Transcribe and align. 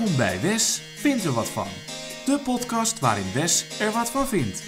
Welkom 0.00 0.18
bij 0.18 0.40
Wes 0.40 0.82
vindt 0.96 1.24
er 1.24 1.32
wat 1.32 1.48
van. 1.48 1.68
De 2.24 2.40
podcast 2.44 2.98
waarin 2.98 3.32
Wes 3.34 3.80
er 3.80 3.92
wat 3.92 4.10
van 4.10 4.26
vindt. 4.26 4.62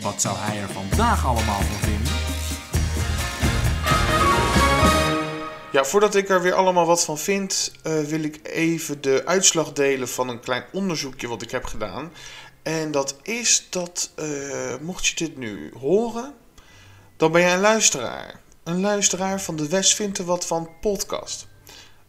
Wat 0.00 0.20
zou 0.20 0.36
hij 0.38 0.60
er 0.60 0.68
vandaag 0.68 1.26
allemaal 1.26 1.60
van 1.60 1.88
vinden? 1.88 2.12
Ja, 5.72 5.84
voordat 5.84 6.14
ik 6.14 6.28
er 6.28 6.42
weer 6.42 6.52
allemaal 6.52 6.86
wat 6.86 7.04
van 7.04 7.18
vind, 7.18 7.72
eh, 7.82 8.00
wil 8.00 8.22
ik 8.22 8.40
even 8.42 9.00
de 9.00 9.22
uitslag 9.26 9.72
delen 9.72 10.08
van 10.08 10.28
een 10.28 10.40
klein 10.40 10.64
onderzoekje 10.72 11.28
wat 11.28 11.42
ik 11.42 11.50
heb 11.50 11.64
gedaan. 11.64 12.12
En 12.62 12.90
dat 12.90 13.16
is 13.22 13.66
dat, 13.70 14.12
eh, 14.14 14.76
mocht 14.80 15.06
je 15.06 15.14
dit 15.14 15.36
nu 15.36 15.72
horen, 15.80 16.34
dan 17.16 17.32
ben 17.32 17.40
jij 17.40 17.54
een 17.54 17.60
luisteraar. 17.60 18.40
Een 18.64 18.80
luisteraar 18.80 19.40
van 19.40 19.56
de 19.56 19.68
Wes 19.68 19.94
vindt 19.94 20.18
er 20.18 20.24
wat 20.24 20.46
van 20.46 20.68
podcast. 20.80 21.46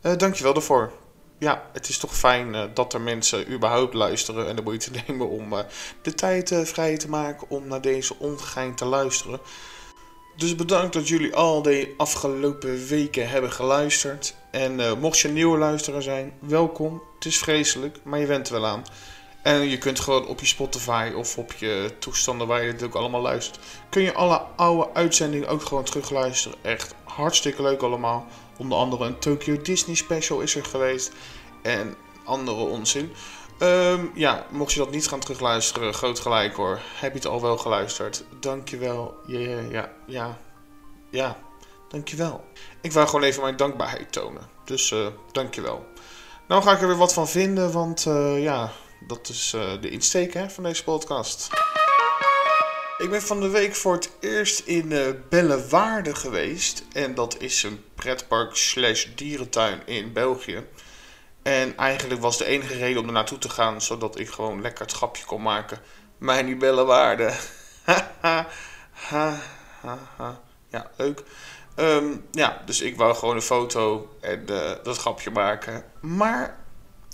Uh, 0.02 0.17
dankjewel 0.17 0.53
daarvoor. 0.53 1.02
Ja, 1.43 1.70
het 1.73 1.89
is 1.89 1.97
toch 1.97 2.17
fijn 2.17 2.71
dat 2.73 2.93
er 2.93 3.02
mensen 3.02 3.52
überhaupt 3.52 3.93
luisteren 3.93 4.47
en 4.47 4.55
de 4.55 4.61
moeite 4.61 4.91
nemen 5.07 5.29
om 5.29 5.53
de 6.02 6.13
tijd 6.13 6.61
vrij 6.63 6.97
te 6.97 7.09
maken 7.09 7.49
om 7.49 7.67
naar 7.67 7.81
deze 7.81 8.16
ongein 8.19 8.75
te 8.75 8.85
luisteren. 8.85 9.39
Dus 10.35 10.55
bedankt 10.55 10.93
dat 10.93 11.07
jullie 11.07 11.35
al 11.35 11.61
die 11.61 11.93
afgelopen 11.97 12.88
weken 12.88 13.29
hebben 13.29 13.52
geluisterd. 13.52 14.35
En 14.52 14.99
mocht 14.99 15.19
je 15.19 15.27
nieuwe 15.27 15.57
luisteraar 15.57 16.02
zijn, 16.02 16.33
welkom. 16.39 17.02
Het 17.16 17.25
is 17.25 17.38
vreselijk, 17.38 17.99
maar 18.03 18.19
je 18.19 18.25
went 18.25 18.47
er 18.47 18.53
wel 18.53 18.66
aan. 18.66 18.83
En 19.41 19.69
je 19.69 19.77
kunt 19.77 19.99
gewoon 19.99 20.27
op 20.27 20.39
je 20.39 20.45
Spotify 20.45 21.11
of 21.16 21.38
op 21.38 21.53
je 21.53 21.91
toestanden 21.99 22.47
waar 22.47 22.63
je 22.63 22.71
dit 22.71 22.83
ook 22.83 22.95
allemaal 22.95 23.21
luistert. 23.21 23.59
Kun 23.89 24.02
je 24.02 24.13
alle 24.13 24.41
oude 24.55 24.94
uitzendingen 24.94 25.47
ook 25.47 25.66
gewoon 25.66 25.83
terugluisteren. 25.83 26.57
Echt 26.61 26.95
hartstikke 27.03 27.61
leuk 27.61 27.81
allemaal. 27.81 28.27
Onder 28.57 28.77
andere 28.77 29.05
een 29.05 29.19
Tokyo 29.19 29.61
Disney 29.61 29.95
special 29.95 30.39
is 30.39 30.55
er 30.55 30.66
geweest. 30.66 31.11
En 31.61 31.95
andere 32.23 32.61
onzin. 32.64 33.14
Um, 33.59 34.11
ja, 34.16 34.45
mocht 34.50 34.73
je 34.73 34.80
dat 34.80 34.91
niet 34.91 35.08
gaan 35.08 35.19
terugluisteren, 35.19 35.94
groot 35.94 36.19
gelijk 36.19 36.55
hoor. 36.55 36.80
Heb 36.95 37.11
je 37.11 37.17
het 37.17 37.27
al 37.27 37.42
wel 37.42 37.58
geluisterd? 37.58 38.23
Dankjewel. 38.39 39.17
Ja, 39.27 39.39
ja, 39.39 39.59
ja, 39.69 39.94
ja. 40.05 40.38
Ja, 41.09 41.38
dankjewel. 41.88 42.44
Ik 42.81 42.92
wou 42.92 43.08
gewoon 43.08 43.23
even 43.23 43.42
mijn 43.42 43.55
dankbaarheid 43.55 44.11
tonen. 44.11 44.50
Dus 44.66 44.92
uh, 44.92 45.08
dankjewel. 45.31 45.86
Nou 46.47 46.64
ga 46.64 46.72
ik 46.73 46.81
er 46.81 46.88
weer 46.88 46.97
wat 46.97 47.14
van 47.14 47.27
vinden, 47.27 47.72
want 47.72 48.05
uh, 48.05 48.44
ja, 48.44 48.72
dat 49.08 49.30
is 49.30 49.53
uh, 49.55 49.81
de 49.81 49.89
insteek 49.89 50.33
hè, 50.33 50.49
van 50.49 50.64
deze 50.64 50.83
podcast. 50.83 51.49
Ik 53.03 53.09
ben 53.09 53.21
van 53.21 53.39
de 53.39 53.49
week 53.49 53.75
voor 53.75 53.93
het 53.93 54.11
eerst 54.19 54.59
in 54.59 54.91
uh, 54.91 55.07
Bellewaarde 55.29 56.15
geweest. 56.15 56.83
En 56.93 57.15
dat 57.15 57.35
is 57.39 57.63
een 57.63 57.83
pretpark 57.95 58.55
slash 58.55 59.07
dierentuin 59.15 59.81
in 59.85 60.13
België. 60.13 60.65
En 61.41 61.77
eigenlijk 61.77 62.21
was 62.21 62.37
de 62.37 62.45
enige 62.45 62.73
reden 62.73 63.01
om 63.01 63.07
er 63.07 63.13
naartoe 63.13 63.37
te 63.37 63.49
gaan, 63.49 63.81
zodat 63.81 64.19
ik 64.19 64.29
gewoon 64.29 64.61
lekker 64.61 64.85
het 64.85 64.93
grapje 64.93 65.25
kon 65.25 65.41
maken. 65.41 65.79
Mij 66.17 66.41
niet 66.41 66.59
bellen 66.59 66.85
waarde. 66.85 67.33
ha, 68.19 68.47
Ja, 70.69 70.91
leuk. 70.97 71.23
Um, 71.75 72.25
ja, 72.31 72.61
dus 72.65 72.81
ik 72.81 72.97
wou 72.97 73.15
gewoon 73.15 73.35
een 73.35 73.41
foto 73.41 74.15
en 74.21 74.45
uh, 74.49 74.71
dat 74.83 74.97
grapje 74.97 75.31
maken. 75.31 75.83
Maar 76.01 76.62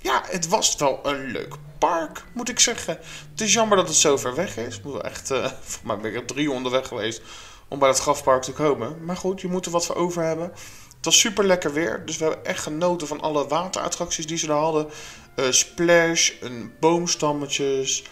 ja, 0.02 0.24
het 0.26 0.48
was 0.48 0.76
wel 0.76 1.00
een 1.04 1.32
leuk 1.32 1.56
park, 1.78 2.24
moet 2.34 2.50
ik 2.50 2.60
zeggen. 2.60 3.00
Het 3.32 3.42
is 3.42 3.54
jammer 3.54 3.78
dat 3.78 3.88
het 3.88 3.98
zo 3.98 4.18
ver 4.18 4.36
weg 4.36 4.58
is. 4.58 4.82
Moet 4.82 5.02
echt, 5.02 5.32
uh, 5.32 5.46
voor 5.62 5.88
mij 5.88 5.98
ben 5.98 6.12
ik 6.12 6.18
er 6.18 6.26
drie 6.26 6.52
onderweg 6.52 6.88
geweest 6.88 7.22
om 7.68 7.80
bij 7.80 7.88
dat 7.88 8.00
grafpark 8.00 8.42
te 8.42 8.54
komen. 8.54 9.06
Maar 9.06 9.18
goed, 9.18 9.42
je 9.42 9.48
moet 9.48 9.66
er 9.66 9.72
wat 9.72 9.86
voor 9.86 9.96
over 9.96 10.24
hebben. 10.24 10.52
Het 10.96 11.06
was 11.08 11.20
super 11.20 11.46
lekker 11.46 11.74
weer, 11.74 12.06
dus 12.06 12.18
we 12.18 12.24
hebben 12.24 12.46
echt 12.46 12.64
genoten 12.64 13.08
van 13.08 13.22
alle 13.22 13.48
waterattracties 13.48 14.28
die 14.28 14.38
ze 14.38 14.48
er 14.48 14.54
hadden. 14.54 14.88
Uh, 15.36 15.52
splash, 15.52 16.32
een 16.42 16.74
boomstammetjes 16.80 18.04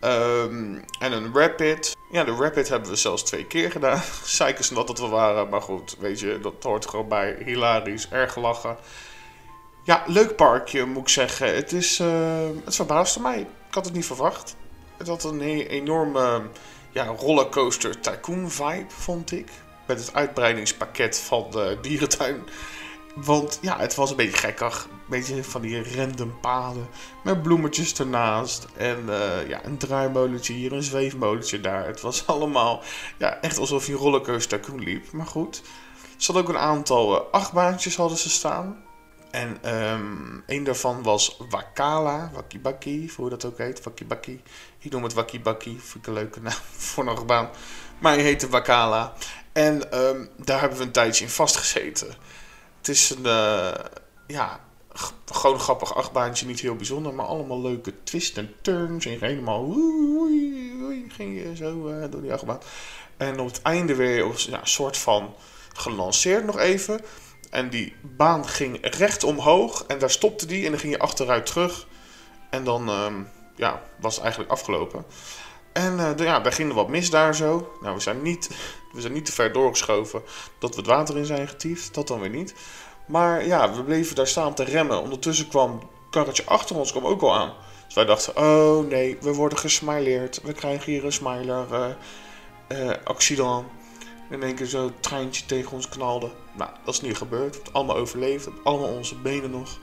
um, 0.00 0.84
en 0.98 1.12
een 1.12 1.34
rapid. 1.34 1.96
Ja, 2.10 2.24
de 2.24 2.34
rapid 2.34 2.68
hebben 2.68 2.90
we 2.90 2.96
zelfs 2.96 3.22
twee 3.22 3.46
keer 3.46 3.70
gedaan. 3.70 4.02
Zeikers 4.24 4.68
dat 4.68 4.88
het 4.88 4.98
we 4.98 5.06
waren, 5.06 5.48
maar 5.48 5.62
goed, 5.62 5.96
weet 5.98 6.20
je, 6.20 6.38
dat 6.42 6.54
hoort 6.62 6.86
gewoon 6.86 7.08
bij. 7.08 7.36
Hilarisch, 7.44 8.08
erg 8.08 8.36
lachen. 8.36 8.76
Ja, 9.86 10.02
leuk 10.06 10.36
parkje 10.36 10.84
moet 10.84 11.02
ik 11.02 11.08
zeggen. 11.08 11.54
Het, 11.54 11.72
is, 11.72 12.00
uh, 12.00 12.46
het 12.64 12.76
verbaasde 12.76 13.20
mij. 13.20 13.40
Ik 13.40 13.74
had 13.74 13.84
het 13.84 13.94
niet 13.94 14.06
verwacht. 14.06 14.56
Het 14.96 15.06
had 15.06 15.24
een 15.24 15.40
enorme 15.40 16.42
ja, 16.90 17.04
rollercoaster 17.04 18.00
tycoon 18.00 18.50
vibe, 18.50 18.86
vond 18.88 19.32
ik 19.32 19.48
met 19.86 19.98
het 19.98 20.14
uitbreidingspakket 20.14 21.18
van 21.18 21.46
de 21.50 21.78
dierentuin. 21.82 22.42
Want 23.14 23.58
ja, 23.60 23.78
het 23.78 23.94
was 23.94 24.10
een 24.10 24.16
beetje 24.16 24.36
gekkig. 24.36 24.88
Een 24.90 24.98
beetje 25.08 25.44
van 25.44 25.60
die 25.60 25.96
random 25.96 26.40
paden. 26.40 26.88
Met 27.24 27.42
bloemetjes 27.42 27.94
ernaast. 27.98 28.66
En 28.76 29.04
uh, 29.08 29.48
ja, 29.48 29.64
een 29.64 29.78
draaimolentje 29.78 30.52
hier, 30.52 30.72
een 30.72 30.82
zweefmolentje 30.82 31.60
daar. 31.60 31.86
Het 31.86 32.00
was 32.00 32.26
allemaal 32.36 32.82
ja, 33.18 33.40
echt 33.40 33.58
alsof 33.58 33.86
je 33.86 33.94
rollercoaster 33.94 34.60
toen 34.60 34.82
liep. 34.82 35.12
Maar 35.12 35.26
goed. 35.26 35.62
Er 36.02 36.22
zat 36.22 36.36
ook 36.36 36.48
een 36.48 36.58
aantal 36.58 37.14
uh, 37.14 37.20
achtbaantjes 37.30 37.96
hadden 37.96 38.18
ze 38.18 38.30
staan. 38.30 38.84
En 39.36 39.74
um, 39.74 40.42
een 40.46 40.64
daarvan 40.64 41.02
was 41.02 41.36
Wakala, 41.50 42.30
Wakibaki, 42.32 43.12
hoe 43.16 43.28
dat 43.28 43.44
ook 43.44 43.58
heet, 43.58 43.82
Wakibaki. 43.82 44.42
Ik 44.78 44.90
noem 44.90 45.02
het 45.02 45.12
Wakibaki, 45.12 45.78
vind 45.80 45.94
ik 45.94 46.06
een 46.06 46.12
leuke 46.12 46.40
naam 46.40 46.58
voor 46.86 47.02
een 47.02 47.10
achtbaan. 47.10 47.50
Maar 47.98 48.12
hij 48.12 48.22
heette 48.22 48.48
Wakala. 48.48 49.12
En 49.52 49.98
um, 49.98 50.28
daar 50.36 50.60
hebben 50.60 50.78
we 50.78 50.84
een 50.84 50.92
tijdje 50.92 51.24
in 51.24 51.30
vastgezeten. 51.30 52.08
Het 52.78 52.88
is 52.88 53.10
een, 53.10 53.24
uh, 53.24 53.74
ja, 54.26 54.60
gewoon 55.24 55.60
grappig 55.60 55.94
achtbaantje, 55.94 56.46
niet 56.46 56.60
heel 56.60 56.76
bijzonder, 56.76 57.14
maar 57.14 57.26
allemaal 57.26 57.60
leuke 57.60 58.02
twists 58.02 58.36
en 58.36 58.54
turns. 58.62 59.06
En 59.06 59.18
helemaal 59.20 59.64
oei, 59.64 60.82
oei, 60.82 61.04
ging 61.08 61.42
je 61.42 61.56
zo 61.56 61.88
uh, 61.88 62.10
door 62.10 62.22
die 62.22 62.32
achtbaan. 62.32 62.60
En 63.16 63.40
op 63.40 63.46
het 63.46 63.62
einde 63.62 63.94
weer 63.94 64.26
ja, 64.36 64.60
een 64.60 64.66
soort 64.66 64.96
van 64.96 65.34
gelanceerd 65.72 66.44
nog 66.44 66.58
even. 66.58 67.00
En 67.50 67.68
die 67.70 67.94
baan 68.02 68.48
ging 68.48 68.78
recht 68.80 69.24
omhoog 69.24 69.84
en 69.86 69.98
daar 69.98 70.10
stopte 70.10 70.46
die 70.46 70.64
en 70.64 70.70
dan 70.70 70.80
ging 70.80 70.92
je 70.92 70.98
achteruit 70.98 71.46
terug. 71.46 71.86
En 72.50 72.64
dan 72.64 72.88
um, 72.88 73.28
ja, 73.56 73.82
was 74.00 74.14
het 74.14 74.22
eigenlijk 74.22 74.52
afgelopen. 74.52 75.04
En 75.72 75.96
uh, 75.96 76.10
ja, 76.16 76.40
daar 76.40 76.52
ging 76.52 76.72
wat 76.72 76.88
mis 76.88 77.10
daar 77.10 77.34
zo. 77.34 77.76
Nou, 77.80 77.94
we 77.94 78.00
zijn, 78.00 78.22
niet, 78.22 78.50
we 78.92 79.00
zijn 79.00 79.12
niet 79.12 79.24
te 79.24 79.32
ver 79.32 79.52
doorgeschoven 79.52 80.22
dat 80.58 80.70
we 80.70 80.76
het 80.76 80.86
water 80.90 81.16
in 81.16 81.26
zijn 81.26 81.48
getiefd. 81.48 81.94
Dat 81.94 82.08
dan 82.08 82.20
weer 82.20 82.30
niet. 82.30 82.54
Maar 83.06 83.46
ja, 83.46 83.74
we 83.74 83.82
bleven 83.82 84.16
daar 84.16 84.26
staan 84.26 84.54
te 84.54 84.64
remmen. 84.64 85.02
Ondertussen 85.02 85.48
kwam 85.48 85.72
het 85.72 85.88
karretje 86.10 86.44
achter 86.44 86.76
ons 86.76 86.90
kwam 86.90 87.06
ook 87.06 87.22
al 87.22 87.34
aan. 87.34 87.52
Dus 87.84 87.94
wij 87.94 88.04
dachten, 88.04 88.36
oh 88.36 88.88
nee, 88.88 89.16
we 89.20 89.34
worden 89.34 89.58
gesmileerd. 89.58 90.40
We 90.42 90.52
krijgen 90.52 90.92
hier 90.92 91.04
een 91.04 91.12
smiler 91.12 91.66
uh, 91.72 91.86
uh, 92.68 92.94
accident. 93.04 93.64
In 94.30 94.42
één 94.42 94.54
keer 94.54 94.66
zo 94.66 94.90
treintje 95.00 95.46
tegen 95.46 95.72
ons 95.72 95.88
knalde. 95.88 96.30
Nou, 96.56 96.70
dat 96.84 96.94
is 96.94 97.00
niet 97.00 97.16
gebeurd. 97.16 97.50
We 97.50 97.54
hebben 97.54 97.72
allemaal 97.72 97.96
overleefd. 97.96 98.44
We 98.44 98.50
hebben 98.50 98.72
allemaal 98.72 98.96
onze 98.96 99.14
benen 99.14 99.50
nog. 99.50 99.78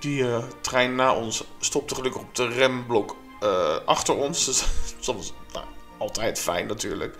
Die 0.00 0.22
uh, 0.22 0.44
trein 0.60 0.94
na 0.94 1.14
ons 1.14 1.44
stopte 1.58 1.94
gelukkig 1.94 2.20
op 2.20 2.34
de 2.34 2.48
remblok 2.48 3.16
uh, 3.42 3.76
achter 3.84 4.14
ons. 4.14 4.44
Dus 4.44 4.64
dat 5.06 5.14
was 5.14 5.32
nou, 5.52 5.64
altijd 5.98 6.38
fijn 6.38 6.66
natuurlijk. 6.66 7.16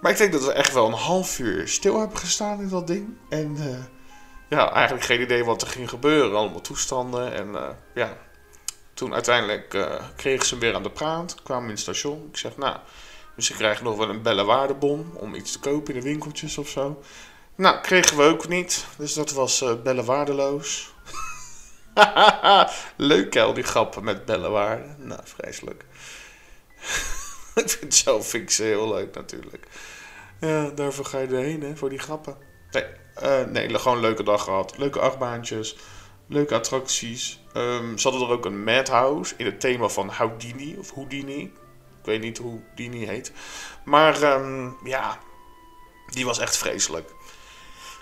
Maar 0.00 0.10
ik 0.10 0.18
denk 0.18 0.32
dat 0.32 0.44
we 0.44 0.52
echt 0.52 0.72
wel 0.72 0.86
een 0.86 0.92
half 0.92 1.38
uur 1.38 1.68
stil 1.68 1.98
hebben 1.98 2.18
gestaan 2.18 2.60
in 2.60 2.68
dat 2.68 2.86
ding. 2.86 3.16
En 3.28 3.56
uh, 3.58 3.78
ja, 4.48 4.72
eigenlijk 4.72 5.04
geen 5.04 5.20
idee 5.20 5.44
wat 5.44 5.62
er 5.62 5.68
ging 5.68 5.88
gebeuren. 5.88 6.36
Allemaal 6.36 6.60
toestanden. 6.60 7.34
En 7.34 7.76
ja, 7.94 8.16
toen 8.94 9.14
uiteindelijk 9.14 9.88
kregen 10.16 10.46
ze 10.46 10.58
weer 10.58 10.74
aan 10.74 10.82
de 10.82 10.90
praat. 10.90 11.42
Kwamen 11.42 11.64
in 11.64 11.70
het 11.70 11.80
station. 11.80 12.28
Ik 12.30 12.36
zeg, 12.36 12.56
nou, 12.56 12.76
ze 13.38 13.54
krijgen 13.54 13.84
nog 13.84 13.96
wel 13.96 14.08
een 14.08 14.22
bellenwaardebon 14.22 15.10
om 15.14 15.34
iets 15.34 15.52
te 15.52 15.58
kopen 15.58 15.94
in 15.94 16.00
de 16.00 16.06
winkeltjes 16.06 16.58
of 16.58 16.68
zo. 16.68 17.02
Nou, 17.58 17.80
kregen 17.80 18.16
we 18.16 18.22
ook 18.22 18.48
niet. 18.48 18.86
Dus 18.96 19.14
dat 19.14 19.32
was 19.32 19.64
bellen 19.82 20.04
waardeloos. 20.04 20.94
Leuk 22.96 23.36
al 23.36 23.54
die 23.54 23.64
grappen 23.64 24.04
met 24.04 24.24
bellenwaarde. 24.24 24.94
Nou, 24.98 25.20
vreselijk. 25.24 25.84
ik 27.54 27.70
vind 27.70 27.80
het 27.80 27.94
zelf 27.94 28.28
vind 28.28 28.52
ze 28.52 28.62
heel 28.62 28.88
leuk 28.88 29.14
natuurlijk. 29.14 29.66
Ja, 30.40 30.70
daarvoor 30.70 31.04
ga 31.04 31.18
je 31.18 31.26
erheen, 31.26 31.62
hè, 31.62 31.76
voor 31.76 31.88
die 31.88 31.98
grappen. 31.98 32.36
Nee, 32.70 32.84
uh, 33.22 33.44
nee 33.44 33.78
gewoon 33.78 33.96
een 33.96 34.02
leuke 34.02 34.22
dag 34.22 34.44
gehad. 34.44 34.78
Leuke 34.78 35.00
achtbaantjes, 35.00 35.76
leuke 36.26 36.54
attracties. 36.54 37.40
Um, 37.54 37.98
ze 37.98 38.08
hadden 38.08 38.28
er 38.28 38.34
ook 38.34 38.44
een 38.44 38.64
madhouse 38.64 39.34
in 39.36 39.46
het 39.46 39.60
thema 39.60 39.88
van 39.88 40.08
Houdini 40.08 40.76
of 40.76 40.90
Houdini. 40.94 41.42
Ik 42.00 42.04
weet 42.04 42.20
niet 42.20 42.38
hoe 42.38 42.60
Houdini 42.64 43.06
heet. 43.06 43.32
Maar 43.84 44.22
um, 44.22 44.76
ja, 44.84 45.18
die 46.06 46.24
was 46.24 46.38
echt 46.38 46.56
vreselijk. 46.56 47.16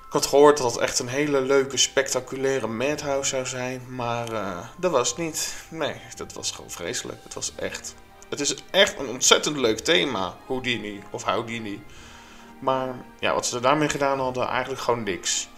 Ik 0.07 0.13
had 0.13 0.27
gehoord 0.27 0.59
dat 0.59 0.73
het 0.73 0.81
echt 0.81 0.99
een 0.99 1.09
hele 1.09 1.41
leuke, 1.41 1.77
spectaculaire 1.77 2.67
madhouse 2.67 3.29
zou 3.29 3.47
zijn. 3.47 3.83
Maar 3.89 4.33
uh, 4.33 4.59
dat 4.77 4.91
was 4.91 5.09
het 5.09 5.19
niet. 5.19 5.55
Nee, 5.69 6.01
dat 6.17 6.33
was 6.33 6.51
gewoon 6.51 6.71
vreselijk. 6.71 7.19
Het 7.23 7.35
was 7.35 7.53
echt... 7.55 7.95
Het 8.29 8.41
is 8.41 8.55
echt 8.71 8.99
een 8.99 9.09
ontzettend 9.09 9.57
leuk 9.57 9.79
thema, 9.79 10.37
Houdini 10.47 11.03
of 11.11 11.23
Houdini. 11.23 11.83
Maar 12.59 12.95
ja, 13.21 13.35
wat 13.35 13.47
ze 13.47 13.61
daarmee 13.61 13.89
gedaan 13.89 14.19
hadden, 14.19 14.47
eigenlijk 14.47 14.81
gewoon 14.81 15.03
niks. 15.03 15.49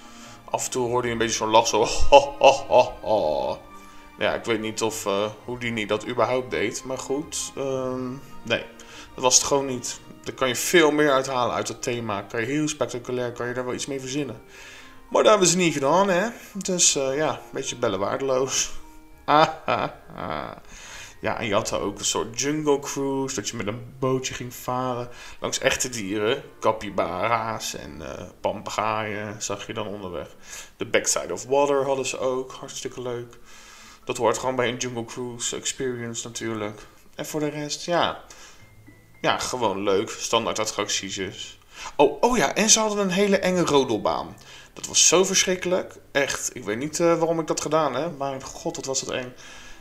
Af 0.44 0.64
en 0.64 0.70
toe 0.70 0.88
hoorde 0.88 1.06
je 1.06 1.12
een 1.12 1.18
beetje 1.18 1.36
zo'n 1.36 1.48
lach, 1.48 1.66
zo 1.66 1.84
ho. 3.00 3.58
Ja, 4.18 4.34
ik 4.34 4.44
weet 4.44 4.60
niet 4.60 4.82
of 4.82 5.06
uh, 5.06 5.26
Houdini 5.44 5.86
dat 5.86 6.08
überhaupt 6.08 6.50
deed. 6.50 6.84
Maar 6.84 6.98
goed, 6.98 7.52
ehm, 7.56 8.10
nee. 8.42 8.64
Dat 9.14 9.24
was 9.24 9.34
het 9.34 9.44
gewoon 9.44 9.66
niet. 9.66 10.00
Daar 10.28 10.36
kan 10.36 10.48
je 10.48 10.56
veel 10.56 10.90
meer 10.90 11.12
uithalen 11.12 11.54
uit 11.54 11.68
het 11.68 11.82
thema. 11.82 12.22
Kan 12.22 12.40
je 12.40 12.46
heel 12.46 12.68
spectaculair, 12.68 13.32
kan 13.32 13.48
je 13.48 13.54
daar 13.54 13.64
wel 13.64 13.74
iets 13.74 13.86
mee 13.86 14.00
verzinnen. 14.00 14.40
Maar 15.10 15.22
dat 15.22 15.30
hebben 15.30 15.48
ze 15.48 15.56
niet 15.56 15.72
gedaan, 15.72 16.08
hè. 16.08 16.28
Dus 16.52 16.96
uh, 16.96 17.16
ja, 17.16 17.30
een 17.30 17.52
beetje 17.52 17.76
bellen 17.76 17.98
waardeloos. 17.98 18.70
Ja, 21.20 21.38
en 21.38 21.46
je 21.46 21.54
had 21.54 21.72
ook 21.72 21.98
een 21.98 22.04
soort 22.04 22.40
jungle 22.40 22.78
cruise, 22.78 23.34
dat 23.34 23.48
je 23.48 23.56
met 23.56 23.66
een 23.66 23.94
bootje 23.98 24.34
ging 24.34 24.54
varen 24.54 25.08
langs 25.40 25.58
echte 25.58 25.88
dieren. 25.88 26.42
Capybara's 26.60 27.74
en 27.74 28.02
uh, 28.76 29.30
zag 29.38 29.66
je 29.66 29.74
dan 29.74 29.86
onderweg. 29.86 30.28
De 30.76 30.86
backside 30.86 31.32
of 31.32 31.44
water 31.44 31.84
hadden 31.84 32.06
ze 32.06 32.18
ook, 32.18 32.52
hartstikke 32.52 33.02
leuk. 33.02 33.38
Dat 34.04 34.16
hoort 34.16 34.38
gewoon 34.38 34.56
bij 34.56 34.68
een 34.68 34.76
jungle 34.76 35.04
cruise 35.04 35.56
experience 35.56 36.26
natuurlijk. 36.26 36.80
En 37.14 37.26
voor 37.26 37.40
de 37.40 37.48
rest, 37.48 37.84
ja, 37.84 38.24
ja 39.20 39.38
gewoon 39.38 39.82
leuk, 39.82 40.10
standaard 40.10 40.58
attracties 40.58 41.14
dus. 41.14 41.58
Oh, 41.96 42.22
oh 42.22 42.36
ja, 42.36 42.54
en 42.54 42.70
ze 42.70 42.80
hadden 42.80 42.98
een 42.98 43.10
hele 43.10 43.38
enge 43.38 43.64
rodelbaan. 43.64 44.36
Dat 44.72 44.86
was 44.86 45.08
zo 45.08 45.24
verschrikkelijk. 45.24 45.96
Echt, 46.12 46.56
ik 46.56 46.64
weet 46.64 46.78
niet 46.78 46.98
uh, 46.98 47.18
waarom 47.18 47.40
ik 47.40 47.46
dat 47.46 47.60
gedaan 47.60 47.94
heb, 47.94 48.18
maar 48.18 48.42
god, 48.42 48.76
wat 48.76 48.84
was 48.84 49.00
dat 49.00 49.14
eng. 49.14 49.34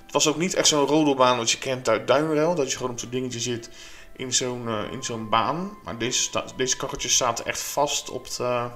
Het 0.03 0.15
was 0.15 0.27
ook 0.27 0.37
niet 0.37 0.53
echt 0.53 0.67
zo'n 0.67 0.85
rodelbaan 0.85 1.37
wat 1.37 1.51
je 1.51 1.57
kent 1.57 1.89
uit 1.89 2.07
Duinrel. 2.07 2.55
Dat 2.55 2.71
je 2.71 2.77
gewoon 2.77 2.91
op 2.91 2.99
zo'n 2.99 3.09
dingetje 3.09 3.39
zit 3.39 3.69
in 4.15 4.33
zo'n 4.33 4.67
uh, 4.67 4.91
in 4.91 5.03
zo'n 5.03 5.29
baan. 5.29 5.77
Maar 5.83 5.97
deze, 5.97 6.43
deze 6.55 6.77
karretjes 6.77 7.17
zaten 7.17 7.45
echt 7.45 7.61
vast 7.61 8.09
op, 8.09 8.35
de, 8.35 8.69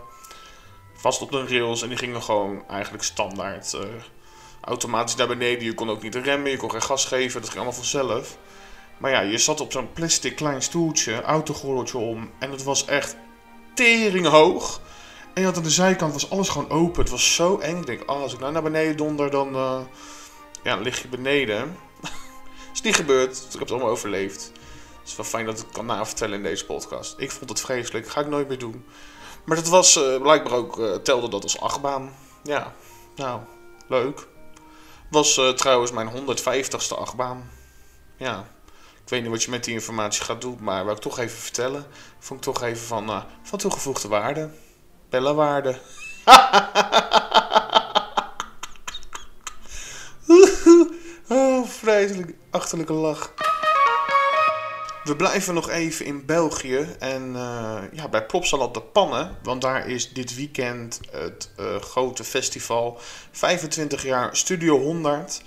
vast 0.93 1.21
op 1.21 1.31
de 1.31 1.45
rails. 1.47 1.81
En 1.81 1.89
die 1.89 1.97
gingen 1.97 2.23
gewoon 2.23 2.67
eigenlijk 2.67 3.03
standaard 3.03 3.73
uh, 3.73 3.81
automatisch 4.61 5.15
naar 5.15 5.27
beneden. 5.27 5.63
Je 5.63 5.73
kon 5.73 5.89
ook 5.89 6.01
niet 6.01 6.15
remmen, 6.15 6.51
je 6.51 6.57
kon 6.57 6.71
geen 6.71 6.81
gas 6.81 7.05
geven. 7.05 7.41
Dat 7.41 7.49
ging 7.49 7.61
allemaal 7.61 7.81
vanzelf. 7.81 8.37
Maar 9.01 9.11
ja, 9.11 9.19
je 9.19 9.37
zat 9.37 9.59
op 9.59 9.71
zo'n 9.71 9.93
plastic 9.93 10.35
klein 10.35 10.61
stoeltje, 10.61 11.21
autogordeltje 11.21 11.97
om. 11.97 12.31
En 12.39 12.51
het 12.51 12.63
was 12.63 12.85
echt 12.85 13.15
tering 13.73 14.27
hoog. 14.27 14.81
En 15.33 15.45
aan 15.45 15.63
de 15.63 15.69
zijkant 15.69 16.13
was 16.13 16.29
alles 16.29 16.49
gewoon 16.49 16.69
open. 16.69 17.01
Het 17.01 17.11
was 17.11 17.35
zo 17.35 17.57
eng. 17.57 17.77
Ik 17.77 17.85
denk, 17.85 18.11
oh, 18.11 18.21
als 18.21 18.33
ik 18.33 18.39
nou 18.39 18.51
naar 18.51 18.63
beneden 18.63 18.97
donder, 18.97 19.31
dan... 19.31 19.55
Uh, 19.55 19.79
ja, 20.63 20.75
lig 20.75 21.01
je 21.01 21.07
beneden. 21.07 21.77
is 22.73 22.81
niet 22.81 22.95
gebeurd. 22.95 23.37
Ik 23.37 23.51
heb 23.51 23.59
het 23.59 23.71
allemaal 23.71 23.89
overleefd. 23.89 24.51
Het 24.99 25.09
is 25.09 25.15
wel 25.15 25.25
fijn 25.25 25.45
dat 25.45 25.57
ik 25.57 25.65
het 25.65 25.75
kan 25.75 25.85
navertellen 25.85 26.37
in 26.37 26.43
deze 26.43 26.65
podcast. 26.65 27.13
Ik 27.17 27.31
vond 27.31 27.49
het 27.49 27.61
vreselijk. 27.61 28.07
Ga 28.07 28.21
ik 28.21 28.27
nooit 28.27 28.47
meer 28.47 28.59
doen. 28.59 28.85
Maar 29.43 29.55
dat 29.55 29.67
was 29.67 29.97
uh, 29.97 30.21
blijkbaar 30.21 30.53
ook, 30.53 30.77
uh, 30.77 30.95
telde 30.95 31.29
dat 31.29 31.43
als 31.43 31.59
achtbaan. 31.59 32.15
Ja, 32.43 32.73
nou, 33.15 33.41
leuk. 33.87 34.27
Was 35.09 35.33
trouwens 35.55 35.91
mijn 35.91 36.09
150ste 36.09 36.97
achtbaan. 36.97 37.51
Ja, 38.17 38.47
weet 39.11 39.21
niet 39.21 39.31
wat 39.31 39.43
je 39.43 39.49
met 39.49 39.63
die 39.63 39.73
informatie 39.73 40.23
gaat 40.23 40.41
doen, 40.41 40.57
maar 40.61 40.85
wil 40.85 40.93
ik 40.93 40.99
toch 40.99 41.19
even 41.19 41.37
vertellen. 41.37 41.85
Vond 42.19 42.39
ik 42.39 42.53
toch 42.53 42.63
even 42.63 42.87
van, 42.87 43.23
van 43.43 43.59
toegevoegde 43.59 44.07
waarde. 44.07 44.49
Bellenwaarde. 45.09 45.79
oh, 51.27 51.67
vreselijk 51.67 52.33
achterlijke 52.49 52.93
lach. 52.93 53.33
We 55.03 55.15
blijven 55.15 55.53
nog 55.53 55.69
even 55.69 56.05
in 56.05 56.25
België 56.25 56.95
en 56.99 57.35
uh, 57.35 57.81
ja, 57.91 58.07
bij 58.09 58.25
Plopsalat 58.25 58.73
de 58.73 58.81
Pannen. 58.81 59.37
Want 59.43 59.61
daar 59.61 59.87
is 59.87 60.13
dit 60.13 60.35
weekend 60.35 60.99
het 61.11 61.51
uh, 61.59 61.75
grote 61.75 62.23
festival 62.23 62.99
25 63.31 64.03
jaar 64.03 64.35
Studio 64.35 64.79
100. 64.79 65.41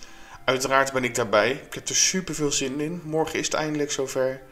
Uiteraard 0.45 0.93
ben 0.93 1.05
ik 1.05 1.15
daarbij. 1.15 1.51
Ik 1.51 1.75
heb 1.75 1.89
er 1.89 1.97
super 1.97 2.35
veel 2.35 2.53
zin 2.53 2.81
in. 2.81 3.03
Morgen 3.05 3.39
is 3.39 3.45
het 3.45 3.55
eindelijk 3.55 3.91
zover. 3.91 4.43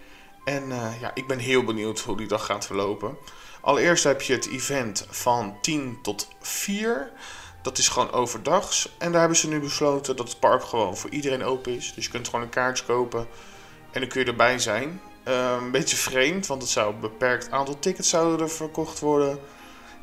En 0.45 0.69
uh, 0.69 1.01
ja, 1.01 1.11
ik 1.15 1.27
ben 1.27 1.39
heel 1.39 1.65
benieuwd 1.65 2.01
hoe 2.01 2.17
die 2.17 2.27
dag 2.27 2.47
gaat 2.47 2.67
verlopen. 2.67 3.17
Allereerst 3.61 4.05
heb 4.05 4.23
je 4.23 4.33
het 4.33 4.49
event 4.49 5.07
van 5.11 5.59
10 5.61 5.99
tot 6.03 6.29
4. 6.41 7.11
Dat 7.63 7.79
is 7.79 7.89
gewoon 7.89 8.13
overdags. 8.13 8.89
En 8.99 9.11
daar 9.11 9.21
hebben 9.21 9.39
ze 9.39 9.49
nu 9.49 9.61
besloten 9.61 10.17
dat 10.17 10.29
het 10.29 10.41
park 10.41 10.63
gewoon 10.63 10.97
voor 10.97 11.11
iedereen 11.11 11.45
open 11.45 11.77
is. 11.77 11.93
Dus 11.95 12.05
je 12.05 12.11
kunt 12.11 12.27
gewoon 12.29 12.45
een 12.45 12.51
kaartje 12.51 12.85
kopen 12.85 13.27
en 13.91 14.01
dan 14.01 14.09
kun 14.09 14.21
je 14.21 14.27
erbij 14.27 14.59
zijn. 14.59 15.01
Uh, 15.29 15.57
een 15.61 15.71
beetje 15.71 15.97
vreemd, 15.97 16.47
want 16.47 16.63
het 16.63 16.71
zou 16.71 16.95
een 16.95 17.01
beperkt 17.01 17.51
aantal 17.51 17.79
tickets 17.79 18.09
zouden 18.09 18.41
er 18.41 18.51
verkocht 18.51 19.01
worden. 19.01 19.39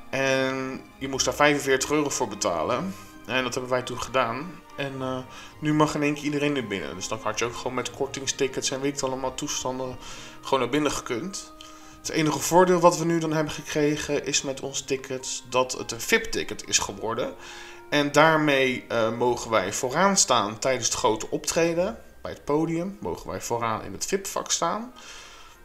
En 0.09 0.81
je 0.97 1.07
moest 1.07 1.25
daar 1.25 1.33
45 1.33 1.92
euro 1.92 2.09
voor 2.09 2.27
betalen. 2.27 2.95
En 3.25 3.44
dat 3.44 3.53
hebben 3.53 3.71
wij 3.71 3.81
toen 3.81 4.01
gedaan. 4.01 4.51
En 4.80 4.94
uh, 5.00 5.18
nu 5.60 5.74
mag 5.74 5.96
in 5.96 6.04
één 6.04 6.14
keer 6.14 6.24
iedereen 6.24 6.56
er 6.56 6.68
binnen. 6.68 6.96
Dus 6.96 7.08
dan 7.08 7.20
had 7.22 7.40
je 7.40 7.46
ook 7.46 7.56
gewoon 7.56 7.74
met 7.74 7.92
kortingstickets 7.92 8.72
en 8.72 8.81
weet 8.81 8.98
ik 8.98 9.04
allemaal 9.04 9.36
toestanden 9.36 9.98
gewoon 10.42 10.60
naar 10.60 10.70
binnen 10.70 10.92
gekund. 10.92 11.54
Het 11.98 12.10
enige 12.10 12.40
voordeel 12.40 12.80
wat 12.80 12.98
we 12.98 13.06
nu 13.06 13.20
dan 13.20 13.34
hebben 13.34 13.54
gekregen 13.54 14.26
is 14.26 14.42
met 14.42 14.60
ons 14.60 14.81
tickets 14.81 15.44
dat 15.50 15.72
het 15.72 15.92
een 15.92 16.02
VIP-ticket 16.02 16.68
is 16.68 16.78
geworden. 16.78 17.34
En 17.90 18.12
daarmee 18.12 18.86
uh, 18.92 19.18
mogen 19.18 19.52
wij 19.52 19.74
vooraan 19.74 20.18
staan 20.18 20.60
tijdens 20.60 20.86
het 20.86 20.98
grote 20.98 21.30
optreden. 21.30 21.98
Bij 22.22 22.31
het 22.31 22.46
podium 22.46 22.98
mogen 23.00 23.30
wij 23.30 23.42
vooraan 23.42 23.84
in 23.84 23.92
het 23.92 24.06
VIP-vak 24.06 24.52
staan. 24.52 24.94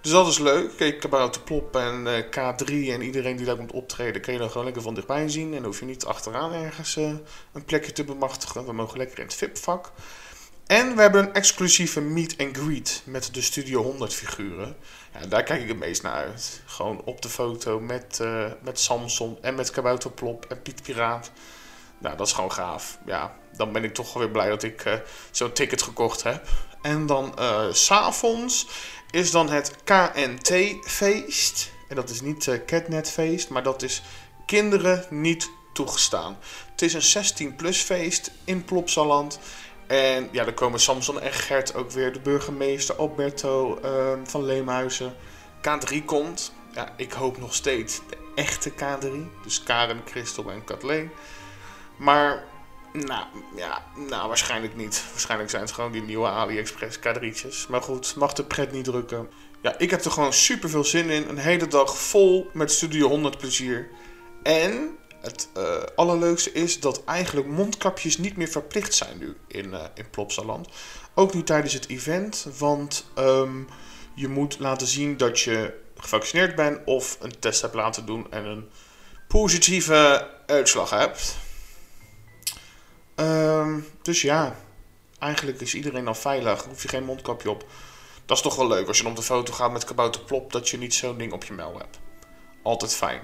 Dus 0.04 0.12
dat 0.12 0.26
is 0.26 0.38
leuk. 0.38 0.76
Kijk, 0.76 1.00
Kabouter 1.00 1.40
Plop 1.42 1.76
en 1.76 2.06
uh, 2.06 2.18
K3 2.18 2.66
en 2.66 3.02
iedereen 3.02 3.36
die 3.36 3.46
daar 3.46 3.56
komt 3.56 3.72
optreden, 3.72 4.20
kan 4.20 4.32
je 4.32 4.38
dan 4.38 4.50
gewoon 4.50 4.64
lekker 4.64 4.82
van 4.82 4.94
dichtbij 4.94 5.28
zien. 5.28 5.46
En 5.46 5.54
dan 5.54 5.64
hoef 5.64 5.78
je 5.78 5.84
niet 5.84 6.04
achteraan 6.04 6.52
ergens 6.52 6.96
uh, 6.96 7.12
een 7.52 7.64
plekje 7.64 7.92
te 7.92 8.04
bemachtigen. 8.04 8.64
We 8.64 8.72
mogen 8.72 8.98
lekker 8.98 9.18
in 9.18 9.24
het 9.24 9.34
VIP-vak. 9.34 9.92
En 10.66 10.94
we 10.94 11.00
hebben 11.00 11.22
een 11.22 11.32
exclusieve 11.32 12.00
meet 12.00 12.34
and 12.38 12.56
greet 12.56 13.02
met 13.04 13.34
de 13.34 13.42
Studio 13.42 13.82
100 13.82 14.14
figuren. 14.14 14.76
Ja, 15.12 15.26
daar 15.26 15.42
kijk 15.42 15.62
ik 15.62 15.68
het 15.68 15.78
meest 15.78 16.02
naar 16.02 16.12
uit. 16.12 16.62
Gewoon 16.66 17.02
op 17.04 17.22
de 17.22 17.28
foto 17.28 17.80
met, 17.80 18.18
uh, 18.22 18.46
met 18.62 18.80
Samson 18.80 19.38
en 19.40 19.54
met 19.54 19.70
Kabouterplop 19.70 20.44
en 20.48 20.62
Piet 20.62 20.82
Piraat. 20.82 21.30
Nou, 21.98 22.16
dat 22.16 22.26
is 22.26 22.32
gewoon 22.32 22.52
gaaf. 22.52 22.98
Ja, 23.06 23.36
dan 23.56 23.72
ben 23.72 23.84
ik 23.84 23.94
toch 23.94 24.14
weer 24.14 24.30
blij 24.30 24.48
dat 24.48 24.62
ik 24.62 25.02
zo'n 25.30 25.52
ticket 25.52 25.82
gekocht 25.82 26.22
heb. 26.22 26.48
En 26.84 27.06
dan 27.06 27.34
uh, 27.38 27.64
s'avonds 27.70 28.66
is 29.10 29.30
dan 29.30 29.50
het 29.50 29.74
KNT-feest. 29.84 31.70
En 31.88 31.96
dat 31.96 32.10
is 32.10 32.20
niet 32.20 32.46
uh, 32.46 32.64
Catnet-feest, 32.66 33.48
maar 33.48 33.62
dat 33.62 33.82
is 33.82 34.02
kinderen 34.46 35.04
niet 35.10 35.50
toegestaan. 35.72 36.38
Het 36.70 36.82
is 36.82 37.14
een 37.14 37.24
16-plus 37.24 37.80
feest 37.80 38.30
in 38.44 38.64
Plopsaland. 38.64 39.38
En 39.86 40.28
ja, 40.32 40.44
dan 40.44 40.54
komen 40.54 40.80
Samson 40.80 41.20
en 41.20 41.32
Gert 41.32 41.74
ook 41.74 41.90
weer. 41.90 42.12
De 42.12 42.20
burgemeester 42.20 42.94
Alberto 42.94 43.78
uh, 43.84 44.12
van 44.24 44.44
Leemhuizen. 44.44 45.14
K3 45.58 46.04
komt. 46.04 46.52
Ja, 46.72 46.92
ik 46.96 47.12
hoop 47.12 47.38
nog 47.38 47.54
steeds 47.54 48.00
de 48.08 48.16
echte 48.34 48.70
K3. 48.70 49.08
Dus 49.42 49.62
Karen, 49.62 50.02
Christel 50.04 50.50
en 50.50 50.64
Kathleen. 50.64 51.10
Maar, 51.96 52.44
nou, 52.94 53.26
ja, 53.56 53.84
nou, 54.08 54.28
waarschijnlijk 54.28 54.76
niet. 54.76 55.04
Waarschijnlijk 55.10 55.50
zijn 55.50 55.62
het 55.62 55.72
gewoon 55.72 55.92
die 55.92 56.02
nieuwe 56.02 56.26
AliExpress 56.26 56.98
K3'tjes. 56.98 57.68
Maar 57.68 57.82
goed, 57.82 58.16
mag 58.16 58.32
de 58.32 58.44
pret 58.44 58.72
niet 58.72 58.84
drukken. 58.84 59.30
Ja, 59.62 59.78
ik 59.78 59.90
heb 59.90 60.04
er 60.04 60.10
gewoon 60.10 60.32
super 60.32 60.70
veel 60.70 60.84
zin 60.84 61.10
in. 61.10 61.28
Een 61.28 61.38
hele 61.38 61.66
dag 61.66 61.98
vol 61.98 62.50
met 62.52 62.72
Studio 62.72 63.08
100 63.08 63.38
plezier. 63.38 63.88
En 64.42 64.96
het 65.20 65.48
uh, 65.56 65.82
allerleukste 65.96 66.52
is 66.52 66.80
dat 66.80 67.04
eigenlijk 67.04 67.46
mondkapjes 67.46 68.18
niet 68.18 68.36
meer 68.36 68.48
verplicht 68.48 68.94
zijn 68.94 69.18
nu 69.18 69.36
in, 69.46 69.66
uh, 69.70 69.82
in 69.94 70.10
Plopsaland. 70.10 70.68
Ook 71.14 71.34
niet 71.34 71.46
tijdens 71.46 71.72
het 71.72 71.88
event, 71.88 72.46
want 72.58 73.06
um, 73.18 73.68
je 74.14 74.28
moet 74.28 74.58
laten 74.58 74.86
zien 74.86 75.16
dat 75.16 75.40
je 75.40 75.80
gevaccineerd 75.96 76.54
bent 76.54 76.78
of 76.84 77.16
een 77.20 77.38
test 77.38 77.60
hebt 77.62 77.74
laten 77.74 78.06
doen 78.06 78.26
en 78.30 78.44
een 78.44 78.68
positieve 79.28 80.28
uitslag 80.46 80.90
hebt. 80.90 81.36
Um, 83.16 83.86
dus 84.02 84.22
ja, 84.22 84.56
eigenlijk 85.18 85.60
is 85.60 85.74
iedereen 85.74 86.08
al 86.08 86.14
veilig, 86.14 86.64
hoef 86.64 86.82
je 86.82 86.88
geen 86.88 87.04
mondkapje 87.04 87.50
op. 87.50 87.66
Dat 88.26 88.36
is 88.36 88.42
toch 88.42 88.56
wel 88.56 88.68
leuk 88.68 88.88
als 88.88 88.98
je 88.98 89.06
op 89.06 89.16
de 89.16 89.22
foto 89.22 89.52
gaat 89.52 89.72
met 89.72 89.84
kabouter 89.84 90.20
plop 90.20 90.52
dat 90.52 90.68
je 90.68 90.78
niet 90.78 90.94
zo'n 90.94 91.18
ding 91.18 91.32
op 91.32 91.44
je 91.44 91.52
mel 91.52 91.78
hebt. 91.78 91.98
Altijd 92.62 92.94
fijn. 92.94 93.20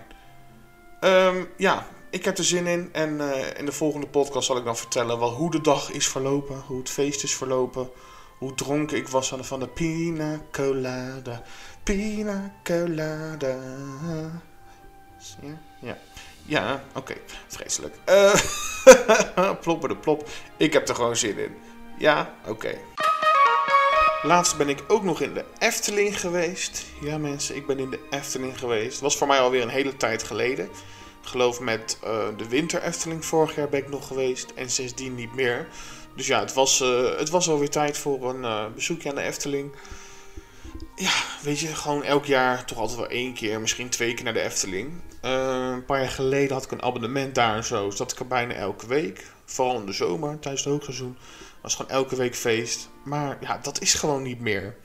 Um, 1.01 1.49
ja, 1.57 1.87
ik 2.11 2.25
heb 2.25 2.39
er 2.39 2.45
zin 2.45 2.67
in. 2.67 2.89
En 2.93 3.11
uh, 3.11 3.59
in 3.59 3.65
de 3.65 3.73
volgende 3.73 4.07
podcast 4.07 4.47
zal 4.47 4.57
ik 4.57 4.65
dan 4.65 4.77
vertellen 4.77 5.19
wel 5.19 5.31
hoe 5.31 5.51
de 5.51 5.61
dag 5.61 5.91
is 5.91 6.09
verlopen. 6.09 6.63
Hoe 6.67 6.79
het 6.79 6.91
feest 6.91 7.23
is 7.23 7.35
verlopen. 7.35 7.91
Hoe 8.39 8.55
dronken 8.55 8.97
ik 8.97 9.09
was 9.09 9.35
van 9.41 9.61
de 9.61 9.69
pina 9.69 10.41
colada. 10.51 11.43
Pina 11.83 12.55
colada. 12.63 13.59
Ja, 15.41 15.59
ja. 15.81 15.99
Ja 16.51 16.85
oké. 16.95 17.15
Vreselijk. 17.47 17.95
Uh, 19.39 19.51
plopper 19.61 19.89
de 19.89 19.97
plop. 19.97 20.29
Ik 20.57 20.73
heb 20.73 20.89
er 20.89 20.95
gewoon 20.95 21.17
zin 21.17 21.39
in. 21.39 21.57
Ja, 21.99 22.35
oké. 22.47 22.79
Laatst 24.23 24.57
ben 24.57 24.69
ik 24.69 24.85
ook 24.89 25.03
nog 25.03 25.21
in 25.21 25.35
de 25.35 25.45
Efteling 25.59 26.21
geweest. 26.21 26.87
Ja 27.01 27.19
mensen, 27.19 27.57
ik 27.57 27.67
ben 27.67 27.79
in 27.79 27.91
de 27.91 28.01
Efteling 28.11 28.59
geweest. 28.59 28.93
Het 28.93 29.01
was 29.01 29.17
voor 29.17 29.27
mij 29.27 29.41
alweer 29.41 29.63
een 29.63 29.69
hele 29.69 29.97
tijd 29.97 30.23
geleden. 30.23 30.65
Ik 31.23 31.29
geloof 31.29 31.61
met 31.61 31.99
uh, 32.05 32.27
de 32.37 32.49
winter 32.49 32.83
Efteling 32.83 33.25
vorig 33.25 33.55
jaar 33.55 33.69
ben 33.69 33.81
ik 33.81 33.89
nog 33.89 34.07
geweest. 34.07 34.53
En 34.55 34.71
sindsdien 34.71 35.15
niet 35.15 35.35
meer. 35.35 35.69
Dus 36.17 36.27
ja, 36.27 36.41
het 36.41 36.53
was, 36.53 36.81
uh, 36.81 37.19
het 37.19 37.31
was 37.31 37.49
alweer 37.49 37.71
tijd 37.71 37.99
voor 37.99 38.35
een 38.35 38.75
bezoekje 38.75 39.09
aan 39.09 39.15
de 39.15 39.23
Efteling. 39.23 39.73
Ja, 41.01 41.25
weet 41.43 41.59
je, 41.59 41.67
gewoon 41.67 42.05
elk 42.05 42.25
jaar 42.25 42.65
toch 42.65 42.79
altijd 42.79 42.99
wel 42.99 43.09
één 43.09 43.35
keer, 43.35 43.61
misschien 43.61 43.89
twee 43.89 44.15
keer 44.15 44.25
naar 44.25 44.33
de 44.33 44.41
Efteling. 44.41 44.91
Uh, 45.25 45.71
een 45.73 45.85
paar 45.85 46.01
jaar 46.01 46.11
geleden 46.11 46.53
had 46.53 46.65
ik 46.65 46.71
een 46.71 46.83
abonnement 46.83 47.35
daar 47.35 47.57
en 47.57 47.65
zo. 47.65 47.91
Zat 47.91 48.13
ik 48.13 48.19
er 48.19 48.27
bijna 48.27 48.55
elke 48.55 48.87
week. 48.87 49.27
Vooral 49.45 49.81
in 49.81 49.87
de 49.87 49.93
zomer, 49.93 50.39
tijdens 50.39 50.65
het 50.65 50.73
hoogseizoen. 50.73 51.17
Was 51.63 51.75
gewoon 51.75 51.91
elke 51.91 52.17
week 52.17 52.35
feest. 52.35 52.89
Maar 53.05 53.39
ja, 53.41 53.59
dat 53.63 53.81
is 53.81 53.95
gewoon 53.95 54.23
niet 54.23 54.41
meer. 54.41 54.77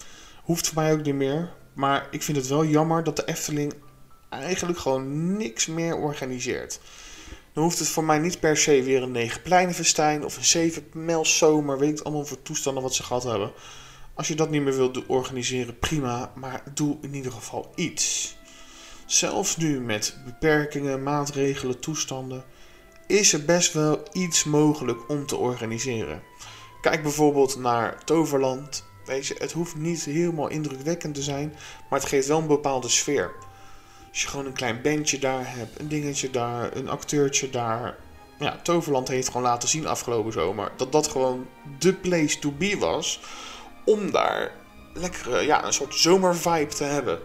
Hoeft 0.44 0.68
voor 0.68 0.84
mij 0.84 0.94
ook 0.94 1.04
niet 1.04 1.16
meer. 1.16 1.54
Maar 1.74 2.08
ik 2.12 2.24
vind 2.24 2.38
het 2.38 2.48
wel 2.48 2.66
jammer 2.66 3.04
dat 3.04 3.16
de 3.16 3.26
Efteling 3.26 3.74
eigenlijk 4.30 4.80
gewoon 4.80 5.38
niks 5.38 5.66
meer 5.66 5.96
organiseert. 5.96 6.80
Dan 7.54 7.64
hoeft 7.64 7.80
het 7.80 7.88
voor 7.88 8.04
mij 8.04 8.20
niet 8.20 8.40
per 8.40 8.58
se 8.58 8.84
weer 8.84 9.04
een 9.04 9.12
negen 9.12 9.42
pleinenfestijn 9.42 10.26
of 10.26 10.38
een 10.38 10.46
zeven 10.46 10.88
mijl 10.94 11.26
zomer. 11.26 11.80
Weet 11.80 12.00
ik 12.00 12.06
allemaal 12.06 12.26
voor 12.26 12.42
toestanden 12.42 12.84
wat 12.84 12.96
ze 12.96 13.04
gehad 13.04 13.24
hebben. 13.24 13.52
Als 14.16 14.28
je 14.28 14.36
dat 14.36 14.50
niet 14.50 14.62
meer 14.62 14.76
wilt 14.76 15.06
organiseren, 15.06 15.80
prima. 15.80 16.32
Maar 16.36 16.64
doe 16.74 16.98
in 17.02 17.14
ieder 17.14 17.32
geval 17.32 17.72
iets. 17.76 18.36
Zelfs 19.06 19.58
nu 19.58 19.80
met 19.80 20.18
beperkingen, 20.26 21.04
maatregelen, 21.04 21.80
toestanden, 21.80 22.44
is 23.08 23.34
er 23.34 23.46
best 23.46 23.74
wel 23.74 24.04
iets 24.12 24.44
mogelijk 24.44 25.10
om 25.10 25.26
te 25.26 25.36
organiseren. 25.36 26.22
Kijk 26.82 27.02
bijvoorbeeld 27.02 27.58
naar 27.58 28.04
Toverland. 28.04 28.86
Weet 29.06 29.28
je, 29.28 29.36
het 29.38 29.52
hoeft 29.52 29.76
niet 29.76 30.04
helemaal 30.04 30.48
indrukwekkend 30.48 31.16
te 31.16 31.22
zijn, 31.22 31.54
maar 31.90 32.00
het 32.00 32.10
geeft 32.10 32.28
wel 32.28 32.40
een 32.40 32.48
bepaalde 32.48 32.90
sfeer. 32.90 33.32
Als 34.10 34.22
je 34.22 34.28
gewoon 34.28 34.46
een 34.46 34.54
klein 34.54 34.82
bandje 34.82 35.20
daar 35.20 35.56
hebt, 35.56 35.80
een 35.80 35.88
dingetje 35.88 36.30
daar, 36.30 36.76
een 36.76 36.90
acteurtje 36.90 37.50
daar. 37.50 37.98
Ja, 38.40 38.60
Toverland 38.64 39.08
heeft 39.08 39.28
gewoon 39.28 39.44
laten 39.44 39.70
zien 39.70 39.88
afgelopen 39.88 40.32
zomer 40.32 40.72
dat 40.78 40.92
dat 40.92 41.08
gewoon 41.08 41.48
de 41.80 41.94
place 41.94 42.40
to 42.40 42.52
be 42.52 42.78
was. 42.78 43.20
Om 43.86 44.12
daar 44.12 44.52
lekkere, 44.94 45.42
ja, 45.42 45.66
een 45.66 45.74
soort 45.74 45.96
zomervibe 45.96 46.74
te 46.74 46.84
hebben. 46.84 47.20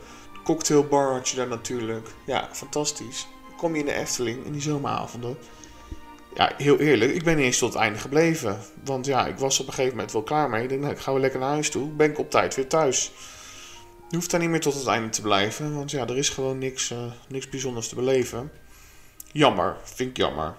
Cocktailbar 0.45 1.12
had 1.12 1.29
je 1.29 1.37
daar 1.37 1.49
natuurlijk. 1.49 2.09
Ja, 2.26 2.49
fantastisch. 2.52 3.26
Kom 3.57 3.75
je 3.75 3.81
in 3.81 3.87
de 3.87 3.95
Efteling 3.95 4.45
in 4.45 4.52
die 4.52 4.62
zomeravonden. 4.62 5.37
Ja, 6.35 6.52
heel 6.57 6.79
eerlijk, 6.79 7.14
ik 7.14 7.25
ben 7.25 7.37
niet 7.37 7.45
eens 7.45 7.59
tot 7.59 7.73
het 7.73 7.83
einde 7.83 7.99
gebleven. 7.99 8.59
Want 8.85 9.07
ja, 9.07 9.26
ik 9.26 9.38
was 9.38 9.61
op 9.61 9.67
een 9.67 9.73
gegeven 9.73 9.97
moment 9.97 10.12
wel 10.12 10.23
klaar 10.23 10.50
mee. 10.50 10.62
Ik 10.62 10.69
denk, 10.69 10.81
nou, 10.81 10.93
ik 10.93 11.00
ga 11.00 11.12
weer 11.12 11.21
lekker 11.21 11.40
naar 11.40 11.49
huis 11.49 11.71
toe. 11.71 11.88
Ben 11.88 12.11
ik 12.11 12.19
op 12.19 12.31
tijd 12.31 12.55
weer 12.55 12.69
thuis. 12.69 13.12
Je 14.09 14.17
hoeft 14.17 14.31
daar 14.31 14.40
niet 14.40 14.49
meer 14.49 14.61
tot 14.61 14.75
het 14.75 14.87
einde 14.87 15.09
te 15.09 15.23
blijven. 15.23 15.75
Want 15.75 15.90
ja, 15.90 16.07
er 16.07 16.17
is 16.17 16.29
gewoon 16.29 16.59
niks, 16.59 16.90
uh, 16.90 16.99
niks 17.29 17.49
bijzonders 17.49 17.88
te 17.88 17.95
beleven. 17.95 18.52
Jammer, 19.33 19.76
vind 19.83 20.11
ik 20.11 20.17
jammer. 20.17 20.55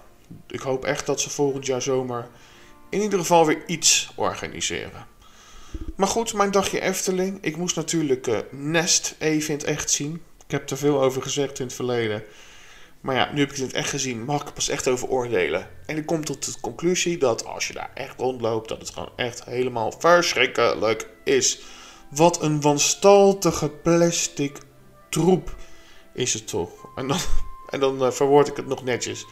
Ik 0.46 0.60
hoop 0.60 0.84
echt 0.84 1.06
dat 1.06 1.20
ze 1.20 1.30
volgend 1.30 1.66
jaar 1.66 1.82
zomer 1.82 2.28
in 2.88 3.00
ieder 3.00 3.18
geval 3.18 3.46
weer 3.46 3.62
iets 3.66 4.12
organiseren. 4.14 5.06
Maar 6.02 6.10
goed, 6.10 6.34
mijn 6.34 6.50
dagje 6.50 6.80
Efteling. 6.80 7.38
Ik 7.40 7.56
moest 7.56 7.76
natuurlijk 7.76 8.26
uh, 8.26 8.38
Nest 8.50 9.14
even 9.18 9.48
in 9.48 9.58
het 9.58 9.64
echt 9.64 9.90
zien. 9.90 10.22
Ik 10.44 10.50
heb 10.50 10.70
er 10.70 10.76
veel 10.76 11.02
over 11.02 11.22
gezegd 11.22 11.58
in 11.58 11.64
het 11.64 11.74
verleden. 11.74 12.22
Maar 13.00 13.14
ja, 13.14 13.30
nu 13.32 13.40
heb 13.40 13.50
ik 13.50 13.56
het 13.56 13.72
echt 13.72 13.88
gezien, 13.88 14.24
mag 14.24 14.42
ik 14.42 14.54
pas 14.54 14.68
echt 14.68 14.88
over 14.88 15.08
oordelen. 15.08 15.68
En 15.86 15.96
ik 15.96 16.06
kom 16.06 16.24
tot 16.24 16.44
de 16.44 16.60
conclusie 16.60 17.18
dat 17.18 17.46
als 17.46 17.66
je 17.66 17.72
daar 17.72 17.90
echt 17.94 18.20
rondloopt, 18.20 18.68
dat 18.68 18.78
het 18.78 18.90
gewoon 18.90 19.12
echt 19.16 19.44
helemaal 19.44 19.92
verschrikkelijk 19.98 21.08
is. 21.24 21.60
Wat 22.10 22.42
een 22.42 22.60
wanstaltige 22.60 23.68
plastic 23.68 24.58
troep 25.10 25.56
is 26.14 26.34
het 26.34 26.48
toch. 26.48 26.70
En 26.96 27.08
dan, 27.08 27.18
en 27.70 27.80
dan 27.80 28.02
uh, 28.02 28.10
verwoord 28.10 28.48
ik 28.48 28.56
het 28.56 28.66
nog 28.66 28.84
netjes. 28.84 29.26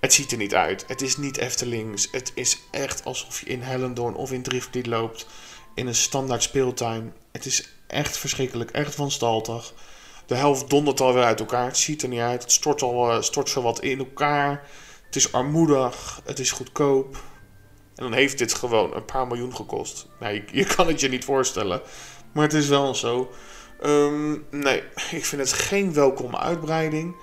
Het 0.00 0.12
ziet 0.12 0.32
er 0.32 0.38
niet 0.38 0.54
uit. 0.54 0.84
Het 0.86 1.02
is 1.02 1.16
niet 1.16 1.36
Eftelings. 1.36 2.08
Het 2.12 2.32
is 2.34 2.58
echt 2.70 3.04
alsof 3.04 3.40
je 3.40 3.46
in 3.46 3.62
Hellendoorn 3.62 4.14
of 4.14 4.32
in 4.32 4.42
Driftvliet 4.42 4.86
loopt. 4.86 5.26
In 5.80 5.86
een 5.86 5.94
standaard 5.94 6.42
speeltuin. 6.42 7.12
Het 7.32 7.46
is 7.46 7.68
echt 7.86 8.16
verschrikkelijk. 8.16 8.70
Echt 8.70 8.96
wanstaltig. 8.96 9.72
De 10.26 10.34
helft 10.34 10.70
dondert 10.70 11.00
alweer 11.00 11.22
uit 11.22 11.40
elkaar. 11.40 11.66
Het 11.66 11.76
ziet 11.76 12.02
er 12.02 12.08
niet 12.08 12.20
uit. 12.20 12.42
Het 12.42 12.52
stort, 12.52 12.82
al, 12.82 13.16
uh, 13.16 13.22
stort 13.22 13.48
zo 13.48 13.62
wat 13.62 13.82
in 13.82 13.98
elkaar. 13.98 14.68
Het 15.06 15.16
is 15.16 15.32
armoedig. 15.32 16.20
Het 16.24 16.38
is 16.38 16.50
goedkoop. 16.50 17.14
En 17.94 18.02
dan 18.02 18.12
heeft 18.12 18.38
dit 18.38 18.54
gewoon 18.54 18.94
een 18.94 19.04
paar 19.04 19.26
miljoen 19.26 19.56
gekost. 19.56 20.06
Nou, 20.18 20.42
je, 20.52 20.64
kan 20.64 20.86
het 20.86 21.00
je 21.00 21.08
niet 21.08 21.24
voorstellen. 21.24 21.80
Maar 22.32 22.44
het 22.44 22.54
is 22.54 22.68
wel 22.68 22.94
zo. 22.94 23.30
Um, 23.84 24.46
nee, 24.50 24.82
ik 25.10 25.24
vind 25.24 25.42
het 25.42 25.52
geen 25.52 25.92
welkome 25.92 26.38
uitbreiding. 26.38 27.16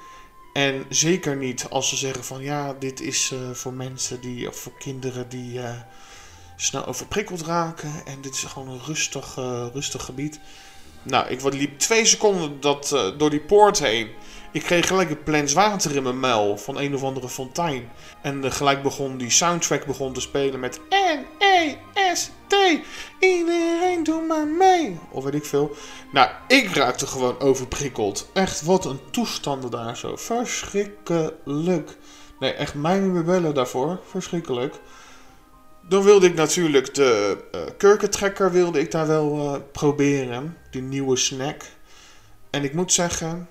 En 0.54 0.86
zeker 0.90 1.36
niet 1.36 1.66
als 1.70 1.90
ze 1.90 1.96
zeggen 1.96 2.24
van 2.24 2.42
ja, 2.42 2.74
dit 2.74 3.02
is 3.02 3.32
uh, 3.34 3.52
voor 3.52 3.74
mensen 3.74 4.22
die, 4.22 4.48
of 4.48 4.56
voor 4.56 4.78
kinderen 4.78 5.30
die 5.30 5.60
uh, 5.60 5.70
snel 6.58 6.86
overprikkeld 6.86 7.42
raken. 7.42 7.92
En 8.06 8.22
dit 8.22 8.34
is 8.34 8.44
gewoon 8.44 8.70
een 8.70 8.82
rustig, 8.86 9.38
uh, 9.38 9.66
rustig 9.74 10.06
gebied. 10.06 10.40
Nou, 11.04 11.28
ik 11.28 11.54
liep 11.54 11.80
twee 11.80 12.06
seconden 12.06 12.60
dat, 12.60 13.14
door 13.18 13.30
die 13.30 13.42
poort 13.42 13.80
heen. 13.80 14.10
Ik 14.52 14.64
kreeg 14.64 14.88
gelijk 14.88 15.10
een 15.10 15.24
plens 15.24 15.54
water 15.54 15.96
in 15.96 16.04
mijn 16.04 16.20
muil 16.20 16.58
van 16.58 16.80
een 16.80 16.96
of 16.96 17.04
andere 17.04 17.30
fontein. 17.30 17.90
En 18.22 18.52
gelijk 18.52 18.84
begon 18.84 19.18
die 19.18 19.30
soundtrack 19.30 19.86
begon 19.86 20.14
te 20.14 20.22
spelen 20.22 20.60
met 20.60 20.80
N-E-S-T. 20.90 22.56
Iedereen 23.20 24.04
doe 24.04 24.22
maar 24.22 24.48
mee. 24.48 25.00
Of 25.12 25.24
weet 25.24 25.34
ik 25.34 25.46
veel. 25.46 25.76
Nou, 26.12 26.30
ik 26.48 26.76
raakte 26.76 27.08
gewoon 27.08 27.40
overprikkeld. 27.40 28.30
Echt, 28.34 28.62
wat 28.62 28.86
een 28.86 29.00
toestanden 29.12 29.72
daar 29.72 29.98
zo. 29.98 30.16
Verschrikkelijk. 30.16 31.98
Nee, 32.40 32.52
echt 32.52 32.74
mij 32.74 33.00
niet 33.00 33.26
bellen 33.26 33.54
daarvoor. 33.54 34.00
Verschrikkelijk. 34.10 34.80
Dan 35.90 36.04
wilde 36.04 36.26
ik 36.26 36.34
natuurlijk 36.34 36.94
de 36.94 37.38
uh, 37.56 37.62
kurkentrekker 37.78 38.52
wilde 38.52 38.80
ik 38.80 38.92
daar 38.92 39.08
wel 39.08 39.38
uh, 39.38 39.62
proberen. 39.72 40.58
Die 40.72 40.82
nieuwe 40.82 41.16
snack. 41.16 41.64
En 42.50 42.64
ik 42.64 42.74
moet 42.74 42.94
zeggen, 42.94 43.50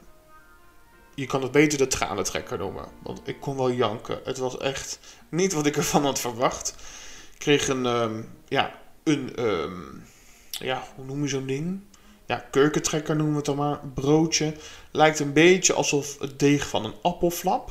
je 1.14 1.26
kan 1.26 1.42
het 1.42 1.52
beter 1.52 1.78
de 1.78 1.86
tranentrekker 1.86 2.58
noemen. 2.58 2.84
Want 3.02 3.20
ik 3.24 3.40
kon 3.40 3.56
wel 3.56 3.72
janken. 3.72 4.20
Het 4.24 4.38
was 4.38 4.58
echt 4.58 4.98
niet 5.28 5.52
wat 5.52 5.66
ik 5.66 5.76
ervan 5.76 6.04
had 6.04 6.20
verwacht. 6.20 6.74
Ik 7.32 7.38
kreeg 7.38 7.68
een, 7.68 7.86
um, 7.86 8.28
ja, 8.48 8.80
een, 9.04 9.44
um, 9.44 10.04
ja, 10.50 10.82
hoe 10.94 11.04
noem 11.04 11.22
je 11.22 11.28
zo'n 11.28 11.46
ding? 11.46 11.80
Ja, 12.26 12.46
kurkentrekker 12.50 13.16
noemen 13.16 13.32
we 13.32 13.38
het 13.38 13.46
dan 13.46 13.56
maar. 13.56 13.80
Broodje. 13.94 14.54
Lijkt 14.92 15.18
een 15.18 15.32
beetje 15.32 15.72
alsof 15.72 16.18
het 16.18 16.38
deeg 16.38 16.68
van 16.68 16.84
een 16.84 16.94
appelflap. 17.02 17.70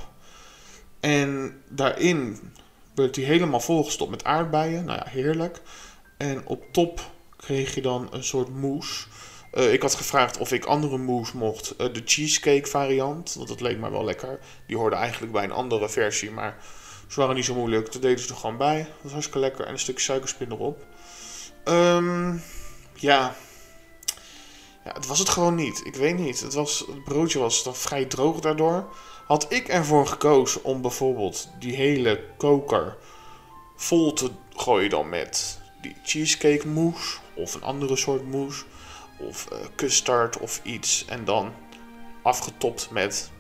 En 1.00 1.62
daarin 1.70 2.40
werd 2.96 3.16
hij 3.16 3.26
helemaal 3.26 3.60
volgestopt 3.60 4.12
met 4.12 4.24
aardbeien. 4.24 4.86
Nou 4.86 5.00
ja, 5.00 5.08
heerlijk. 5.10 5.62
En 6.18 6.48
op 6.48 6.64
top 6.72 7.02
kreeg 7.38 7.76
je 7.76 7.82
dan 7.82 8.08
een 8.12 8.24
soort 8.24 8.50
mousse. 8.50 9.08
Uh, 9.54 9.74
ik 9.74 9.82
had 9.82 9.96
gevraagd 9.96 10.38
of 10.38 10.52
ik 10.52 10.66
andere 10.66 10.98
mousse 10.98 11.38
mocht. 11.38 11.74
Uh, 11.78 11.94
de 11.94 12.02
cheesecake 12.06 12.68
variant, 12.68 13.34
want 13.34 13.48
dat 13.48 13.62
leek 13.62 13.80
mij 13.80 13.92
wel 13.92 14.04
lekker. 14.04 14.40
Die 14.68 14.78
hoorde 14.78 14.96
eigenlijk 14.96 15.32
bij 15.32 15.44
een 15.44 15.52
andere 15.52 15.90
versie, 15.90 16.32
maar 16.32 16.58
ze 17.08 17.20
waren 17.20 17.36
niet 17.36 17.46
zo 17.46 17.54
moeilijk. 17.54 17.92
Dat 17.92 18.02
deden 18.02 18.20
ze 18.20 18.30
er 18.30 18.36
gewoon 18.36 18.58
bij. 18.58 18.78
Dat 18.78 19.02
was 19.02 19.12
hartstikke 19.12 19.40
lekker. 19.40 19.66
En 19.66 19.74
een 19.74 19.80
stuk 19.80 20.00
suikerspin 20.00 20.52
erop. 20.52 20.86
Um, 21.66 22.44
ja. 22.94 23.36
ja, 24.84 24.94
het 24.94 25.08
was 25.08 25.20
het 25.20 25.30
gewoon 25.30 25.56
niet. 25.56 25.82
Ik 25.86 25.96
weet 25.96 26.18
niet. 26.18 26.42
Het, 26.42 26.54
was, 26.54 26.80
het 26.80 27.04
broodje 27.04 27.40
was 27.40 27.64
dan 27.64 27.76
vrij 27.76 28.06
droog 28.06 28.40
daardoor. 28.40 28.88
Had 29.26 29.52
ik 29.52 29.68
ervoor 29.68 30.08
gekozen 30.08 30.64
om 30.64 30.82
bijvoorbeeld 30.82 31.50
die 31.60 31.76
hele 31.76 32.24
koker 32.38 32.98
vol 33.76 34.14
te 34.14 34.32
gooien 34.56 34.90
dan 34.90 35.10
met 35.10 35.62
die 35.82 35.96
cheesecake 36.04 36.68
mousse 36.68 37.18
of 37.34 37.54
een 37.54 37.64
andere 37.64 37.96
soort 37.96 38.32
mousse 38.32 38.66
of 39.20 39.48
uh, 39.52 39.58
custard 39.76 40.38
of 40.38 40.60
iets. 40.64 41.06
En 41.06 41.26
dan 41.26 41.54
afgetopt 42.22 42.90
met 42.92 43.32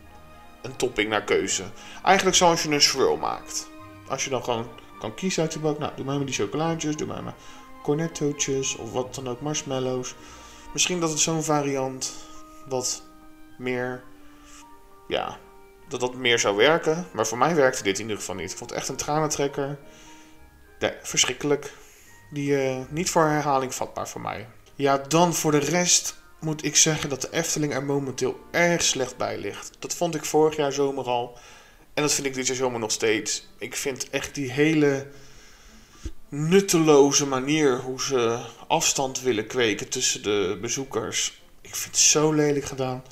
een 0.61 0.75
topping 0.75 1.09
naar 1.09 1.23
keuze. 1.23 1.63
Eigenlijk 2.03 2.37
zoals 2.37 2.63
je 2.63 2.69
een 2.69 2.81
swirl 2.81 3.17
maakt. 3.17 3.69
Als 4.07 4.23
je 4.23 4.29
dan 4.29 4.43
gewoon 4.43 4.67
kan 4.99 5.15
kiezen 5.15 5.43
uit 5.43 5.51
de 5.51 5.59
bak. 5.59 5.79
Nou, 5.79 5.91
doe 5.95 6.05
maar 6.05 6.17
met 6.17 6.27
die 6.27 6.35
chocolaatjes, 6.35 6.95
doe 6.95 7.07
maar 7.07 7.23
met 7.23 7.33
cornettootjes 7.83 8.75
of 8.75 8.91
wat 8.91 9.15
dan 9.15 9.29
ook, 9.29 9.41
marshmallows. 9.41 10.15
Misschien 10.73 10.99
dat 10.99 11.09
het 11.09 11.19
zo'n 11.19 11.43
variant 11.43 12.13
wat 12.67 13.03
meer, 13.57 14.03
ja, 15.07 15.37
dat 15.87 15.99
dat 15.99 16.15
meer 16.15 16.39
zou 16.39 16.55
werken. 16.55 17.07
Maar 17.13 17.27
voor 17.27 17.37
mij 17.37 17.55
werkte 17.55 17.83
dit 17.83 17.95
in 17.95 18.03
ieder 18.03 18.17
geval 18.17 18.35
niet. 18.35 18.51
Ik 18.51 18.57
vond 18.57 18.69
het 18.69 18.79
echt 18.79 18.89
een 18.89 18.95
tranentrekker. 18.95 19.77
Nee, 20.79 20.91
verschrikkelijk. 21.01 21.73
Die 22.29 22.51
uh, 22.51 22.77
niet 22.89 23.09
voor 23.09 23.23
herhaling 23.23 23.75
vatbaar 23.75 24.09
voor 24.09 24.21
mij. 24.21 24.47
Ja, 24.75 24.97
dan 24.97 25.33
voor 25.33 25.51
de 25.51 25.57
rest 25.57 26.15
moet 26.39 26.65
ik 26.65 26.75
zeggen 26.75 27.09
dat 27.09 27.21
de 27.21 27.31
Efteling 27.31 27.73
er 27.73 27.83
momenteel 27.83 28.39
erg 28.51 28.83
slecht 28.83 29.17
bij 29.17 29.37
ligt. 29.37 29.71
Dat 29.79 29.95
vond 29.95 30.15
ik 30.15 30.25
vorig 30.25 30.55
jaar 30.55 30.71
zomer 30.71 31.05
al. 31.05 31.37
En 31.93 32.01
dat 32.01 32.13
vind 32.13 32.27
ik 32.27 32.33
dit 32.33 32.47
jaar 32.47 32.55
zomer 32.55 32.79
nog 32.79 32.91
steeds. 32.91 33.47
Ik 33.57 33.75
vind 33.75 34.09
echt 34.09 34.35
die 34.35 34.51
hele 34.51 35.07
nutteloze 36.29 37.27
manier 37.27 37.79
hoe 37.79 38.01
ze 38.01 38.39
afstand 38.67 39.21
willen 39.21 39.47
kweken 39.47 39.89
tussen 39.89 40.23
de 40.23 40.57
bezoekers. 40.61 41.41
Ik 41.61 41.75
vind 41.75 41.95
het 41.95 42.03
zo 42.03 42.31
lelijk 42.31 42.65
gedaan. 42.65 43.03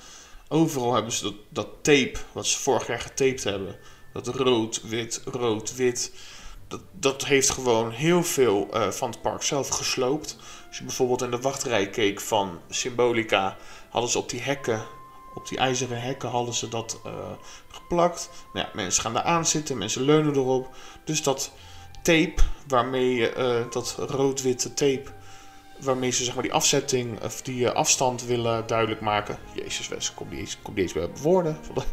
Overal 0.48 0.94
hebben 0.94 1.12
ze 1.12 1.24
dat, 1.24 1.34
dat 1.50 1.68
tape, 1.82 2.20
wat 2.32 2.48
ze 2.48 2.60
vorig 2.60 2.88
jaar 2.88 3.00
getaped 3.00 3.44
hebben. 3.44 3.76
Dat 4.14 4.28
rood, 4.28 4.82
wit, 4.82 5.22
rood, 5.26 5.76
wit. 5.76 6.12
dat, 6.68 6.82
dat 6.92 7.26
heeft 7.26 7.50
gewoon 7.50 7.92
heel 7.92 8.24
veel 8.24 8.68
eh, 8.72 8.90
van 8.90 9.10
het 9.10 9.22
park 9.22 9.42
zelf 9.44 9.70
gesloopt. 9.70 10.38
Als 10.68 10.78
je 10.78 10.84
bijvoorbeeld 10.84 11.22
in 11.22 11.32
de 11.32 11.40
wachtrij 11.40 11.90
keek 11.90 12.22
van 12.22 12.60
Symbolica, 12.70 13.58
hadden 13.90 14.12
ze 14.12 14.18
op 14.18 14.30
die 14.30 14.42
hekken, 14.42 14.86
op 15.34 15.48
die 15.48 15.58
ijzeren 15.58 16.02
hekken, 16.02 16.30
hadden 16.30 16.54
ze 16.54 16.70
dat 16.70 17.00
uh, 17.06 17.12
geplakt. 17.68 18.30
Nou 18.54 18.66
ja, 18.66 18.72
mensen 18.76 19.02
gaan 19.02 19.14
daar 19.14 19.24
aan 19.24 19.46
zitten, 19.46 19.78
mensen 19.78 20.02
leunen 20.02 20.36
erop. 20.36 20.76
Dus 21.06 21.24
dat 21.24 21.52
tape, 22.04 22.42
waarmee 22.68 23.16
je, 23.16 23.34
uh, 23.38 23.72
dat 23.72 23.96
rood-witte 23.98 24.74
tape, 24.74 25.12
waarmee 25.84 26.12
ze 26.12 26.24
zeg 26.24 26.34
maar 26.34 26.44
die 26.44 26.54
afzetting, 26.54 27.24
of 27.24 27.42
die 27.42 27.70
afstand 27.70 28.26
willen 28.26 28.68
duidelijk 28.68 29.02
maken. 29.02 29.38
Jezus, 29.54 29.88
Wes, 29.88 30.14
kom 30.14 30.30
die 30.30 30.40
eens, 30.40 30.58
kom 30.62 30.74
die 30.74 30.84
eens 30.84 30.94
bij 30.94 31.10
woorden. 31.22 31.58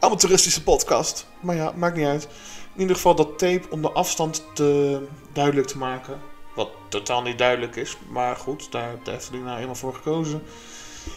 Amateuristische 0.00 0.62
podcast. 0.62 1.26
Maar 1.40 1.56
ja, 1.56 1.72
maakt 1.76 1.96
niet 1.96 2.06
uit. 2.06 2.28
In 2.74 2.80
ieder 2.80 2.96
geval 2.96 3.14
dat 3.14 3.38
tape 3.38 3.70
om 3.70 3.82
de 3.82 3.92
afstand 3.92 4.44
te, 4.54 5.00
duidelijk 5.32 5.66
te 5.66 5.78
maken. 5.78 6.20
Wat 6.54 6.70
totaal 6.88 7.22
niet 7.22 7.38
duidelijk 7.38 7.76
is. 7.76 7.96
Maar 8.08 8.36
goed, 8.36 8.72
daar 8.72 8.88
heeft 8.88 9.04
de 9.04 9.12
Efteling 9.12 9.44
nou 9.44 9.60
eenmaal 9.60 9.74
voor 9.74 9.94
gekozen. 9.94 10.42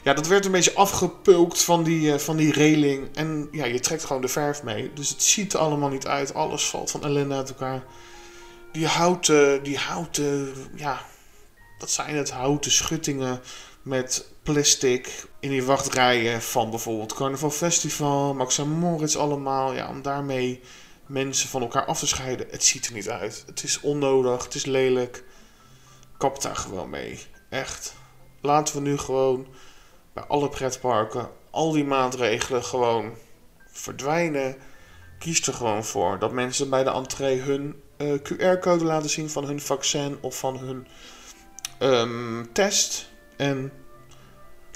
Ja, 0.03 0.13
dat 0.13 0.27
werd 0.27 0.45
een 0.45 0.51
beetje 0.51 0.73
afgepulkt 0.73 1.63
van 1.63 1.83
die, 1.83 2.13
uh, 2.13 2.17
van 2.17 2.35
die 2.35 2.51
reling. 2.51 3.15
En 3.15 3.47
ja, 3.51 3.65
je 3.65 3.79
trekt 3.79 4.05
gewoon 4.05 4.21
de 4.21 4.27
verf 4.27 4.63
mee. 4.63 4.93
Dus 4.93 5.09
het 5.09 5.23
ziet 5.23 5.53
er 5.53 5.59
allemaal 5.59 5.89
niet 5.89 6.07
uit. 6.07 6.33
Alles 6.33 6.65
valt 6.69 6.91
van 6.91 7.03
ellende 7.03 7.35
uit 7.35 7.49
elkaar. 7.49 7.83
Die 8.71 8.87
houten, 8.87 9.63
die 9.63 9.77
houten, 9.77 10.53
ja, 10.75 11.05
wat 11.79 11.91
zijn 11.91 12.15
het? 12.15 12.31
Houten 12.31 12.71
schuttingen 12.71 13.41
met 13.81 14.29
plastic 14.43 15.27
in 15.39 15.49
die 15.49 15.63
wachtrijen 15.63 16.41
van 16.41 16.69
bijvoorbeeld 16.69 17.13
Carnaval 17.13 17.51
Festival, 17.51 18.33
Max 18.33 18.57
Moritz 18.57 19.15
allemaal. 19.15 19.73
Ja, 19.73 19.89
om 19.89 20.01
daarmee 20.01 20.61
mensen 21.05 21.49
van 21.49 21.61
elkaar 21.61 21.85
af 21.85 21.99
te 21.99 22.07
scheiden. 22.07 22.47
Het 22.49 22.63
ziet 22.63 22.85
er 22.85 22.93
niet 22.93 23.09
uit. 23.09 23.43
Het 23.45 23.63
is 23.63 23.79
onnodig, 23.79 24.43
het 24.43 24.55
is 24.55 24.65
lelijk. 24.65 25.23
Kap 26.17 26.41
daar 26.41 26.55
gewoon 26.55 26.89
mee. 26.89 27.19
Echt. 27.49 27.93
Laten 28.41 28.75
we 28.75 28.81
nu 28.81 28.97
gewoon 28.97 29.47
bij 30.13 30.23
alle 30.23 30.49
pretparken 30.49 31.29
al 31.49 31.71
die 31.71 31.85
maatregelen 31.85 32.63
gewoon 32.63 33.13
verdwijnen. 33.67 34.55
Kies 35.19 35.47
er 35.47 35.53
gewoon 35.53 35.85
voor 35.85 36.19
dat 36.19 36.31
mensen 36.31 36.69
bij 36.69 36.83
de 36.83 36.89
entree 36.89 37.39
hun 37.39 37.81
eh, 37.97 38.13
QR-code 38.13 38.83
laten 38.83 39.09
zien 39.09 39.29
van 39.29 39.45
hun 39.45 39.61
vaccin 39.61 40.17
of 40.21 40.39
van 40.39 40.57
hun 40.57 40.87
um, 41.79 42.49
test. 42.53 43.09
En 43.35 43.71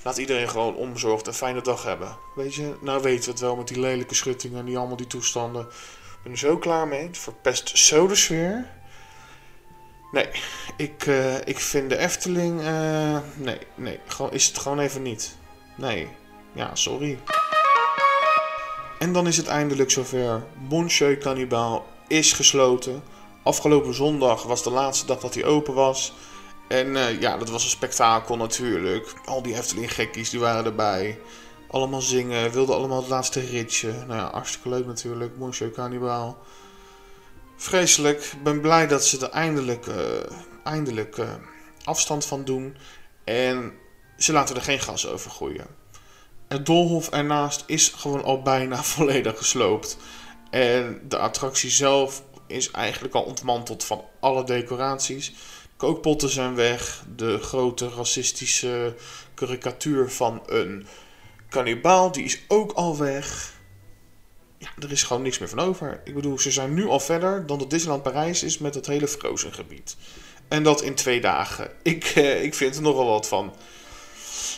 laat 0.03 0.17
iedereen 0.17 0.49
gewoon 0.49 0.75
onbezorgd 0.75 1.27
een 1.27 1.33
fijne 1.33 1.61
dag 1.61 1.83
hebben. 1.83 2.17
Weet 2.35 2.55
je, 2.55 2.75
nou 2.81 3.01
weten 3.01 3.25
we 3.25 3.31
het 3.31 3.39
wel 3.39 3.55
met 3.55 3.67
die 3.67 3.79
lelijke 3.79 4.15
schuttingen 4.15 4.59
en 4.59 4.65
die 4.65 4.77
allemaal 4.77 4.97
die 4.97 5.07
toestanden. 5.07 5.61
Ik 5.61 6.23
ben 6.23 6.31
er 6.31 6.37
zo 6.37 6.57
klaar 6.57 6.87
mee. 6.87 7.07
Het 7.07 7.17
verpest 7.17 7.77
zo 7.77 8.07
de 8.07 8.15
sfeer. 8.15 8.69
Nee, 10.11 10.27
ik, 10.77 11.05
uh, 11.05 11.47
ik 11.47 11.59
vind 11.59 11.89
de 11.89 11.97
Efteling. 11.97 12.61
Uh, 12.61 13.17
nee, 13.35 13.57
nee, 13.75 13.99
gewoon, 14.05 14.31
is 14.31 14.47
het 14.47 14.57
gewoon 14.57 14.79
even 14.79 15.01
niet. 15.01 15.35
Nee, 15.75 16.07
ja, 16.53 16.75
sorry. 16.75 17.19
En 18.99 19.13
dan 19.13 19.27
is 19.27 19.37
het 19.37 19.47
eindelijk 19.47 19.91
zover. 19.91 20.43
Monsieur 20.69 21.17
Cannibal 21.17 21.85
is 22.07 22.33
gesloten. 22.33 23.03
Afgelopen 23.43 23.93
zondag 23.93 24.43
was 24.43 24.63
de 24.63 24.71
laatste 24.71 25.05
dag 25.05 25.19
dat 25.19 25.33
hij 25.33 25.45
open 25.45 25.73
was. 25.73 26.13
En 26.71 26.87
uh, 26.87 27.21
ja, 27.21 27.37
dat 27.37 27.49
was 27.49 27.63
een 27.63 27.69
spektakel 27.69 28.37
natuurlijk. 28.37 29.13
Al 29.25 29.41
die 29.41 29.55
Efteling 29.55 29.93
gekkies 29.93 30.29
die 30.29 30.39
waren 30.39 30.65
erbij. 30.65 31.19
Allemaal 31.67 32.01
zingen, 32.01 32.51
wilden 32.51 32.75
allemaal 32.75 32.99
het 32.99 33.09
laatste 33.09 33.39
ritje. 33.39 33.91
Nou 33.91 34.19
ja, 34.19 34.31
hartstikke 34.31 34.69
leuk 34.69 34.85
natuurlijk. 34.85 35.37
Monsieur 35.37 35.71
Cannibal. 35.71 36.37
Vreselijk. 37.55 38.23
Ik 38.23 38.43
ben 38.43 38.61
blij 38.61 38.87
dat 38.87 39.05
ze 39.05 39.19
er 39.25 39.29
eindelijk, 39.29 39.85
uh, 39.85 39.95
eindelijk 40.63 41.17
uh, 41.17 41.29
afstand 41.83 42.25
van 42.25 42.43
doen. 42.43 42.77
En 43.23 43.73
ze 44.17 44.31
laten 44.31 44.55
er 44.55 44.61
geen 44.61 44.79
gas 44.79 45.07
over 45.07 45.31
groeien. 45.31 45.67
Het 46.47 46.65
doolhof 46.65 47.09
ernaast 47.09 47.63
is 47.67 47.89
gewoon 47.89 48.23
al 48.23 48.41
bijna 48.41 48.83
volledig 48.93 49.37
gesloopt. 49.37 49.97
En 50.49 51.01
de 51.07 51.17
attractie 51.17 51.69
zelf 51.69 52.23
is 52.51 52.71
eigenlijk 52.71 53.13
al 53.13 53.23
ontmanteld 53.23 53.83
van 53.83 54.03
alle 54.19 54.43
decoraties. 54.43 55.33
Kookpotten 55.77 56.29
zijn 56.29 56.55
weg. 56.55 57.03
De 57.15 57.37
grote 57.37 57.89
racistische 57.89 58.95
karikatuur 59.33 60.11
van 60.11 60.41
een 60.45 60.87
Kannibaal, 61.49 62.11
die 62.11 62.23
is 62.23 62.41
ook 62.47 62.71
al 62.71 62.97
weg. 62.97 63.53
Ja, 64.57 64.67
er 64.79 64.91
is 64.91 65.03
gewoon 65.03 65.21
niks 65.21 65.39
meer 65.39 65.49
van 65.49 65.59
over. 65.59 66.01
Ik 66.03 66.13
bedoel, 66.13 66.39
ze 66.39 66.51
zijn 66.51 66.73
nu 66.73 66.87
al 66.87 66.99
verder 66.99 67.45
dan 67.45 67.57
de 67.57 67.67
Disneyland 67.67 68.03
Parijs 68.03 68.43
is 68.43 68.57
met 68.57 68.75
het 68.75 68.85
hele 68.85 69.07
Frozen 69.07 69.53
gebied. 69.53 69.95
En 70.47 70.63
dat 70.63 70.81
in 70.81 70.95
twee 70.95 71.21
dagen. 71.21 71.71
Ik, 71.83 72.03
eh, 72.03 72.43
ik 72.43 72.53
vind 72.53 72.75
er 72.75 72.81
nogal 72.81 73.05
wat 73.05 73.27
van. 73.27 73.55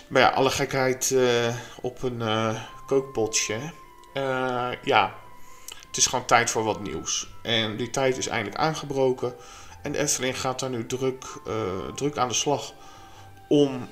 Maar 0.07 0.21
ja, 0.21 0.29
alle 0.29 0.49
gekheid 0.49 1.09
uh, 1.09 1.55
op 1.81 2.03
een 2.03 2.19
uh, 2.19 2.63
kookpotje. 2.85 3.71
Ja, 4.83 5.15
het 5.93 6.01
is 6.01 6.07
gewoon 6.07 6.25
tijd 6.25 6.49
voor 6.49 6.63
wat 6.63 6.81
nieuws. 6.81 7.27
En 7.41 7.77
die 7.77 7.89
tijd 7.89 8.17
is 8.17 8.27
eindelijk 8.27 8.57
aangebroken. 8.57 9.35
En 9.81 9.91
de 9.91 9.97
Efteling 9.97 10.39
gaat 10.39 10.59
daar 10.59 10.69
nu 10.69 10.85
druk, 10.85 11.25
druk 11.95 12.17
aan 12.17 12.27
de 12.27 12.33
slag 12.33 12.73
om 13.47 13.73
uh, 13.73 13.85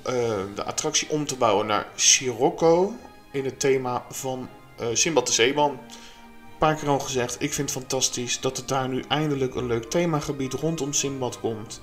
de 0.54 0.64
attractie 0.64 1.10
om 1.10 1.26
te 1.26 1.36
bouwen 1.36 1.66
naar 1.66 1.86
Sirocco. 1.94 2.94
In 3.32 3.44
het 3.44 3.60
thema 3.60 4.04
van 4.10 4.48
uh, 4.80 4.86
Simbad 4.92 5.26
de 5.26 5.32
Zeeman. 5.32 5.70
Een 5.70 6.58
paar 6.58 6.74
keer 6.74 6.88
al 6.88 6.98
gezegd, 6.98 7.42
ik 7.42 7.52
vind 7.52 7.70
het 7.70 7.78
fantastisch 7.78 8.40
dat 8.40 8.58
er 8.58 8.66
daar 8.66 8.88
nu 8.88 9.04
eindelijk 9.08 9.54
een 9.54 9.66
leuk 9.66 9.90
themagebied 9.90 10.52
rondom 10.52 10.92
Simbad 10.92 11.40
komt. 11.40 11.82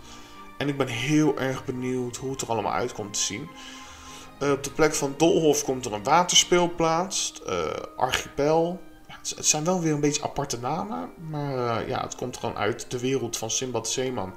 En 0.57 0.67
ik 0.67 0.77
ben 0.77 0.87
heel 0.87 1.37
erg 1.37 1.65
benieuwd 1.65 2.15
hoe 2.15 2.31
het 2.31 2.41
er 2.41 2.49
allemaal 2.49 2.73
uit 2.73 2.93
komt 2.93 3.13
te 3.13 3.19
zien. 3.19 3.49
Op 4.39 4.63
de 4.63 4.71
plek 4.71 4.95
van 4.95 5.13
Dolhof 5.17 5.63
komt 5.63 5.85
er 5.85 5.93
een 5.93 6.03
waterspeelplaats, 6.03 7.33
Archipel. 7.95 8.81
Het, 9.35 9.45
zijn 9.45 9.63
wel 9.63 9.81
weer 9.81 9.93
een 9.93 9.99
beetje 9.99 10.23
aparte 10.23 10.59
namen, 10.59 11.09
maar 11.29 11.87
ja, 11.87 12.01
het 12.01 12.15
komt 12.15 12.37
gewoon 12.37 12.57
uit 12.57 12.91
de 12.91 12.99
wereld 12.99 13.37
van 13.37 13.51
Simbad 13.51 13.89
Zeeman. 13.89 14.33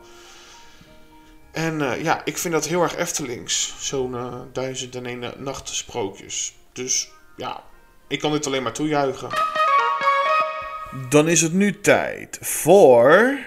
En 1.52 1.80
uh, 1.80 2.02
ja, 2.02 2.24
ik 2.24 2.38
vind 2.38 2.54
dat 2.54 2.66
heel 2.66 2.82
erg 2.82 2.96
Eftelings. 2.96 3.74
Zo'n 3.78 4.12
uh, 4.12 4.34
duizend 4.52 4.94
en 4.94 5.04
een 5.04 5.32
nacht 5.38 5.68
sprookjes. 5.68 6.54
Dus 6.72 7.10
ja, 7.36 7.62
ik 8.08 8.20
kan 8.20 8.32
dit 8.32 8.46
alleen 8.46 8.62
maar 8.62 8.72
toejuichen. 8.72 9.28
Dan 11.08 11.28
is 11.28 11.40
het 11.40 11.52
nu 11.52 11.80
tijd 11.80 12.38
voor... 12.40 13.38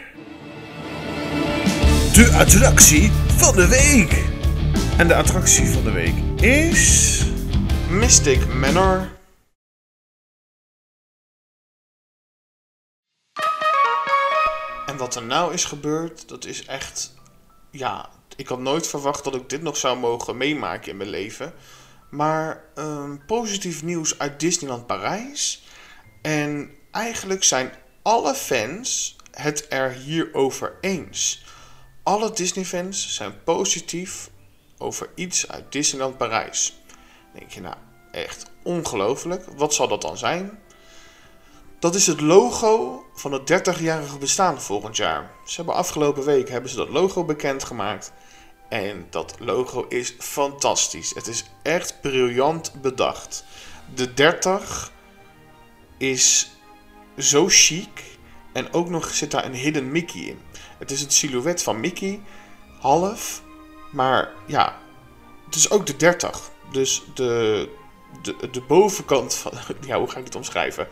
De 2.14 2.36
attractie 2.40 3.12
van 3.12 3.56
de 3.56 3.68
week. 3.68 4.24
En 4.98 5.08
de 5.08 5.16
attractie 5.16 5.68
van 5.68 5.84
de 5.84 5.92
week 5.92 6.42
is... 6.42 7.24
Mystic 7.90 8.54
Manor. 8.54 9.15
Wat 14.98 15.16
er 15.16 15.24
nou 15.24 15.54
is 15.54 15.66
gebeurd, 15.66 16.28
dat 16.28 16.46
is 16.46 16.66
echt 16.66 17.14
ja, 17.78 18.10
ik 18.36 18.48
had 18.48 18.60
nooit 18.60 18.88
verwacht 18.88 19.24
dat 19.24 19.36
ik 19.36 19.50
dit 19.50 19.62
nog 19.62 19.78
zou 19.78 19.98
mogen 19.98 20.38
meemaken 20.38 20.92
in 20.92 20.98
mijn 20.98 21.10
leven. 21.10 21.54
Maar 22.10 22.64
um, 22.76 23.26
positief 23.26 23.84
nieuws 23.84 24.20
uit 24.20 24.40
Disneyland 24.40 24.88
Parijs. 24.88 25.64
En 26.22 26.70
eigenlijk 26.92 27.44
zijn 27.44 27.72
alle 28.02 28.36
fans 28.36 29.16
het 29.32 29.66
er 29.70 29.92
hierover 29.92 30.78
eens. 30.82 31.46
Alle 32.04 32.32
Disney-fans 32.32 33.16
zijn 33.16 33.44
positief 33.44 34.30
over 34.78 35.10
iets 35.16 35.48
uit 35.48 35.72
Disneyland 35.72 36.18
Parijs. 36.18 36.80
Denk 37.34 37.52
je, 37.52 37.62
nou, 37.62 37.76
echt 38.12 38.46
ongelooflijk. 38.64 39.46
Wat 39.56 39.74
zal 39.74 39.88
dat 39.88 40.02
dan 40.02 40.18
zijn? 40.18 40.60
Dat 41.86 41.96
is 41.96 42.08
het 42.08 42.22
logo 42.22 43.06
van 43.14 43.32
het 43.32 43.70
30-jarige 43.70 44.18
bestaan 44.18 44.62
volgend 44.62 44.98
jaar. 44.98 45.32
Ze 45.44 45.56
hebben 45.56 45.76
afgelopen 45.76 46.24
week 46.24 46.50
hebben 46.50 46.70
ze 46.70 46.76
dat 46.76 46.90
logo 46.90 47.26
bekendgemaakt. 47.26 48.12
En 48.70 49.08
dat 49.10 49.36
logo 49.40 49.86
is 49.90 50.16
fantastisch. 50.20 51.16
Het 51.16 51.28
is 51.28 51.46
echt 51.62 52.02
briljant 52.02 52.82
bedacht. 52.82 53.46
De 53.96 54.14
30 54.14 54.92
is 55.98 56.52
zo 57.18 57.46
chic. 57.48 58.18
En 58.54 58.74
ook 58.74 58.90
nog 58.90 59.14
zit 59.14 59.32
daar 59.32 59.46
een 59.46 59.56
hidden 59.56 59.92
Mickey 59.92 60.22
in. 60.22 60.40
Het 60.78 60.92
is 60.92 61.02
het 61.02 61.14
silhouet 61.14 61.64
van 61.64 61.80
Mickey, 61.80 62.22
half. 62.80 63.42
Maar 63.92 64.32
ja, 64.46 64.78
het 65.46 65.56
is 65.56 65.70
ook 65.70 65.86
de 65.86 65.96
30. 65.96 66.50
Dus 66.72 67.04
de, 67.14 67.70
de, 68.22 68.50
de 68.52 68.62
bovenkant 68.62 69.34
van. 69.34 69.52
Ja, 69.88 69.98
hoe 69.98 70.10
ga 70.10 70.20
ik 70.20 70.26
het 70.26 70.36
omschrijven? 70.36 70.88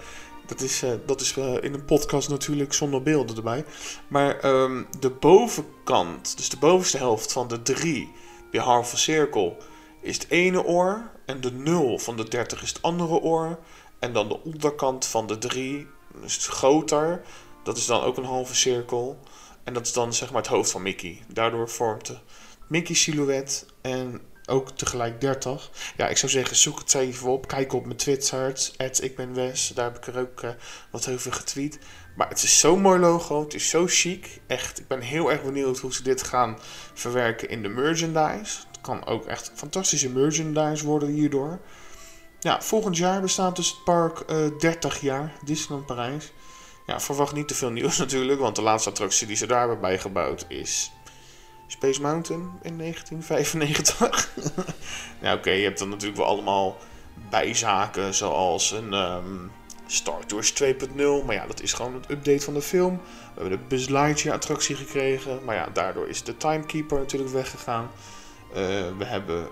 Dat 0.45 0.61
is, 0.61 0.83
uh, 0.83 0.91
dat 1.05 1.21
is 1.21 1.35
uh, 1.35 1.63
in 1.63 1.73
een 1.73 1.85
podcast 1.85 2.29
natuurlijk 2.29 2.73
zonder 2.73 3.03
beelden 3.03 3.35
erbij. 3.35 3.65
Maar 4.07 4.45
um, 4.45 4.87
de 4.99 5.09
bovenkant, 5.09 6.37
dus 6.37 6.49
de 6.49 6.57
bovenste 6.57 6.97
helft 6.97 7.31
van 7.31 7.47
de 7.47 7.61
3 7.61 8.11
bij 8.51 8.61
halve 8.61 8.97
cirkel, 8.97 9.57
is 10.01 10.17
het 10.17 10.29
ene 10.29 10.63
oor. 10.63 11.11
En 11.25 11.41
de 11.41 11.51
0 11.51 11.99
van 11.99 12.17
de 12.17 12.29
30 12.29 12.61
is 12.61 12.69
het 12.69 12.81
andere 12.81 13.19
oor. 13.19 13.59
En 13.99 14.13
dan 14.13 14.27
de 14.27 14.43
onderkant 14.43 15.05
van 15.05 15.27
de 15.27 15.37
3 15.37 15.87
is 16.23 16.47
groter. 16.47 17.21
Dat 17.63 17.77
is 17.77 17.85
dan 17.85 18.01
ook 18.01 18.17
een 18.17 18.25
halve 18.25 18.55
cirkel. 18.55 19.19
En 19.63 19.73
dat 19.73 19.85
is 19.85 19.93
dan 19.93 20.13
zeg 20.13 20.31
maar 20.31 20.41
het 20.41 20.51
hoofd 20.51 20.71
van 20.71 20.81
Mickey. 20.81 21.23
Daardoor 21.27 21.69
vormt 21.69 22.05
de 22.05 22.17
Mickey 22.67 22.95
silhouet 22.95 23.65
en 23.81 24.21
ook 24.45 24.71
tegelijk 24.71 25.21
30. 25.21 25.69
Ja, 25.97 26.07
ik 26.07 26.17
zou 26.17 26.31
zeggen, 26.31 26.55
zoek 26.55 26.79
het 26.79 26.93
even 26.93 27.29
op. 27.29 27.47
Kijk 27.47 27.73
op 27.73 27.85
mijn 27.85 27.97
Twitter, 27.97 28.71
ik 28.77 29.15
ben 29.15 29.33
Wes. 29.33 29.71
Daar 29.75 29.85
heb 29.85 29.97
ik 29.97 30.07
er 30.07 30.19
ook 30.19 30.41
uh, 30.41 30.49
wat 30.91 31.09
over 31.09 31.33
getweet. 31.33 31.79
Maar 32.15 32.29
het 32.29 32.43
is 32.43 32.59
zo'n 32.59 32.81
mooi 32.81 32.99
logo, 32.99 33.43
het 33.43 33.53
is 33.53 33.69
zo 33.69 33.85
chic. 33.87 34.39
Echt, 34.47 34.79
ik 34.79 34.87
ben 34.87 35.01
heel 35.01 35.31
erg 35.31 35.43
benieuwd 35.43 35.79
hoe 35.79 35.93
ze 35.93 36.03
dit 36.03 36.23
gaan 36.23 36.57
verwerken 36.93 37.49
in 37.49 37.61
de 37.61 37.67
merchandise. 37.67 38.57
Het 38.67 38.81
kan 38.81 39.05
ook 39.05 39.25
echt 39.25 39.51
fantastische 39.55 40.09
merchandise 40.09 40.85
worden 40.85 41.09
hierdoor. 41.09 41.59
Ja, 42.39 42.61
volgend 42.61 42.97
jaar 42.97 43.21
bestaat 43.21 43.55
dus 43.55 43.69
het 43.69 43.83
park 43.83 44.23
uh, 44.29 44.45
eh, 44.45 44.51
30 44.59 45.01
jaar, 45.01 45.33
Disneyland 45.45 45.85
Parijs. 45.85 46.31
Ja, 46.85 46.99
verwacht 46.99 47.33
niet 47.33 47.47
te 47.47 47.55
veel 47.55 47.71
nieuws 47.71 47.97
natuurlijk, 48.07 48.39
want 48.39 48.55
de 48.55 48.61
laatste 48.61 48.89
attractie 48.89 49.27
die 49.27 49.35
ze 49.35 49.47
daar 49.47 49.59
hebben 49.59 49.79
bijgebouwd 49.79 50.45
is 50.47 50.91
Space 51.73 52.01
Mountain 52.01 52.51
in 52.61 52.77
1995. 52.77 54.31
ja, 55.21 55.33
oké, 55.33 55.51
je 55.51 55.63
hebt 55.63 55.79
dan 55.79 55.89
natuurlijk 55.89 56.17
wel 56.17 56.27
allemaal 56.27 56.77
bijzaken 57.29 58.13
zoals 58.13 58.71
een 58.71 58.93
um, 58.93 59.51
Star 59.85 60.25
Tours 60.25 60.53
2.0. 60.63 60.65
Maar 61.25 61.35
ja, 61.35 61.47
dat 61.47 61.61
is 61.61 61.73
gewoon 61.73 61.93
een 61.93 62.03
update 62.07 62.41
van 62.41 62.53
de 62.53 62.61
film. 62.61 63.01
We 63.33 63.41
hebben 63.41 63.59
de 63.59 63.65
Buzz 63.67 63.87
Lightyear 63.87 64.35
attractie 64.35 64.75
gekregen. 64.75 65.43
Maar 65.43 65.55
ja, 65.55 65.69
daardoor 65.73 66.07
is 66.07 66.23
de 66.23 66.37
Timekeeper 66.37 66.97
natuurlijk 66.97 67.31
weggegaan. 67.31 67.91
Uh, 68.49 68.55
we 68.97 69.05
hebben 69.05 69.47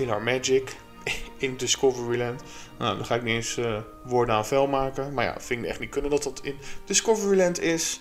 uh, 0.00 0.24
Magic 0.24 0.76
in 1.36 1.56
Discoveryland. 1.56 2.42
Nou, 2.78 2.96
daar 2.96 3.06
ga 3.06 3.14
ik 3.14 3.22
niet 3.22 3.34
eens 3.34 3.56
uh, 3.56 3.78
woorden 4.04 4.34
aan 4.34 4.46
vuil 4.46 4.66
maken. 4.66 5.14
Maar 5.14 5.24
ja, 5.24 5.34
vind 5.40 5.62
ik 5.62 5.68
echt 5.68 5.80
niet 5.80 5.90
kunnen 5.90 6.10
dat 6.10 6.22
dat 6.22 6.40
in 6.42 6.56
Discoveryland 6.84 7.60
is. 7.60 8.00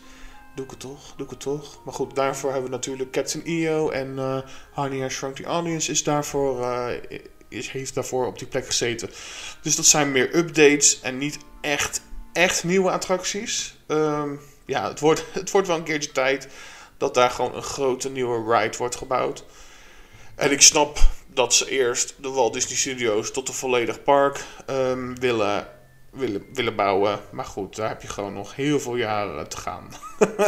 Doe 0.56 0.66
ik 0.66 0.72
het 0.72 0.80
toch, 0.80 1.13
doe 1.16 1.26
ik 1.26 1.32
het 1.32 1.39
toch. 1.39 1.80
Maar 1.84 1.94
goed, 1.94 2.16
daarvoor 2.16 2.52
hebben 2.52 2.70
we 2.70 2.76
natuurlijk 2.76 3.12
Captain 3.12 3.46
EO 3.46 3.89
en 3.89 4.08
uh, 4.16 4.38
Honey 4.72 5.06
I 5.06 5.10
Shrunk 5.10 5.36
the 5.36 5.44
Audience 5.44 5.92
is 5.92 6.04
daarvoor, 6.04 6.60
uh, 6.60 6.88
is, 7.48 7.70
heeft 7.70 7.94
daarvoor 7.94 8.26
op 8.26 8.39
die 8.39 8.48
plek 8.48 8.66
gezeten. 8.66 9.10
Dus 9.62 9.76
dat 9.76 9.86
zijn 9.86 10.12
meer 10.12 10.36
updates 10.36 11.02
en 11.02 11.18
niet 11.18 11.38
echt, 11.62 12.02
echt 12.34 12.63
nieuwe 12.63 12.92
attracties. 12.92 13.78
Um, 13.88 14.39
ja, 14.66 14.88
het 14.88 15.00
wordt, 15.00 15.26
het 15.34 15.52
wordt 15.52 15.68
wel 15.68 15.78
een 15.78 15.84
keertje 15.84 16.12
tijd 16.12 16.48
dat 16.98 17.13
daar 17.13 17.30
gewoon 17.30 17.56
een 17.56 17.63
grote 17.63 18.10
nieuwe 18.10 18.56
ride 18.58 18.78
wordt 18.78 18.96
gebouwd. 18.96 19.46
En 20.36 20.52
ik 20.52 20.62
snap 20.62 21.00
dat 21.28 21.54
ze 21.54 21.70
eerst 21.70 22.16
de 22.18 22.30
Walt 22.30 22.54
Disney 22.54 22.78
Studios 22.78 23.32
tot 23.32 23.48
een 23.48 23.54
volledig 23.54 24.04
park 24.04 24.46
um, 24.70 25.20
willen 25.20 25.68
willen, 26.13 26.45
willen 26.54 26.76
bouwen. 26.76 27.19
Maar 27.32 27.45
goed, 27.45 27.76
daar 27.76 27.89
heb 27.89 28.02
je 28.02 28.08
gewoon 28.08 28.34
nog 28.34 28.56
heel 28.56 28.80
veel 28.80 28.95
jaren 28.95 29.49
te 29.49 29.58
gaan. 29.58 29.88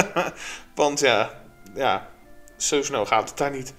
Want 0.75 0.99
ja, 0.99 1.41
ja, 1.75 2.09
zo 2.57 2.81
snel 2.83 3.05
gaat 3.05 3.29
het 3.29 3.37
daar 3.37 3.51
niet. 3.51 3.73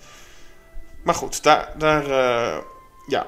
Maar 1.04 1.14
goed, 1.14 1.42
daar, 1.42 1.74
daar 1.78 2.02
uh, 2.02 2.62
ja, 3.06 3.26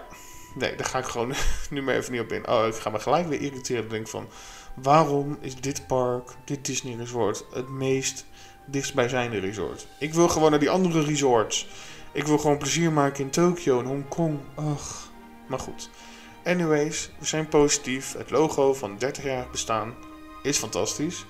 nee, 0.54 0.74
daar 0.76 0.86
ga 0.86 0.98
ik 0.98 1.04
gewoon 1.04 1.34
nu 1.70 1.82
maar 1.82 1.94
even 1.94 2.12
niet 2.12 2.20
op 2.20 2.32
in. 2.32 2.48
Oh, 2.48 2.66
ik 2.66 2.74
ga 2.74 2.90
me 2.90 2.98
gelijk 2.98 3.26
weer 3.28 3.40
irriteren. 3.40 3.88
Denk 3.88 4.08
van, 4.08 4.28
waarom 4.74 5.38
is 5.40 5.56
dit 5.56 5.86
park, 5.86 6.30
dit 6.44 6.64
Disney 6.64 6.96
Resort, 6.96 7.44
het 7.52 7.68
meest 7.68 8.26
dichtstbijzijnde 8.66 9.38
resort? 9.38 9.86
Ik 9.98 10.14
wil 10.14 10.28
gewoon 10.28 10.50
naar 10.50 10.60
die 10.60 10.70
andere 10.70 11.02
resorts. 11.02 11.68
Ik 12.12 12.26
wil 12.26 12.38
gewoon 12.38 12.58
plezier 12.58 12.92
maken 12.92 13.24
in 13.24 13.30
Tokio 13.30 13.80
en 13.80 13.86
Hongkong. 13.86 14.40
Ach, 14.54 15.10
maar 15.46 15.58
goed. 15.58 15.90
Anyways, 16.44 17.10
we 17.18 17.26
zijn 17.26 17.48
positief. 17.48 18.12
Het 18.12 18.30
logo 18.30 18.74
van 18.74 18.98
30 18.98 19.24
jaar 19.24 19.46
bestaan 19.50 19.94
is 20.42 20.58
fantastisch. 20.58 21.24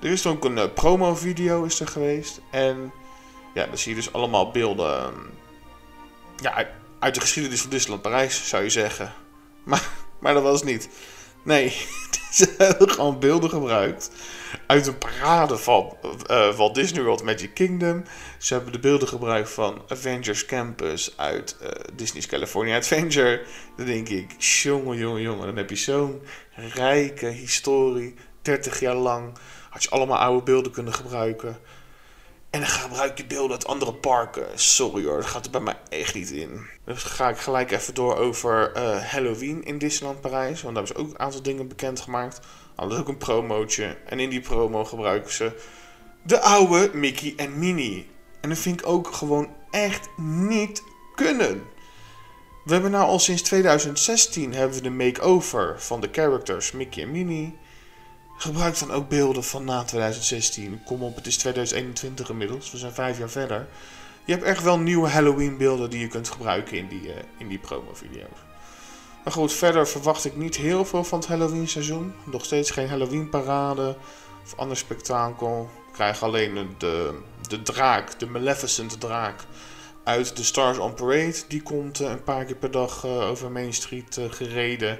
Er 0.00 0.10
is 0.10 0.26
ook 0.26 0.44
een 0.44 0.56
uh, 0.56 0.64
promo 0.74 1.14
video 1.14 1.64
is 1.64 1.80
er 1.80 1.88
geweest. 1.88 2.40
En 2.50 2.92
ja, 3.54 3.66
dan 3.66 3.78
zie 3.78 3.90
je 3.90 3.96
dus 3.96 4.12
allemaal 4.12 4.50
beelden 4.50 4.98
ehm, 4.98 5.18
ja, 6.36 6.68
uit 6.98 7.14
de 7.14 7.20
geschiedenis 7.20 7.60
van 7.60 7.70
Disneyland 7.70 8.02
Parijs, 8.02 8.48
zou 8.48 8.62
je 8.62 8.70
zeggen. 8.70 9.12
Maar, 9.64 9.88
maar 10.20 10.34
dat 10.34 10.42
was 10.42 10.62
niet. 10.62 10.88
Nee, 11.44 11.76
ze 12.38 12.54
hebben 12.58 12.90
gewoon 12.90 13.18
beelden 13.18 13.50
gebruikt 13.50 14.10
uit 14.66 14.86
een 14.86 14.98
parade 14.98 15.58
van 15.58 15.96
uh, 16.30 16.56
Walt 16.56 16.74
Disney 16.74 17.02
World 17.02 17.22
Magic 17.22 17.54
Kingdom. 17.54 18.04
Ze 18.38 18.54
hebben 18.54 18.72
de 18.72 18.78
beelden 18.78 19.08
gebruikt 19.08 19.50
van 19.50 19.82
Avengers 19.88 20.46
Campus 20.46 21.12
uit 21.16 21.56
uh, 21.62 21.68
Disney's 21.94 22.26
California 22.26 22.76
Adventure. 22.76 23.42
Dan 23.76 23.86
denk 23.86 24.08
ik, 24.08 24.32
jongen, 24.38 24.96
jongen, 24.96 25.22
jongen, 25.22 25.46
dan 25.46 25.56
heb 25.56 25.70
je 25.70 25.76
zo'n 25.76 26.22
rijke 26.74 27.26
historie, 27.26 28.14
30 28.42 28.80
jaar 28.80 28.94
lang. 28.94 29.38
Had 29.70 29.82
je 29.82 29.90
allemaal 29.90 30.18
oude 30.18 30.42
beelden 30.42 30.72
kunnen 30.72 30.94
gebruiken. 30.94 31.58
En 32.50 32.60
dan 32.60 32.68
gebruik 32.68 33.18
je 33.18 33.26
beelden 33.26 33.50
uit 33.50 33.66
andere 33.66 33.94
parken. 33.94 34.46
Sorry 34.54 35.04
hoor, 35.04 35.16
dat 35.16 35.26
gaat 35.26 35.44
er 35.44 35.50
bij 35.50 35.60
mij 35.60 35.78
echt 35.88 36.14
niet 36.14 36.30
in. 36.30 36.66
Dus 36.84 37.02
ga 37.02 37.28
ik 37.28 37.38
gelijk 37.38 37.70
even 37.70 37.94
door 37.94 38.16
over 38.16 38.72
uh, 38.76 39.04
Halloween 39.04 39.64
in 39.64 39.78
Disneyland 39.78 40.20
Parijs. 40.20 40.62
Want 40.62 40.74
daar 40.74 40.84
hebben 40.84 41.02
ze 41.02 41.08
ook 41.08 41.10
een 41.10 41.24
aantal 41.24 41.42
dingen 41.42 41.68
bekendgemaakt. 41.68 42.40
Ze 42.76 42.96
ook 42.96 43.08
een 43.08 43.16
promootje. 43.16 43.96
En 44.06 44.20
in 44.20 44.30
die 44.30 44.40
promo 44.40 44.84
gebruiken 44.84 45.32
ze 45.32 45.52
de 46.22 46.40
oude 46.40 46.90
Mickey 46.92 47.34
en 47.36 47.58
Minnie. 47.58 48.06
En 48.40 48.48
dat 48.48 48.58
vind 48.58 48.80
ik 48.80 48.86
ook 48.86 49.12
gewoon 49.12 49.48
echt 49.70 50.08
niet 50.16 50.82
kunnen. 51.14 51.62
We 52.64 52.72
hebben 52.72 52.90
nou 52.90 53.04
al 53.04 53.18
sinds 53.18 53.42
2016 53.42 54.54
hebben 54.54 54.76
we 54.76 54.82
de 54.82 54.90
make-over 54.90 55.74
van 55.80 56.00
de 56.00 56.08
characters 56.12 56.72
Mickey 56.72 57.02
en 57.02 57.10
Minnie. 57.10 57.58
Gebruik 58.40 58.78
dan 58.78 58.90
ook 58.90 59.08
beelden 59.08 59.44
van 59.44 59.64
na 59.64 59.84
2016. 59.84 60.82
Kom 60.84 61.02
op, 61.02 61.16
het 61.16 61.26
is 61.26 61.36
2021 61.36 62.30
inmiddels. 62.30 62.70
We 62.70 62.78
zijn 62.78 62.92
vijf 62.92 63.18
jaar 63.18 63.30
verder. 63.30 63.68
Je 64.24 64.32
hebt 64.32 64.44
echt 64.44 64.62
wel 64.62 64.78
nieuwe 64.78 65.08
Halloween 65.08 65.56
beelden 65.56 65.90
die 65.90 66.00
je 66.00 66.08
kunt 66.08 66.28
gebruiken 66.28 66.76
in 66.76 66.88
die, 66.88 67.02
uh, 67.02 67.14
in 67.38 67.48
die 67.48 67.58
promo 67.58 67.94
video's. 67.94 68.38
Maar 69.24 69.32
goed, 69.32 69.52
verder 69.52 69.88
verwacht 69.88 70.24
ik 70.24 70.36
niet 70.36 70.56
heel 70.56 70.84
veel 70.84 71.04
van 71.04 71.18
het 71.18 71.28
Halloween 71.28 71.68
seizoen. 71.68 72.12
Nog 72.24 72.44
steeds 72.44 72.70
geen 72.70 72.88
Halloween 72.88 73.28
parade 73.28 73.96
of 74.44 74.56
ander 74.56 74.76
spektakel. 74.76 75.70
Ik 75.86 75.92
krijg 75.92 76.22
alleen 76.22 76.74
de, 76.78 77.18
de 77.48 77.62
draak, 77.62 78.18
de 78.18 78.26
Maleficent 78.26 79.00
draak 79.00 79.44
uit 80.04 80.36
de 80.36 80.44
Stars 80.44 80.78
on 80.78 80.94
Parade. 80.94 81.42
Die 81.48 81.62
komt 81.62 82.00
uh, 82.00 82.10
een 82.10 82.22
paar 82.22 82.44
keer 82.44 82.56
per 82.56 82.70
dag 82.70 83.04
uh, 83.04 83.28
over 83.28 83.50
Main 83.50 83.74
Street 83.74 84.20
gereden. 84.30 84.98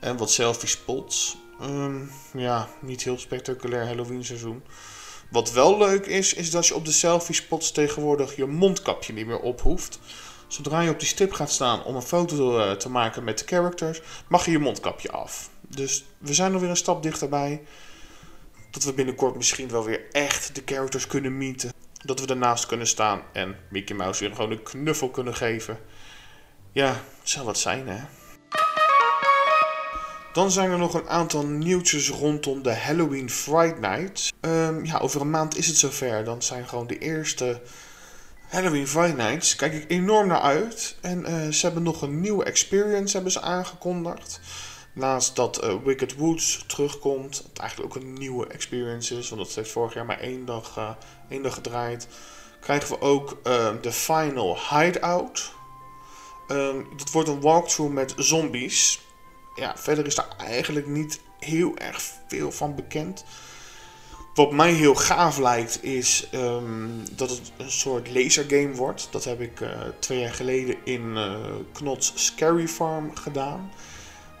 En 0.00 0.16
wat 0.16 0.30
selfie 0.30 0.68
spots. 0.68 1.42
Um, 1.64 2.10
ja, 2.32 2.68
niet 2.80 3.02
heel 3.02 3.18
spectaculair 3.18 3.86
Halloween 3.86 4.24
seizoen. 4.24 4.62
Wat 5.30 5.52
wel 5.52 5.78
leuk 5.78 6.06
is, 6.06 6.34
is 6.34 6.50
dat 6.50 6.66
je 6.66 6.74
op 6.74 6.84
de 6.84 6.92
selfie 6.92 7.34
spots 7.34 7.72
tegenwoordig 7.72 8.36
je 8.36 8.46
mondkapje 8.46 9.12
niet 9.12 9.26
meer 9.26 9.40
op 9.40 9.60
hoeft. 9.60 9.98
Zodra 10.48 10.80
je 10.80 10.90
op 10.90 10.98
die 10.98 11.08
stip 11.08 11.32
gaat 11.32 11.50
staan 11.50 11.84
om 11.84 11.94
een 11.94 12.02
foto 12.02 12.58
eh, 12.58 12.72
te 12.72 12.88
maken 12.88 13.24
met 13.24 13.38
de 13.38 13.46
characters, 13.46 14.00
mag 14.28 14.44
je 14.44 14.50
je 14.50 14.58
mondkapje 14.58 15.10
af. 15.10 15.50
Dus 15.60 16.04
we 16.18 16.34
zijn 16.34 16.52
alweer 16.52 16.68
een 16.68 16.76
stap 16.76 17.02
dichterbij. 17.02 17.62
Dat 18.70 18.84
we 18.84 18.92
binnenkort 18.92 19.36
misschien 19.36 19.68
wel 19.68 19.84
weer 19.84 20.00
echt 20.12 20.54
de 20.54 20.62
characters 20.64 21.06
kunnen 21.06 21.38
meeten. 21.38 21.72
Dat 22.04 22.20
we 22.20 22.26
ernaast 22.26 22.66
kunnen 22.66 22.86
staan 22.86 23.22
en 23.32 23.56
Mickey 23.70 23.96
Mouse 23.96 24.20
weer 24.20 24.34
gewoon 24.34 24.50
een 24.50 24.62
knuffel 24.62 25.10
kunnen 25.10 25.34
geven. 25.34 25.78
Ja, 26.72 26.88
het 27.20 27.30
zou 27.30 27.44
wat 27.44 27.58
zijn 27.58 27.88
hè. 27.88 28.00
Dan 30.34 30.50
zijn 30.50 30.70
er 30.70 30.78
nog 30.78 30.94
een 30.94 31.08
aantal 31.08 31.46
nieuwtjes 31.46 32.10
rondom 32.10 32.62
de 32.62 32.74
Halloween 32.74 33.30
Fright 33.30 33.80
Night. 33.80 34.32
Um, 34.40 34.84
ja, 34.84 34.98
over 34.98 35.20
een 35.20 35.30
maand 35.30 35.56
is 35.56 35.66
het 35.66 35.76
zover. 35.76 36.24
Dan 36.24 36.42
zijn 36.42 36.68
gewoon 36.68 36.86
de 36.86 36.98
eerste 36.98 37.60
Halloween 38.48 38.88
Fright 38.88 39.16
Nights. 39.16 39.56
Kijk 39.56 39.72
ik 39.72 39.90
enorm 39.90 40.26
naar 40.26 40.40
uit. 40.40 40.96
En 41.00 41.20
uh, 41.20 41.48
ze 41.52 41.66
hebben 41.66 41.82
nog 41.82 42.02
een 42.02 42.20
nieuwe 42.20 42.44
experience 42.44 43.14
hebben 43.14 43.32
ze 43.32 43.40
aangekondigd. 43.40 44.40
Naast 44.92 45.36
dat 45.36 45.64
uh, 45.64 45.74
Wicked 45.84 46.16
Woods 46.16 46.64
terugkomt. 46.66 47.42
Wat 47.42 47.58
eigenlijk 47.58 47.96
ook 47.96 48.02
een 48.02 48.12
nieuwe 48.12 48.46
experience 48.46 49.18
is. 49.18 49.28
Want 49.28 49.40
dat 49.46 49.54
heeft 49.54 49.70
vorig 49.70 49.94
jaar 49.94 50.06
maar 50.06 50.20
één 50.20 50.44
dag, 50.44 50.76
uh, 50.78 50.90
één 51.28 51.42
dag 51.42 51.54
gedraaid. 51.54 52.08
Krijgen 52.60 52.88
we 52.88 53.00
ook 53.00 53.38
de 53.80 53.92
Final 53.92 54.58
Hideout. 54.70 55.52
Um, 56.48 56.86
dat 56.96 57.10
wordt 57.10 57.28
een 57.28 57.40
walkthrough 57.40 57.94
met 57.94 58.14
zombies 58.16 59.02
ja, 59.54 59.76
verder 59.76 60.06
is 60.06 60.14
daar 60.14 60.34
eigenlijk 60.38 60.86
niet 60.86 61.20
heel 61.38 61.76
erg 61.76 62.02
veel 62.28 62.52
van 62.52 62.74
bekend. 62.74 63.24
Wat 64.34 64.52
mij 64.52 64.72
heel 64.72 64.94
gaaf 64.94 65.38
lijkt 65.38 65.84
is 65.84 66.28
um, 66.34 67.02
dat 67.12 67.30
het 67.30 67.52
een 67.56 67.70
soort 67.70 68.10
lasergame 68.10 68.74
wordt. 68.74 69.08
Dat 69.10 69.24
heb 69.24 69.40
ik 69.40 69.60
uh, 69.60 69.68
twee 69.98 70.20
jaar 70.20 70.34
geleden 70.34 70.76
in 70.84 71.16
uh, 71.16 71.34
Knots 71.72 72.12
Scary 72.14 72.68
Farm 72.68 73.16
gedaan. 73.16 73.72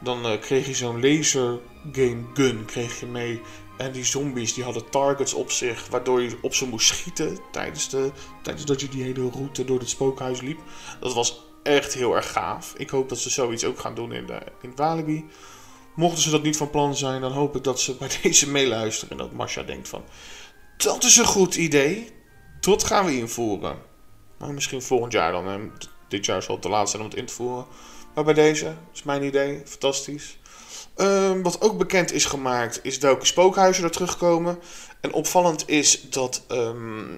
Dan 0.00 0.26
uh, 0.26 0.40
kreeg 0.40 0.66
je 0.66 0.74
zo'n 0.74 1.00
lasergame 1.00 2.24
gun 2.32 2.64
kreeg 2.64 3.00
je 3.00 3.06
mee. 3.06 3.40
En 3.76 3.92
die 3.92 4.04
zombies 4.04 4.54
die 4.54 4.64
hadden 4.64 4.90
targets 4.90 5.34
op 5.34 5.50
zich, 5.50 5.88
waardoor 5.88 6.22
je 6.22 6.38
op 6.40 6.54
ze 6.54 6.66
moest 6.66 6.86
schieten 6.86 7.38
tijdens, 7.50 7.88
de, 7.88 8.10
tijdens 8.42 8.66
dat 8.66 8.80
je 8.80 8.88
die 8.88 9.02
hele 9.02 9.30
route 9.30 9.64
door 9.64 9.78
het 9.78 9.88
spookhuis 9.88 10.40
liep. 10.40 10.58
Dat 11.00 11.14
was 11.14 11.43
echt 11.64 11.94
heel 11.94 12.16
erg 12.16 12.32
gaaf. 12.32 12.74
Ik 12.76 12.90
hoop 12.90 13.08
dat 13.08 13.18
ze 13.18 13.30
zoiets 13.30 13.64
ook 13.64 13.78
gaan 13.78 13.94
doen 13.94 14.12
in, 14.12 14.26
de, 14.26 14.40
in 14.60 14.72
Walibi. 14.76 15.24
Mochten 15.94 16.22
ze 16.22 16.30
dat 16.30 16.42
niet 16.42 16.56
van 16.56 16.70
plan 16.70 16.96
zijn, 16.96 17.20
dan 17.20 17.32
hoop 17.32 17.56
ik 17.56 17.64
dat 17.64 17.80
ze 17.80 17.94
bij 17.94 18.08
deze 18.22 18.50
meeluisteren. 18.50 19.10
En 19.10 19.16
dat 19.16 19.32
Masha 19.32 19.62
denkt 19.62 19.88
van, 19.88 20.04
dat 20.76 21.04
is 21.04 21.16
een 21.16 21.24
goed 21.24 21.54
idee. 21.54 22.12
Dat 22.60 22.84
gaan 22.84 23.04
we 23.04 23.18
invoeren. 23.18 23.78
Maar 24.38 24.52
misschien 24.52 24.82
volgend 24.82 25.12
jaar 25.12 25.32
dan. 25.32 25.72
Dit 26.08 26.24
jaar 26.24 26.42
zal 26.42 26.54
het 26.54 26.62
te 26.62 26.68
laat 26.68 26.90
zijn 26.90 27.02
om 27.02 27.08
het 27.08 27.18
in 27.18 27.26
te 27.26 27.32
voeren. 27.32 27.66
Maar 28.14 28.24
bij 28.24 28.34
deze, 28.34 28.74
is 28.92 29.02
mijn 29.02 29.22
idee, 29.22 29.62
fantastisch. 29.64 30.38
Ehm, 30.96 31.42
wat 31.42 31.60
ook 31.60 31.78
bekend 31.78 32.12
is 32.12 32.24
gemaakt, 32.24 32.80
is 32.82 32.98
welke 32.98 33.26
spookhuizen 33.26 33.84
er 33.84 33.90
terugkomen. 33.90 34.58
En 35.00 35.12
opvallend 35.12 35.68
is 35.68 36.10
dat, 36.10 36.44
ehm, 36.48 37.16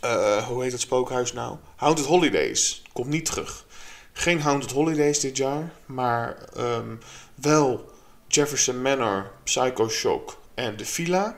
eh, 0.00 0.46
hoe 0.46 0.62
heet 0.62 0.72
het 0.72 0.80
spookhuis 0.80 1.32
nou? 1.32 1.56
Haunted 1.76 2.06
Holidays 2.06 2.82
komt 2.98 3.10
niet 3.10 3.24
terug. 3.24 3.66
Geen 4.12 4.40
Haunted 4.40 4.70
Holidays 4.70 5.20
dit 5.20 5.36
jaar, 5.36 5.72
maar 5.86 6.36
ehm, 6.56 6.96
wel 7.34 7.90
Jefferson 8.28 8.82
Manor, 8.82 9.30
Psycho 9.44 9.88
Shock 9.88 10.38
en 10.54 10.76
de 10.76 10.84
Villa. 10.84 11.36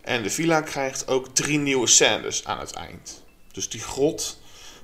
En 0.00 0.22
de 0.22 0.30
Villa 0.30 0.60
krijgt 0.60 1.08
ook 1.08 1.34
drie 1.34 1.58
nieuwe 1.58 1.86
scènes 1.86 2.44
aan 2.44 2.58
het 2.58 2.72
eind. 2.72 3.24
Dus 3.52 3.68
die 3.68 3.80
grot 3.80 4.40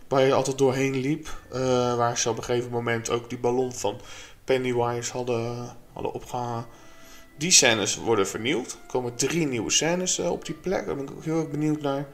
waar 0.09 0.27
je 0.27 0.33
altijd 0.33 0.59
doorheen 0.59 0.97
liep, 0.97 1.41
uh, 1.53 1.61
waar 1.97 2.19
ze 2.19 2.31
op 2.31 2.37
een 2.37 2.45
gegeven 2.45 2.71
moment 2.71 3.11
ook 3.11 3.29
die 3.29 3.39
ballon 3.39 3.73
van 3.73 4.01
Pennywise 4.45 5.13
hadden, 5.13 5.77
hadden 5.93 6.13
opgehangen. 6.13 6.67
Die 7.39 7.51
scènes 7.51 7.97
worden 7.97 8.29
vernieuwd. 8.29 8.73
Er 8.73 8.87
komen 8.87 9.15
drie 9.15 9.47
nieuwe 9.47 9.71
scènes 9.71 10.19
uh, 10.19 10.31
op 10.31 10.45
die 10.45 10.55
plek. 10.55 10.87
Daar 10.87 10.97
ben 10.97 11.05
ik 11.05 11.11
ook 11.11 11.25
heel 11.25 11.39
erg 11.39 11.51
benieuwd 11.51 11.81
naar. 11.81 12.09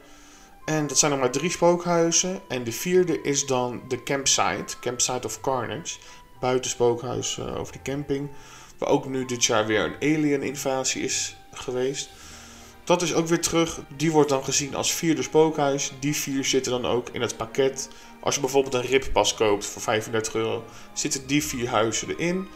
En 0.67 0.87
dat 0.87 0.97
zijn 0.97 1.11
nog 1.11 1.19
maar 1.19 1.31
drie 1.31 1.49
spookhuizen. 1.49 2.41
En 2.47 2.63
de 2.63 2.71
vierde 2.71 3.21
is 3.21 3.45
dan 3.45 3.81
de 3.87 4.03
campsite. 4.03 4.79
Campsite 4.79 5.27
of 5.27 5.41
Carnage. 5.41 5.97
Buiten 6.39 6.69
spookhuis 6.69 7.37
uh, 7.37 7.57
over 7.57 7.73
de 7.73 7.81
camping. 7.81 8.29
Waar 8.77 8.89
ook 8.89 9.05
nu 9.05 9.25
dit 9.25 9.45
jaar 9.45 9.65
weer 9.65 9.83
een 9.83 9.95
alien 10.17 10.43
invasie 10.43 11.01
is 11.03 11.35
geweest. 11.51 12.09
Dat 12.83 13.01
is 13.01 13.13
ook 13.13 13.27
weer 13.27 13.41
terug. 13.41 13.81
Die 13.97 14.11
wordt 14.11 14.29
dan 14.29 14.43
gezien 14.43 14.75
als 14.75 14.93
vierde 14.93 15.21
spookhuis. 15.21 15.91
Die 15.99 16.15
vier 16.15 16.45
zitten 16.45 16.71
dan 16.71 16.85
ook 16.85 17.09
in 17.09 17.21
het 17.21 17.37
pakket. 17.37 17.89
Als 18.21 18.35
je 18.35 18.41
bijvoorbeeld 18.41 18.73
een 18.73 18.89
rippas 18.89 19.33
koopt 19.33 19.65
voor 19.65 19.81
35 19.81 20.35
euro, 20.35 20.63
zitten 20.93 21.27
die 21.27 21.43
vier 21.43 21.69
huizen 21.69 22.09
erin. 22.09 22.47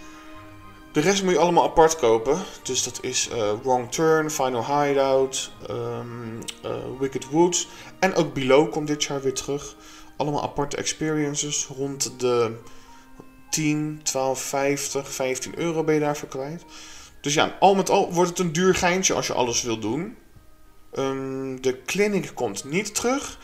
De 0.91 0.99
rest 0.99 1.23
moet 1.23 1.33
je 1.33 1.39
allemaal 1.39 1.63
apart 1.63 1.95
kopen. 1.95 2.39
Dus 2.63 2.83
dat 2.83 2.99
is 3.01 3.29
uh, 3.29 3.51
Wrong 3.63 3.91
Turn, 3.91 4.29
Final 4.29 4.65
Hideout, 4.65 5.51
um, 5.69 6.39
uh, 6.65 6.71
Wicked 6.99 7.29
Woods. 7.29 7.67
En 7.99 8.13
ook 8.15 8.33
Below 8.33 8.71
komt 8.71 8.87
dit 8.87 9.03
jaar 9.03 9.21
weer 9.21 9.33
terug. 9.33 9.75
Allemaal 10.17 10.43
aparte 10.43 10.77
experiences. 10.77 11.65
Rond 11.65 12.19
de 12.19 12.57
10, 13.49 13.99
12, 14.03 14.41
50, 14.41 15.13
15 15.13 15.59
euro 15.59 15.83
ben 15.83 15.93
je 15.93 15.99
daarvoor 15.99 16.29
kwijt. 16.29 16.65
Dus 17.21 17.33
ja, 17.33 17.57
al 17.59 17.75
met 17.75 17.89
al 17.89 18.13
wordt 18.13 18.29
het 18.29 18.39
een 18.39 18.53
duur 18.53 18.75
geintje 18.75 19.13
als 19.13 19.27
je 19.27 19.33
alles 19.33 19.61
wil 19.61 19.79
doen. 19.79 20.17
Um, 20.93 21.61
de 21.61 21.81
clinic 21.85 22.31
komt 22.33 22.63
niet 22.63 22.95
terug. 22.95 23.39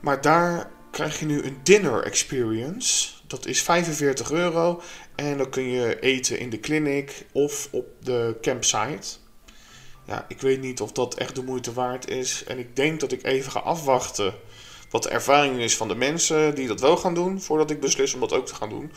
Maar 0.00 0.20
daar 0.20 0.70
krijg 0.90 1.20
je 1.20 1.26
nu 1.26 1.42
een 1.42 1.58
dinner 1.62 2.02
experience. 2.02 3.13
Dat 3.26 3.46
is 3.46 3.62
45 3.62 4.30
euro. 4.30 4.80
En 5.14 5.38
dan 5.38 5.50
kun 5.50 5.70
je 5.70 6.00
eten 6.00 6.38
in 6.38 6.50
de 6.50 6.60
clinic 6.60 7.26
of 7.32 7.68
op 7.70 7.86
de 8.00 8.36
campsite. 8.40 9.16
Ja, 10.06 10.24
ik 10.28 10.40
weet 10.40 10.60
niet 10.60 10.80
of 10.80 10.92
dat 10.92 11.14
echt 11.14 11.34
de 11.34 11.42
moeite 11.42 11.72
waard 11.72 12.10
is. 12.10 12.44
En 12.44 12.58
ik 12.58 12.76
denk 12.76 13.00
dat 13.00 13.12
ik 13.12 13.24
even 13.24 13.52
ga 13.52 13.60
afwachten 13.60 14.34
wat 14.90 15.02
de 15.02 15.08
ervaring 15.08 15.58
is 15.58 15.76
van 15.76 15.88
de 15.88 15.94
mensen 15.94 16.54
die 16.54 16.66
dat 16.66 16.80
wel 16.80 16.96
gaan 16.96 17.14
doen. 17.14 17.40
Voordat 17.40 17.70
ik 17.70 17.80
beslis 17.80 18.14
om 18.14 18.20
dat 18.20 18.32
ook 18.32 18.46
te 18.46 18.54
gaan 18.54 18.68
doen. 18.68 18.92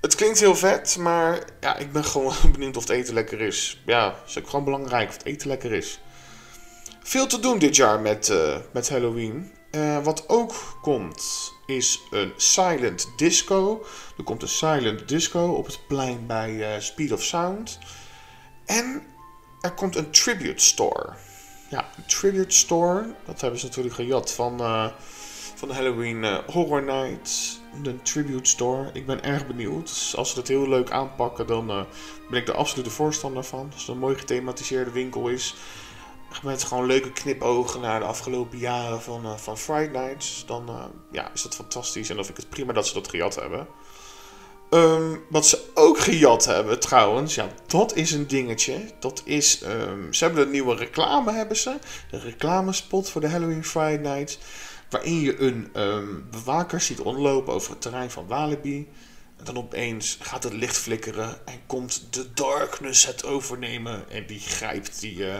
Het 0.00 0.14
klinkt 0.14 0.40
heel 0.40 0.56
vet, 0.56 0.96
maar 0.98 1.44
ja, 1.60 1.76
ik 1.76 1.92
ben 1.92 2.04
gewoon 2.14 2.34
benieuwd 2.52 2.76
of 2.76 2.82
het 2.82 2.92
eten 2.92 3.14
lekker 3.14 3.40
is. 3.40 3.82
Ja, 3.86 4.08
dat 4.08 4.18
is 4.26 4.38
ook 4.38 4.48
gewoon 4.48 4.64
belangrijk 4.64 5.08
of 5.08 5.14
het 5.14 5.26
eten 5.26 5.48
lekker 5.48 5.72
is. 5.72 6.00
Veel 7.02 7.26
te 7.26 7.40
doen 7.40 7.58
dit 7.58 7.76
jaar 7.76 8.00
met, 8.00 8.28
uh, 8.28 8.56
met 8.72 8.88
Halloween. 8.88 9.52
Uh, 9.70 10.04
wat 10.04 10.28
ook 10.28 10.78
komt 10.82 11.52
is 11.66 12.02
een 12.10 12.32
silent 12.36 13.12
disco. 13.16 13.84
Er 14.16 14.24
komt 14.24 14.42
een 14.42 14.48
silent 14.48 15.08
disco 15.08 15.52
op 15.52 15.66
het 15.66 15.78
plein 15.86 16.26
bij 16.26 16.52
uh, 16.52 16.80
Speed 16.80 17.12
of 17.12 17.22
Sound. 17.22 17.78
En 18.64 19.02
er 19.60 19.72
komt 19.72 19.96
een 19.96 20.10
tribute 20.10 20.62
store. 20.62 21.12
Ja, 21.70 21.88
een 21.96 22.06
tribute 22.06 22.54
store. 22.54 23.14
Dat 23.26 23.40
hebben 23.40 23.60
ze 23.60 23.66
natuurlijk 23.66 23.94
gejat 23.94 24.32
van, 24.32 24.60
uh, 24.60 24.86
van 25.54 25.68
de 25.68 25.74
Halloween 25.74 26.24
Horror 26.46 26.82
Night. 26.82 27.60
De 27.82 28.02
tribute 28.02 28.48
store. 28.48 28.90
Ik 28.92 29.06
ben 29.06 29.24
erg 29.24 29.46
benieuwd. 29.46 29.86
Dus 29.88 30.16
als 30.16 30.28
ze 30.28 30.34
dat 30.34 30.48
heel 30.48 30.68
leuk 30.68 30.90
aanpakken, 30.90 31.46
dan 31.46 31.66
ben 32.30 32.40
ik 32.40 32.46
de 32.46 32.90
voorstander 32.90 33.44
van. 33.44 33.70
Als 33.72 33.80
het 33.80 33.90
een 33.90 33.98
mooi 33.98 34.18
gethematiseerde 34.18 34.90
winkel 34.90 35.28
is 35.28 35.54
met 36.42 36.64
gewoon 36.64 36.86
leuke 36.86 37.12
knipogen 37.12 37.80
naar 37.80 38.00
de 38.00 38.06
afgelopen 38.06 38.58
jaren 38.58 39.02
van, 39.02 39.26
uh, 39.26 39.36
van 39.36 39.58
Friday 39.58 40.02
Nights, 40.06 40.44
dan 40.46 40.68
uh, 40.68 40.84
ja, 41.10 41.30
is 41.34 41.42
dat 41.42 41.54
fantastisch. 41.54 42.08
En 42.08 42.16
dan 42.16 42.24
vind 42.24 42.38
ik 42.38 42.44
het 42.44 42.54
prima 42.54 42.72
dat 42.72 42.86
ze 42.86 42.94
dat 42.94 43.08
gejat 43.08 43.34
hebben. 43.34 43.66
Um, 44.70 45.24
wat 45.30 45.46
ze 45.46 45.70
ook 45.74 45.98
gejat 45.98 46.44
hebben 46.44 46.80
trouwens, 46.80 47.34
ja, 47.34 47.48
dat 47.66 47.96
is 47.96 48.12
een 48.12 48.26
dingetje. 48.26 48.90
Dat 48.98 49.22
is, 49.24 49.62
um, 49.62 50.12
ze 50.12 50.24
hebben 50.24 50.42
een 50.42 50.50
nieuwe 50.50 50.74
reclame, 50.74 51.32
hebben 51.32 51.56
ze. 51.56 51.78
Een 52.10 52.20
reclamespot 52.20 53.10
voor 53.10 53.20
de 53.20 53.28
Halloween 53.28 53.64
Friday 53.64 53.96
Nights. 53.96 54.38
Waarin 54.90 55.20
je 55.20 55.40
een 55.40 55.70
um, 55.76 56.26
bewaker 56.30 56.80
ziet 56.80 56.98
rondlopen 56.98 57.54
over 57.54 57.70
het 57.70 57.80
terrein 57.80 58.10
van 58.10 58.26
Walibi. 58.26 58.88
En 59.36 59.44
dan 59.44 59.56
opeens 59.56 60.18
gaat 60.20 60.42
het 60.42 60.52
licht 60.52 60.76
flikkeren 60.76 61.46
en 61.46 61.60
komt 61.66 62.06
de 62.10 62.32
darkness 62.32 63.06
het 63.06 63.24
overnemen. 63.24 64.10
En 64.10 64.26
die 64.26 64.40
grijpt 64.40 65.00
die... 65.00 65.16
Uh, 65.16 65.38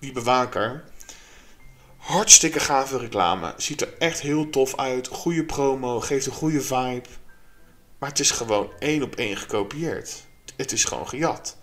die 0.00 0.12
bewaker. 0.12 0.84
Hartstikke 1.96 2.60
gave 2.60 2.98
reclame. 2.98 3.54
Ziet 3.56 3.80
er 3.80 3.94
echt 3.98 4.20
heel 4.20 4.50
tof 4.50 4.76
uit. 4.76 5.08
Goede 5.08 5.44
promo. 5.44 6.00
Geeft 6.00 6.26
een 6.26 6.32
goede 6.32 6.60
vibe. 6.60 7.08
Maar 7.98 8.08
het 8.08 8.18
is 8.18 8.30
gewoon 8.30 8.70
één 8.78 9.02
op 9.02 9.14
één 9.14 9.36
gekopieerd. 9.36 10.24
Het 10.56 10.72
is 10.72 10.84
gewoon 10.84 11.08
gejat. 11.08 11.56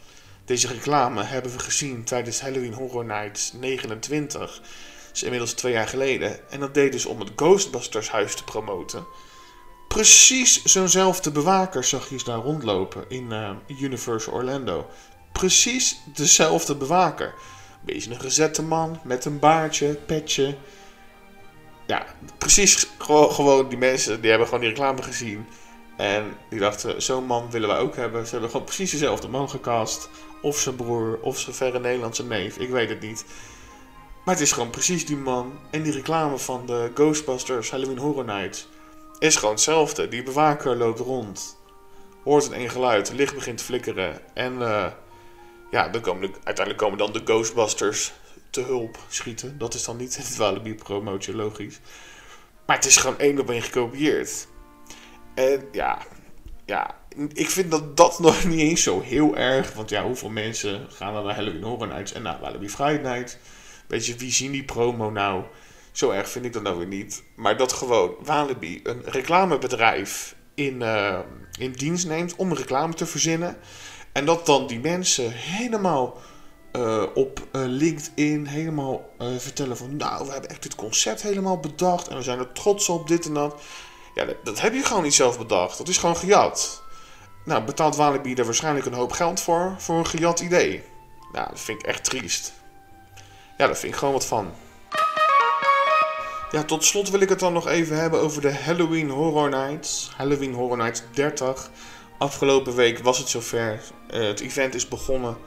Deze 0.46 0.68
reclame 0.68 1.24
hebben 1.24 1.52
we 1.52 1.60
gezien 1.60 2.04
tijdens 2.04 2.42
Halloween 2.42 2.74
Horror 2.74 3.06
Nights 3.06 3.54
29. 3.54 4.40
Dat 4.40 4.62
is 5.14 5.24
inmiddels 5.24 5.54
twee 5.54 5.74
jaar 5.74 5.88
geleden. 5.88 6.50
En 6.52 6.60
dat 6.60 6.74
deden 6.74 7.00
ze 7.00 7.10
om 7.10 7.20
het 7.20 7.32
Ghostbusters 7.36 8.10
huis 8.10 8.36
te 8.36 8.44
promoten. 8.44 9.06
Precies 9.88 10.64
zo'nzelfde 10.64 11.32
bewaker 11.32 11.84
zag 11.84 12.10
je 12.10 12.24
daar 12.24 12.38
rondlopen 12.38 13.06
in 13.08 13.32
uh, 13.32 13.50
Universal 13.82 14.34
Orlando. 14.34 14.90
Precies 15.32 16.00
dezelfde 16.14 16.76
bewaker 16.76 17.34
beetje 17.86 18.12
een 18.12 18.20
gezette 18.20 18.64
man 18.64 19.00
met 19.04 19.26
een 19.26 19.40
baardje, 19.40 19.96
petje. 20.06 20.56
Ja, 21.88 22.06
precies 22.38 22.88
gewoon, 22.98 23.70
die 23.70 23.78
mensen 23.78 24.22
die 24.22 24.30
hebben 24.30 24.48
gewoon 24.48 24.62
die 24.64 24.70
reclame 24.70 25.02
gezien. 25.02 25.46
En 25.98 26.38
die 26.50 26.60
dachten, 26.60 27.02
zo'n 27.02 27.26
man 27.26 27.52
willen 27.52 27.70
wij 27.70 27.78
ook 27.78 27.96
hebben. 27.96 28.26
Ze 28.26 28.32
hebben 28.32 28.50
gewoon 28.50 28.66
precies 28.66 28.92
dezelfde 28.92 29.28
man 29.28 29.50
gecast. 29.50 30.10
Of 30.42 30.58
zijn 30.58 30.76
broer, 30.76 31.20
of 31.22 31.40
zijn 31.40 31.56
verre 31.56 31.80
Nederlandse 31.80 32.26
neef, 32.26 32.58
ik 32.58 32.70
weet 32.70 32.90
het 32.90 33.02
niet. 33.02 33.26
Maar 34.26 34.34
het 34.34 34.44
is 34.44 34.52
gewoon 34.52 34.70
precies 34.70 35.06
die 35.06 35.18
man. 35.18 35.60
En 35.72 35.84
die 35.84 35.92
reclame 35.92 36.38
van 36.38 36.66
de 36.66 36.92
Ghostbusters 36.94 37.72
Halloween 37.72 37.98
Horror 37.98 38.26
Nights 38.26 38.68
is 39.20 39.36
gewoon 39.36 39.54
hetzelfde. 39.54 40.08
Die 40.08 40.24
bewaker 40.24 40.76
loopt 40.76 41.00
rond. 41.00 41.58
Hoort 42.24 42.52
een 42.52 42.70
geluid, 42.70 43.14
licht 43.14 43.36
begint 43.36 43.58
te 43.58 43.64
flikkeren. 43.64 44.20
En 44.34 44.54
uh, 44.54 44.86
ja, 45.74 45.90
dan 45.90 46.02
komen 46.02 46.22
de, 46.22 46.38
uiteindelijk 46.44 46.78
komen 46.78 46.98
dan 46.98 47.12
de 47.14 47.22
Ghostbusters 47.26 48.14
te 48.50 48.62
hulp 48.62 48.98
schieten. 49.08 49.58
Dat 49.58 49.74
is 49.74 49.84
dan 49.84 49.98
niet 49.98 50.18
het 50.18 50.36
Walibi 50.36 50.76
promotie, 50.76 51.36
logisch. 51.36 51.80
Maar 52.66 52.76
het 52.76 52.86
is 52.86 52.98
gewoon 52.98 53.20
één 53.20 53.40
op 53.40 53.50
één 53.50 53.62
gekopieerd. 53.62 54.48
En 55.36 55.68
ja, 55.72 55.98
ja, 56.66 56.96
ik 57.34 57.50
vind 57.50 57.72
dat 57.72 57.98
dat 57.98 58.20
nog 58.26 58.44
niet 58.44 58.60
eens 58.60 58.84
zo 58.84 59.02
heel 59.02 59.38
erg. 59.38 59.74
Want 59.74 59.90
ja, 59.90 60.04
hoeveel 60.04 60.30
mensen 60.30 60.88
gaan 60.90 61.14
dan 61.14 61.26
naar 61.26 61.36
Halloween 61.36 61.64
Horror 61.64 61.88
Nights 61.88 62.14
en 62.14 62.22
naar 62.22 62.40
Walibi 62.40 62.70
Friday 62.70 63.14
Night? 63.16 63.38
Weet 63.88 64.06
je, 64.06 64.16
wie 64.16 64.32
zien 64.32 64.52
die 64.52 64.64
promo 64.64 65.10
nou? 65.10 65.44
Zo 65.92 66.12
erg 66.12 66.30
vind 66.30 66.46
ik 66.46 66.54
dat 66.54 66.64
nou 66.64 66.78
weer 66.78 66.88
niet. 66.88 67.24
Maar 67.36 67.58
dat 67.58 67.74
gewoon 67.74 68.16
Walibi 68.20 68.80
een 68.84 69.02
reclamebedrijf 69.06 70.36
in, 70.54 70.82
uh, 70.82 71.20
in 71.60 71.72
dienst 71.72 72.08
neemt 72.08 72.36
om 72.36 72.54
reclame 72.54 72.94
te 72.94 73.06
verzinnen. 73.06 73.58
En 74.14 74.26
dat 74.26 74.46
dan 74.46 74.68
die 74.68 74.80
mensen 74.80 75.32
helemaal 75.32 76.18
uh, 76.72 77.04
op 77.14 77.40
uh, 77.40 77.62
LinkedIn 77.66 78.46
helemaal 78.48 79.10
uh, 79.22 79.28
vertellen 79.38 79.78
van... 79.78 79.98
Nou, 79.98 80.26
we 80.26 80.32
hebben 80.32 80.50
echt 80.50 80.64
dit 80.64 80.76
concept 80.76 81.22
helemaal 81.22 81.60
bedacht 81.60 82.08
en 82.08 82.18
we 82.18 82.24
zijn 82.24 82.40
er 82.40 82.52
trots 82.52 82.90
op, 82.90 83.08
dit 83.08 83.26
en 83.26 83.34
dat. 83.34 83.62
Ja, 84.16 84.26
dat, 84.26 84.36
dat 84.44 84.62
heb 84.62 84.74
je 84.74 84.84
gewoon 84.84 85.04
niet 85.04 85.14
zelf 85.14 85.38
bedacht. 85.38 85.78
Dat 85.78 85.88
is 85.88 85.98
gewoon 85.98 86.18
gejat. 86.18 86.82
Nou, 87.46 87.64
betaalt 87.64 87.96
Walibi 87.96 88.34
er 88.34 88.46
waarschijnlijk 88.46 88.86
een 88.86 88.94
hoop 88.94 89.12
geld 89.12 89.40
voor, 89.40 89.76
voor 89.78 89.98
een 89.98 90.08
gejat 90.08 90.40
idee. 90.40 90.84
Nou, 91.32 91.50
dat 91.50 91.60
vind 91.60 91.80
ik 91.80 91.86
echt 91.86 92.04
triest. 92.04 92.54
Ja, 93.58 93.66
daar 93.66 93.78
vind 93.78 93.94
ik 93.94 94.00
gewoon 94.00 94.14
wat 94.14 94.26
van. 94.26 94.52
Ja, 96.52 96.64
tot 96.64 96.84
slot 96.84 97.10
wil 97.10 97.20
ik 97.20 97.30
het 97.30 97.40
dan 97.40 97.54
nog 97.54 97.68
even 97.68 97.98
hebben 97.98 98.22
over 98.22 98.42
de 98.42 98.54
Halloween 98.54 99.10
Horror 99.10 99.50
Nights. 99.50 100.12
Halloween 100.18 100.54
Horror 100.54 100.78
Nights 100.78 101.02
30 101.12 101.70
afgelopen 102.24 102.76
week 102.76 103.00
was 103.00 103.18
het 103.18 103.30
zover. 103.30 103.82
Uh, 104.14 104.24
het 104.24 104.40
event 104.40 104.76
is 104.76 104.88
begonnen. 104.88 105.38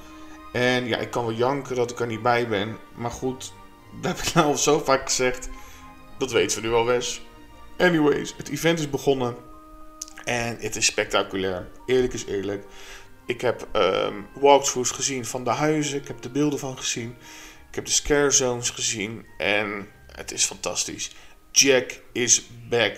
En 0.52 0.86
ja, 0.86 0.96
ik 0.96 1.10
kan 1.10 1.24
wel 1.24 1.34
janken 1.34 1.76
dat 1.76 1.90
ik 1.90 2.00
er 2.00 2.06
niet 2.06 2.22
bij 2.22 2.48
ben. 2.48 2.78
Maar 2.94 3.10
goed, 3.10 3.52
dat 4.02 4.16
heb 4.16 4.26
ik 4.26 4.34
nou 4.34 4.46
al 4.46 4.56
zo 4.56 4.78
vaak 4.78 5.06
gezegd. 5.06 5.48
Dat 6.18 6.32
weten 6.32 6.60
we 6.60 6.66
nu 6.66 6.74
al, 6.74 6.84
Wes. 6.84 7.20
Anyways, 7.78 8.34
het 8.36 8.48
event 8.48 8.78
is 8.78 8.90
begonnen. 8.90 9.36
En 10.24 10.56
het 10.60 10.76
is 10.76 10.86
spectaculair. 10.86 11.68
Eerlijk 11.86 12.12
is 12.12 12.24
eerlijk. 12.24 12.64
Ik 13.26 13.40
heb 13.40 13.68
um, 13.72 14.26
walkthroughs 14.34 14.90
gezien 14.90 15.26
van 15.26 15.44
de 15.44 15.50
huizen. 15.50 15.98
Ik 15.98 16.08
heb 16.08 16.22
de 16.22 16.30
beelden 16.30 16.58
van 16.58 16.78
gezien. 16.78 17.16
Ik 17.68 17.74
heb 17.74 17.84
de 17.84 17.90
scare 17.90 18.30
zones 18.30 18.70
gezien. 18.70 19.26
En 19.38 19.88
het 20.12 20.32
is 20.32 20.44
fantastisch. 20.44 21.10
Jack 21.50 22.00
is 22.12 22.46
back. 22.68 22.96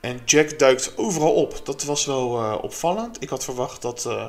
En 0.00 0.20
Jack 0.24 0.58
duikt 0.58 0.92
overal 0.96 1.34
op. 1.34 1.60
Dat 1.66 1.84
was 1.84 2.06
wel 2.06 2.42
uh, 2.42 2.58
opvallend. 2.62 3.22
Ik 3.22 3.28
had 3.28 3.44
verwacht 3.44 3.82
dat, 3.82 4.04
uh, 4.06 4.26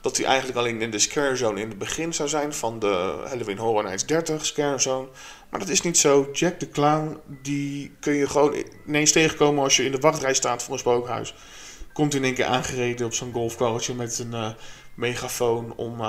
dat 0.00 0.16
hij 0.16 0.26
eigenlijk 0.26 0.58
alleen 0.58 0.80
in 0.80 0.90
de 0.90 0.98
scare 0.98 1.36
zone 1.36 1.60
in 1.60 1.68
het 1.68 1.78
begin 1.78 2.14
zou 2.14 2.28
zijn 2.28 2.54
van 2.54 2.78
de 2.78 3.22
Halloween 3.26 3.58
Horror 3.58 3.82
Nights 3.82 4.06
30 4.06 4.46
scare 4.46 4.78
zone. 4.78 5.08
Maar 5.50 5.60
dat 5.60 5.68
is 5.68 5.80
niet 5.80 5.98
zo. 5.98 6.28
Jack 6.32 6.60
de 6.60 6.68
Clown, 6.68 7.18
die 7.26 7.96
kun 8.00 8.12
je 8.14 8.28
gewoon 8.28 8.64
ineens 8.86 9.12
tegenkomen 9.12 9.62
als 9.62 9.76
je 9.76 9.84
in 9.84 9.92
de 9.92 9.98
wachtrij 9.98 10.34
staat 10.34 10.62
voor 10.62 10.72
een 10.72 10.78
spookhuis. 10.78 11.34
Komt 11.92 12.14
in 12.14 12.24
één 12.24 12.34
keer 12.34 12.44
aangereden 12.44 13.06
op 13.06 13.14
zo'n 13.14 13.32
golfkarretje 13.32 13.94
met 13.94 14.18
een 14.18 14.32
uh, 14.32 14.50
megafoon 14.94 15.72
om, 15.76 16.00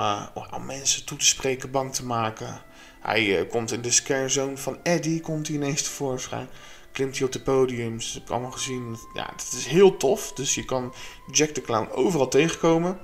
om 0.54 0.66
mensen 0.66 1.04
toe 1.04 1.18
te 1.18 1.26
spreken, 1.26 1.70
bang 1.70 1.94
te 1.94 2.04
maken. 2.04 2.62
Hij 3.00 3.46
komt 3.50 3.72
in 3.72 3.82
de 3.82 3.90
scare 3.90 4.28
zone 4.28 4.56
van 4.56 4.78
Eddie, 4.82 5.20
komt 5.20 5.46
hij 5.46 5.56
ineens 5.56 5.82
tevoorschijn 5.82 6.48
klimt 6.94 7.16
hij 7.16 7.26
op 7.26 7.32
de 7.32 7.40
podiums. 7.40 8.04
Dat 8.04 8.14
heb 8.14 8.22
ik 8.22 8.30
allemaal 8.30 8.50
gezien. 8.50 8.98
Ja, 9.14 9.30
het 9.32 9.52
is 9.52 9.66
heel 9.66 9.96
tof. 9.96 10.32
Dus 10.32 10.54
je 10.54 10.64
kan 10.64 10.94
Jack 11.30 11.54
de 11.54 11.60
Clown 11.60 11.88
overal 11.92 12.28
tegenkomen. 12.28 12.98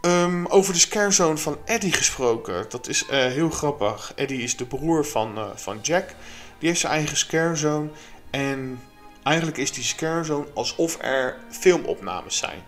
Um, 0.00 0.46
over 0.46 0.72
de 0.72 0.78
scarezone 0.78 1.36
van 1.36 1.58
Eddie 1.64 1.92
gesproken. 1.92 2.66
Dat 2.68 2.88
is 2.88 3.02
uh, 3.02 3.08
heel 3.10 3.50
grappig. 3.50 4.12
Eddie 4.14 4.42
is 4.42 4.56
de 4.56 4.66
broer 4.66 5.06
van, 5.06 5.38
uh, 5.38 5.44
van 5.54 5.78
Jack. 5.82 6.14
Die 6.58 6.68
heeft 6.68 6.80
zijn 6.80 6.92
eigen 6.92 7.16
scarezone. 7.16 7.90
En 8.30 8.80
eigenlijk 9.22 9.56
is 9.56 9.72
die 9.72 9.84
scarezone 9.84 10.46
alsof 10.54 10.96
er 11.00 11.38
filmopnames 11.50 12.36
zijn. 12.36 12.62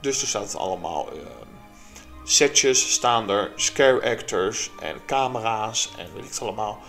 Dus 0.00 0.22
er 0.22 0.28
staat 0.28 0.56
allemaal 0.56 1.08
uh, 1.14 1.20
setjes, 2.24 2.92
staan 2.92 3.30
er 3.30 3.52
scare 3.56 4.10
actors 4.10 4.70
en 4.80 4.96
camera's 5.06 5.90
en 5.98 6.14
weet 6.14 6.24
ik 6.24 6.30
het 6.30 6.40
allemaal. 6.40 6.82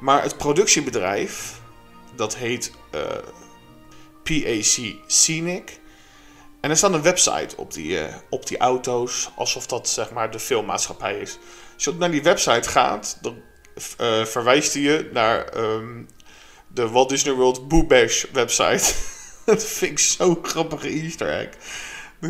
Maar 0.00 0.22
het 0.22 0.36
productiebedrijf 0.36 1.60
dat 2.16 2.36
heet 2.36 2.72
uh, 2.94 3.00
PAC 4.22 4.94
Scenic. 5.06 5.80
En 6.60 6.70
er 6.70 6.76
staat 6.76 6.92
een 6.92 7.02
website 7.02 7.56
op 7.56 7.72
die, 7.72 7.88
uh, 7.88 8.14
op 8.30 8.46
die 8.46 8.58
auto's, 8.58 9.30
alsof 9.36 9.66
dat 9.66 9.88
zeg 9.88 10.10
maar 10.10 10.30
de 10.30 10.38
filmmaatschappij 10.38 11.18
is. 11.18 11.38
Als 11.74 11.84
je 11.84 11.92
naar 11.92 12.10
die 12.10 12.22
website 12.22 12.68
gaat, 12.68 13.18
dan 13.20 13.42
uh, 14.00 14.24
verwijst 14.24 14.72
hij 14.72 14.82
je 14.82 15.10
naar 15.12 15.56
um, 15.56 16.08
de 16.68 16.88
Walt 16.88 17.08
Disney 17.08 17.34
World 17.34 17.68
Boo 17.68 17.86
Bash 17.86 18.24
website. 18.32 18.94
dat 19.44 19.64
vind 19.64 19.90
ik 19.90 19.98
zo'n 19.98 20.38
grappige 20.42 20.88
easter 20.88 21.28
egg. 21.28 21.48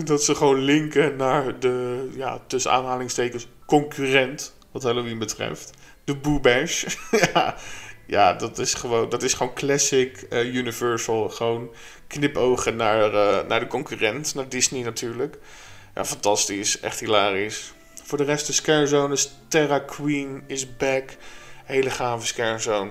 Dat 0.05 0.25
ze 0.25 0.35
gewoon 0.35 0.59
linken 0.59 1.17
naar 1.17 1.59
de, 1.59 2.09
ja, 2.15 2.41
tussen 2.47 2.73
aanhalingstekens, 2.73 3.47
concurrent, 3.67 4.55
wat 4.71 4.83
Halloween 4.83 5.19
betreft. 5.19 5.71
De 6.05 6.17
Boo 6.17 6.41
Bash. 6.41 6.85
ja, 7.35 7.57
ja, 8.07 8.33
dat 8.33 8.59
is 8.59 8.75
gewoon, 8.75 9.09
dat 9.09 9.23
is 9.23 9.35
gewoon 9.35 9.55
classic 9.55 10.27
uh, 10.31 10.55
Universal. 10.55 11.29
Gewoon 11.29 11.71
knipogen 12.07 12.77
naar, 12.77 13.15
uh, 13.15 13.49
naar 13.49 13.61
de 13.61 13.67
concurrent, 13.67 14.35
naar 14.35 14.49
Disney 14.49 14.83
natuurlijk. 14.83 15.39
Ja, 15.95 16.05
fantastisch. 16.05 16.81
Echt 16.81 17.01
hilarisch. 17.01 17.73
Voor 18.03 18.19
de 18.19 18.25
rest 18.25 18.47
de 18.47 18.53
Scarezone 18.53 19.15
is 19.15 19.33
Terra 19.49 19.79
Queen 19.79 20.43
is 20.47 20.77
back. 20.77 21.17
Hele 21.65 21.91
gave 21.91 22.27
Scarezone. 22.27 22.91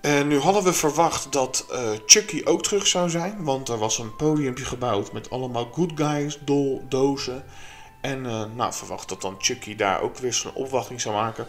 En 0.00 0.28
nu 0.28 0.38
hadden 0.38 0.62
we 0.62 0.72
verwacht 0.72 1.32
dat 1.32 1.66
uh, 1.72 1.90
Chucky 2.06 2.40
ook 2.44 2.62
terug 2.62 2.86
zou 2.86 3.10
zijn. 3.10 3.44
Want 3.44 3.68
er 3.68 3.78
was 3.78 3.98
een 3.98 4.16
podiumpje 4.16 4.64
gebouwd 4.64 5.12
met 5.12 5.30
allemaal 5.30 5.70
good 5.72 5.92
guys, 5.94 6.38
dol, 6.44 6.84
dozen. 6.88 7.44
En 8.00 8.22
nou, 8.56 8.72
verwacht 8.72 9.08
dat 9.08 9.20
dan 9.20 9.36
Chucky 9.38 9.76
daar 9.76 10.00
ook 10.00 10.16
weer 10.16 10.32
zijn 10.32 10.54
opwachting 10.54 11.00
zou 11.00 11.14
maken. 11.14 11.46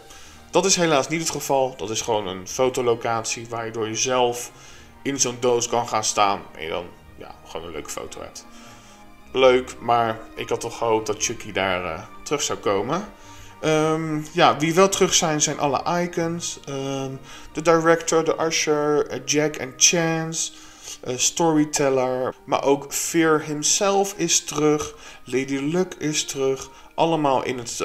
Dat 0.52 0.64
is 0.64 0.76
helaas 0.76 1.08
niet 1.08 1.20
het 1.20 1.30
geval. 1.30 1.74
Dat 1.76 1.90
is 1.90 2.00
gewoon 2.00 2.26
een 2.26 2.48
fotolocatie 2.48 3.46
waar 3.48 3.64
je 3.64 3.70
door 3.70 3.88
jezelf 3.88 4.50
in 5.02 5.20
zo'n 5.20 5.36
doos 5.40 5.68
kan 5.68 5.88
gaan 5.88 6.04
staan. 6.04 6.42
En 6.56 6.62
je 6.62 6.68
dan 6.68 6.86
ja, 7.18 7.34
gewoon 7.46 7.66
een 7.66 7.72
leuke 7.72 7.90
foto 7.90 8.20
hebt. 8.20 8.46
Leuk, 9.32 9.76
maar 9.80 10.20
ik 10.34 10.48
had 10.48 10.60
toch 10.60 10.78
gehoopt 10.78 11.06
dat 11.06 11.22
Chucky 11.22 11.52
daar 11.52 11.84
uh, 11.84 12.02
terug 12.22 12.42
zou 12.42 12.58
komen. 12.58 13.08
Um, 13.64 14.26
ja, 14.32 14.56
wie 14.56 14.74
wel 14.74 14.88
terug 14.88 15.14
zijn, 15.14 15.42
zijn 15.42 15.58
alle 15.58 16.02
icons. 16.02 16.60
Um, 16.68 17.20
de 17.52 17.62
director, 17.62 18.24
de 18.24 18.44
usher, 18.46 19.12
uh, 19.12 19.20
Jack 19.24 19.56
en 19.56 19.74
Chance. 19.76 20.52
Uh, 21.08 21.16
storyteller. 21.16 22.34
Maar 22.44 22.64
ook 22.64 22.92
Fear 22.92 23.40
himself 23.40 24.14
is 24.16 24.44
terug. 24.44 24.94
Lady 25.24 25.58
Luck 25.58 25.94
is 25.98 26.24
terug. 26.24 26.70
Allemaal 26.94 27.42
in 27.42 27.58
het 27.58 27.80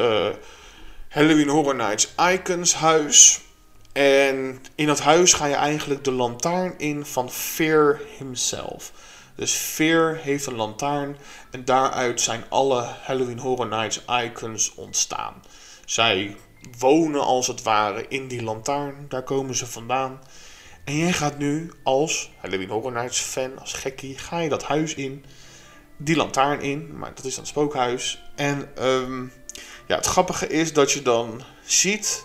Halloween 1.10 1.48
Horror 1.48 1.76
Nights 1.76 2.14
Icons 2.34 2.74
huis. 2.74 3.42
En 3.94 4.62
in 4.76 4.88
dat 4.88 5.00
huis 5.00 5.34
ga 5.34 5.46
je 5.46 5.56
eigenlijk 5.56 6.04
de 6.04 6.12
lantaarn 6.12 6.74
in 6.78 7.06
van 7.06 7.32
Fear 7.32 8.00
himself. 8.18 8.92
Dus 9.36 9.52
Fear 9.54 10.16
heeft 10.16 10.46
een 10.46 10.56
lantaarn 10.56 11.18
en 11.52 11.66
daaruit 11.66 12.22
zijn 12.22 12.44
alle 12.50 12.82
Halloween 12.82 13.40
Horror 13.40 13.68
Nights 13.68 14.02
icons 14.24 14.74
ontstaan. 14.76 15.34
Zij 15.86 16.36
wonen 16.80 17.22
als 17.22 17.48
het 17.48 17.64
ware 17.64 18.06
in 18.08 18.28
die 18.28 18.44
lantaarn, 18.44 19.06
daar 19.10 19.24
komen 19.24 19.56
ze 19.56 19.66
vandaan. 19.68 20.20
En 20.84 20.98
jij 20.98 21.14
gaat 21.14 21.38
nu 21.38 21.72
als 21.84 22.32
Halloween 22.38 22.70
Horror 22.70 22.92
Nights 22.92 23.20
fan, 23.20 23.60
als 23.60 23.74
gekkie, 23.74 24.18
ga 24.18 24.40
je 24.40 24.50
dat 24.50 24.64
huis 24.64 24.94
in, 24.94 25.26
die 25.98 26.16
lantaarn 26.16 26.62
in, 26.62 26.98
maar 26.98 27.16
dat 27.16 27.26
is 27.26 27.36
dan 27.36 27.44
het 27.44 27.54
spookhuis. 27.54 28.24
En 28.36 28.70
um, 28.84 29.32
ja, 29.88 29.96
het 29.96 30.06
grappige 30.06 30.48
is 30.48 30.74
dat 30.74 30.92
je 30.92 31.02
dan 31.02 31.44
ziet 31.66 32.24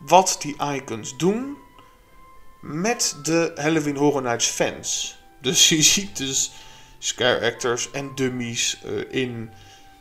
wat 0.00 0.36
die 0.40 0.56
icons 0.74 1.16
doen 1.16 1.56
met 2.60 3.18
de 3.22 3.52
Halloween 3.54 3.96
Horror 3.96 4.22
Nights 4.22 4.46
fans. 4.46 5.16
Dus 5.40 5.68
je 5.68 5.82
ziet 5.82 6.16
dus 6.16 6.52
scare 6.98 7.46
actors 7.52 7.90
en 7.90 8.14
dummies 8.14 8.78
uh, 8.86 9.04
in 9.10 9.50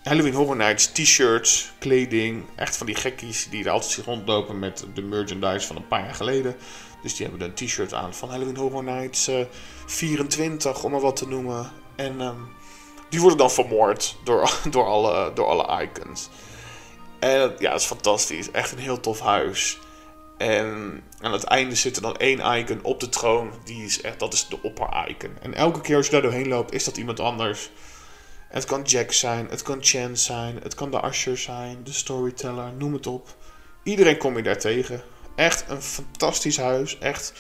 Halloween 0.04 0.34
Horror 0.34 0.56
Nights 0.56 0.92
t-shirts, 0.92 1.72
kleding. 1.80 2.44
Echt 2.56 2.78
van 2.78 2.86
die 2.86 2.96
gekkies 2.96 3.48
die 3.50 3.63
er 3.63 3.70
altijd 3.70 4.06
rondlopen 4.06 4.60
met 4.60 4.86
de 4.94 5.02
merchandise 5.02 5.68
van 5.68 5.76
een 5.76 5.88
paar 5.88 6.04
jaar 6.04 6.16
geleden. 6.16 6.56
Dus 7.02 7.16
die 7.16 7.28
hebben 7.28 7.48
een 7.48 7.54
t-shirt 7.54 7.94
aan 7.94 8.13
van 8.13 8.30
Halloween 8.30 8.58
Horror 8.58 8.84
Nights 8.84 9.30
uh, 9.30 9.46
24, 9.86 10.84
om 10.84 10.92
maar 10.92 11.00
wat 11.00 11.16
te 11.16 11.28
noemen. 11.28 11.72
En 11.96 12.22
um, 12.22 12.50
die 13.10 13.20
worden 13.20 13.38
dan 13.38 13.52
vermoord 13.52 14.16
door, 14.24 14.52
door, 14.72 14.86
alle, 14.86 15.32
door 15.34 15.46
alle 15.46 15.84
icons. 15.84 16.30
En 17.19 17.56
ja, 17.60 17.71
het 17.71 17.82
is 17.82 17.88
fantastisch. 17.88 18.51
Echt 18.51 18.71
een 18.71 18.77
heel 18.77 18.99
tof 18.99 19.19
huis. 19.19 19.80
En 20.38 21.01
aan 21.21 21.32
het 21.32 21.43
einde 21.43 21.75
zit 21.75 21.95
er 21.95 22.01
dan 22.01 22.17
één 22.17 22.39
icon 22.39 22.80
op 22.84 22.99
de 22.99 23.10
troon. 23.10 23.51
Die 23.63 23.86
is 23.86 24.01
echt, 24.01 24.19
dat 24.19 24.34
is 24.34 24.47
de 24.47 24.62
opper-icon. 24.62 25.38
En 25.41 25.53
elke 25.53 25.82
keer 25.82 25.95
als 25.95 26.06
je 26.06 26.12
daar 26.12 26.21
doorheen 26.21 26.47
loopt, 26.47 26.73
is 26.73 26.84
dat 26.84 26.97
iemand 26.97 27.19
anders. 27.19 27.69
Het 28.47 28.65
kan 28.65 28.82
Jack 28.82 29.12
zijn, 29.12 29.47
het 29.49 29.62
kan 29.62 29.77
Chance 29.82 30.23
zijn, 30.23 30.60
het 30.63 30.75
kan 30.75 30.91
de 30.91 31.06
Usher 31.06 31.38
zijn, 31.38 31.84
de 31.84 31.93
storyteller, 31.93 32.73
noem 32.73 32.93
het 32.93 33.08
op. 33.08 33.36
Iedereen 33.84 34.17
kom 34.17 34.38
je 34.38 34.43
daar 34.43 34.60
tegen. 34.60 35.01
Echt 35.36 35.65
een 35.69 35.82
fantastisch 35.82 36.58
huis. 36.58 36.97
Echt 36.97 37.34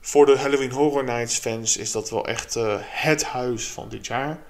voor 0.00 0.26
de 0.26 0.38
Halloween 0.38 0.70
Horror 0.70 1.04
Nights 1.04 1.38
fans 1.38 1.76
is 1.76 1.92
dat 1.92 2.10
wel 2.10 2.26
echt 2.26 2.56
uh, 2.56 2.76
het 2.80 3.24
huis 3.24 3.68
van 3.68 3.88
dit 3.88 4.06
jaar. 4.06 4.42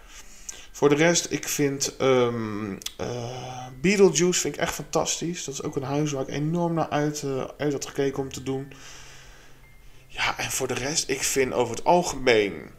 Voor 0.81 0.89
de 0.89 0.95
rest, 0.95 1.26
ik 1.31 1.49
vind 1.49 1.95
um, 2.01 2.78
uh, 3.01 3.66
Beetlejuice 3.81 4.41
vind 4.41 4.55
ik 4.55 4.61
echt 4.61 4.74
fantastisch. 4.74 5.45
Dat 5.45 5.55
is 5.55 5.62
ook 5.62 5.76
een 5.76 5.83
huis 5.83 6.12
waar 6.12 6.22
ik 6.22 6.35
enorm 6.35 6.74
naar 6.74 6.89
uit, 6.89 7.22
uh, 7.22 7.45
uit 7.59 7.72
had 7.72 7.87
gekeken 7.87 8.22
om 8.22 8.33
te 8.33 8.43
doen. 8.43 8.72
Ja, 10.07 10.39
en 10.39 10.51
voor 10.51 10.68
de 10.68 10.74
rest, 10.74 11.09
ik 11.09 11.22
vind 11.22 11.53
over 11.53 11.74
het 11.74 11.85
algemeen 11.85 12.70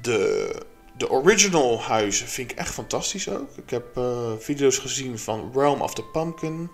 de, 0.00 0.54
de 0.96 1.10
original 1.10 1.82
huizen 1.82 2.28
vind 2.28 2.50
ik 2.50 2.58
echt 2.58 2.74
fantastisch 2.74 3.28
ook. 3.28 3.56
Ik 3.56 3.70
heb 3.70 3.96
uh, 3.96 4.32
video's 4.38 4.78
gezien 4.78 5.18
van 5.18 5.50
Realm 5.54 5.80
of 5.80 5.94
the 5.94 6.04
Pumpkin. 6.04 6.70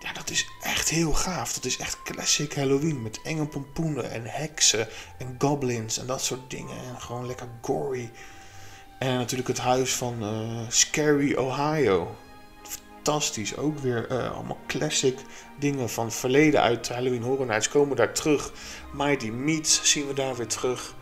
Ja, 0.00 0.12
dat 0.12 0.30
is 0.30 0.46
echt 0.60 0.88
heel 0.88 1.12
gaaf. 1.12 1.52
Dat 1.52 1.64
is 1.64 1.78
echt 1.78 2.02
classic 2.02 2.54
Halloween 2.54 3.02
met 3.02 3.20
enge 3.22 3.46
pompoenen 3.46 4.10
en 4.10 4.24
heksen 4.24 4.88
en 5.18 5.34
goblins 5.38 5.98
en 5.98 6.06
dat 6.06 6.22
soort 6.22 6.50
dingen. 6.50 6.76
En 6.76 7.00
gewoon 7.00 7.26
lekker 7.26 7.48
gory. 7.62 8.10
En 8.98 9.16
natuurlijk 9.16 9.48
het 9.48 9.58
huis 9.58 9.94
van 9.94 10.14
uh, 10.22 10.68
Scary 10.68 11.34
Ohio. 11.34 12.16
Fantastisch. 12.62 13.56
Ook 13.56 13.78
weer 13.78 14.10
uh, 14.10 14.34
allemaal 14.34 14.58
classic 14.66 15.18
dingen 15.58 15.88
van 15.90 16.12
verleden 16.12 16.60
uit 16.60 16.88
Halloween 16.88 17.22
Horror 17.22 17.46
Nights 17.46 17.68
komen 17.68 17.96
daar 17.96 18.12
terug. 18.12 18.52
Mighty 18.92 19.30
Meats 19.30 19.90
zien 19.92 20.06
we 20.06 20.12
daar 20.12 20.36
weer 20.36 20.46
terug. 20.46 20.94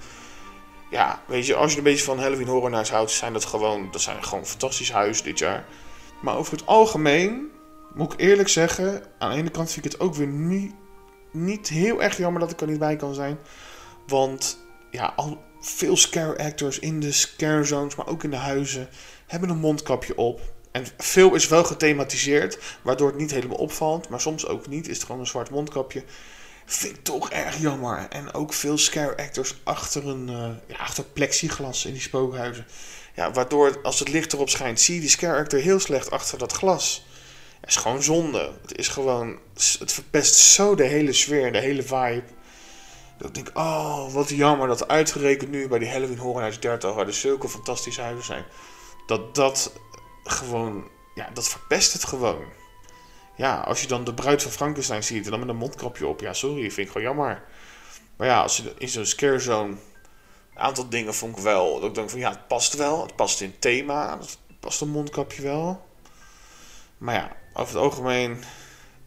ja, 0.90 1.22
weet 1.26 1.46
je, 1.46 1.54
als 1.54 1.72
je 1.72 1.78
een 1.78 1.84
beetje 1.84 2.04
van 2.04 2.18
Halloween 2.18 2.48
Horror 2.48 2.70
Nights 2.70 2.90
houdt, 2.90 3.10
zijn 3.10 3.32
dat 3.32 3.44
gewoon, 3.44 3.88
dat 3.90 4.00
zijn 4.00 4.24
gewoon 4.24 4.46
fantastische 4.46 4.92
huizen 4.92 5.24
dit 5.24 5.38
jaar. 5.38 5.64
Maar 6.22 6.36
over 6.36 6.52
het 6.52 6.66
algemeen, 6.66 7.50
moet 7.94 8.12
ik 8.12 8.20
eerlijk 8.20 8.48
zeggen, 8.48 9.02
aan 9.18 9.30
de 9.30 9.36
ene 9.36 9.50
kant 9.50 9.70
vind 9.72 9.84
ik 9.84 9.92
het 9.92 10.00
ook 10.00 10.14
weer 10.14 10.26
niet, 10.26 10.74
niet 11.32 11.68
heel 11.68 12.02
erg 12.02 12.16
jammer 12.16 12.40
dat 12.40 12.50
ik 12.50 12.60
er 12.60 12.66
niet 12.66 12.78
bij 12.78 12.96
kan 12.96 13.14
zijn. 13.14 13.38
Want 14.06 14.58
ja, 14.90 15.12
al 15.16 15.42
veel 15.64 15.96
scare 15.96 16.38
actors 16.38 16.78
in 16.78 17.00
de 17.00 17.12
scare 17.12 17.64
zones, 17.64 17.94
maar 17.94 18.06
ook 18.06 18.24
in 18.24 18.30
de 18.30 18.36
huizen, 18.36 18.88
hebben 19.26 19.48
een 19.48 19.58
mondkapje 19.58 20.16
op. 20.16 20.40
En 20.72 20.86
veel 20.98 21.34
is 21.34 21.48
wel 21.48 21.64
gethematiseerd, 21.64 22.58
waardoor 22.82 23.08
het 23.08 23.16
niet 23.16 23.30
helemaal 23.30 23.56
opvalt. 23.56 24.08
Maar 24.08 24.20
soms 24.20 24.46
ook 24.46 24.66
niet, 24.66 24.88
is 24.88 24.96
het 24.96 25.04
gewoon 25.04 25.20
een 25.20 25.26
zwart 25.26 25.50
mondkapje. 25.50 26.04
Vind 26.64 26.96
ik 26.96 27.04
toch 27.04 27.30
erg 27.30 27.60
jammer. 27.60 28.06
En 28.10 28.32
ook 28.32 28.52
veel 28.52 28.78
scare 28.78 29.16
actors 29.16 29.54
achter, 29.62 30.08
een, 30.08 30.28
uh, 30.28 30.48
ja, 30.66 30.76
achter 30.76 31.04
plexiglas 31.04 31.84
in 31.84 31.92
die 31.92 32.00
spookhuizen. 32.00 32.66
Ja, 33.14 33.32
waardoor 33.32 33.78
als 33.82 33.98
het 33.98 34.08
licht 34.08 34.32
erop 34.32 34.48
schijnt, 34.48 34.80
zie 34.80 34.94
je 34.94 35.00
die 35.00 35.10
scare 35.10 35.38
actor 35.38 35.58
heel 35.58 35.80
slecht 35.80 36.10
achter 36.10 36.38
dat 36.38 36.52
glas. 36.52 37.06
Het 37.60 37.70
is 37.70 37.76
gewoon 37.76 38.02
zonde. 38.02 38.52
Het 38.62 38.78
is 38.78 38.88
gewoon. 38.88 39.38
Het 39.78 39.92
verpest 39.92 40.34
zo 40.34 40.74
de 40.74 40.84
hele 40.84 41.12
sfeer, 41.12 41.52
de 41.52 41.58
hele 41.60 41.82
vibe. 41.82 42.24
Dat 43.24 43.36
ik 43.36 43.44
denk, 43.44 43.58
oh, 43.58 44.12
wat 44.12 44.28
jammer 44.28 44.68
dat 44.68 44.88
uitgerekend 44.88 45.50
nu 45.50 45.68
bij 45.68 45.78
die 45.78 45.90
Halloween 45.90 46.18
Horror 46.18 46.40
Nights 46.40 46.60
30, 46.60 46.94
waar 46.94 47.06
er 47.06 47.14
zulke 47.14 47.48
fantastische 47.48 48.00
huizen 48.00 48.24
zijn, 48.24 48.44
dat 49.06 49.34
dat 49.34 49.72
gewoon, 50.24 50.88
ja, 51.14 51.30
dat 51.32 51.48
verpest 51.48 51.92
het 51.92 52.04
gewoon. 52.04 52.44
Ja, 53.36 53.60
als 53.60 53.80
je 53.80 53.86
dan 53.86 54.04
de 54.04 54.14
bruid 54.14 54.42
van 54.42 54.50
Frankenstein 54.50 55.04
ziet 55.04 55.24
en 55.24 55.30
dan 55.30 55.40
met 55.40 55.48
een 55.48 55.56
mondkapje 55.56 56.06
op, 56.06 56.20
ja, 56.20 56.32
sorry, 56.32 56.70
vind 56.70 56.86
ik 56.86 56.92
gewoon 56.92 57.02
jammer. 57.02 57.42
Maar 58.16 58.26
ja, 58.28 58.42
als 58.42 58.56
je 58.56 58.74
in 58.78 58.88
zo'n 58.88 59.06
scare 59.06 59.38
zone, 59.38 59.72
een 59.72 60.60
aantal 60.60 60.88
dingen 60.88 61.14
vond 61.14 61.36
ik 61.36 61.42
wel, 61.42 61.80
dat 61.80 61.88
ik 61.88 61.94
denk 61.94 62.10
van 62.10 62.18
ja, 62.18 62.30
het 62.30 62.46
past 62.48 62.76
wel, 62.76 63.02
het 63.02 63.16
past 63.16 63.40
in 63.40 63.58
thema, 63.58 64.18
het 64.18 64.38
past 64.60 64.80
een 64.80 64.88
mondkapje 64.88 65.42
wel. 65.42 65.86
Maar 66.98 67.14
ja, 67.14 67.36
over 67.52 67.74
het 67.74 67.84
algemeen, 67.84 68.44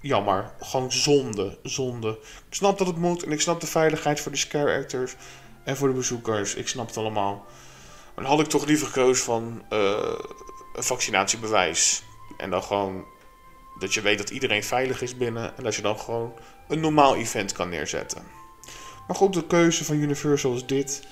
jammer. 0.02 0.52
Gewoon 0.60 0.92
zonde, 0.92 1.58
zonde. 1.64 2.10
Ik 2.50 2.54
snap 2.56 2.78
dat 2.78 2.88
het 2.88 2.98
moet 2.98 3.24
en 3.24 3.32
ik 3.32 3.42
snap 3.42 3.62
de 3.62 3.68
veiligheid 3.68 4.20
voor 4.20 4.32
de 4.32 4.38
scare 4.38 4.78
actors 4.78 5.16
en 5.64 5.78
voor 5.78 5.88
de 5.88 5.94
bezoekers. 5.94 6.56
Ik 6.56 6.68
snap 6.68 6.88
het 6.88 6.98
allemaal. 6.98 7.46
Maar 8.16 8.24
dan 8.26 8.36
had 8.36 8.40
ik 8.40 8.52
toch 8.52 8.66
liever 8.66 8.88
gekozen 8.88 9.24
van 9.24 9.64
uh, 9.70 10.14
een 10.74 10.84
vaccinatiebewijs. 10.84 12.04
En 12.38 12.50
dan 12.50 12.64
gewoon 12.64 13.06
dat 13.80 13.94
je 13.94 14.02
weet 14.02 14.18
dat 14.18 14.30
iedereen 14.30 14.64
veilig 14.64 15.02
is 15.02 15.18
binnen 15.18 15.58
en 15.58 15.64
dat 15.64 15.76
je 15.76 15.82
dan 15.82 16.00
gewoon 16.00 16.34
een 16.68 16.80
normaal 16.80 17.16
event 17.16 17.52
kan 17.52 17.70
neerzetten. 17.70 18.24
Maar 19.08 19.16
goed, 19.16 19.34
de 19.34 19.48
keuze 19.48 19.86
van 19.86 19.96
Universal 19.96 20.56
is 20.56 20.66
dit. 20.66 21.08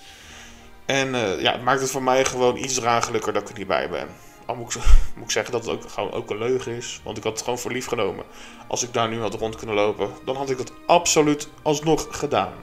En 0.86 1.08
uh, 1.08 1.42
ja, 1.42 1.52
het 1.52 1.64
maakt 1.64 1.82
het 1.82 1.92
voor 1.92 2.04
mij 2.04 2.26
gewoon 2.26 2.58
iets 2.58 2.74
dragelijker 2.74 3.34
dat 3.34 3.42
ik 3.42 3.50
er 3.50 3.58
niet 3.58 3.68
bij 3.68 3.90
ben. 3.90 4.08
Al 4.46 4.56
moet 4.56 4.76
ik, 4.76 4.82
moet 5.16 5.24
ik 5.24 5.32
zeggen 5.32 5.52
dat 5.52 5.66
het 5.66 5.74
ook, 5.74 5.90
gewoon 5.90 6.12
ook 6.12 6.30
een 6.30 6.38
leugen 6.38 6.72
is. 6.72 7.02
Want 7.04 7.18
ik 7.18 7.24
had 7.24 7.34
het 7.34 7.42
gewoon 7.42 7.60
voor 7.60 7.72
lief 7.72 7.88
genomen. 7.88 8.26
Als 8.68 8.84
ik 8.84 8.94
daar 8.94 9.10
nu 9.10 9.20
had 9.20 9.34
rond 9.34 9.56
kunnen 9.56 9.76
lopen, 9.76 10.10
dan 10.26 10.36
had 10.36 10.50
ik 10.50 10.58
dat 10.58 10.72
absoluut 10.86 11.50
alsnog 11.62 12.08
gedaan. 12.10 12.54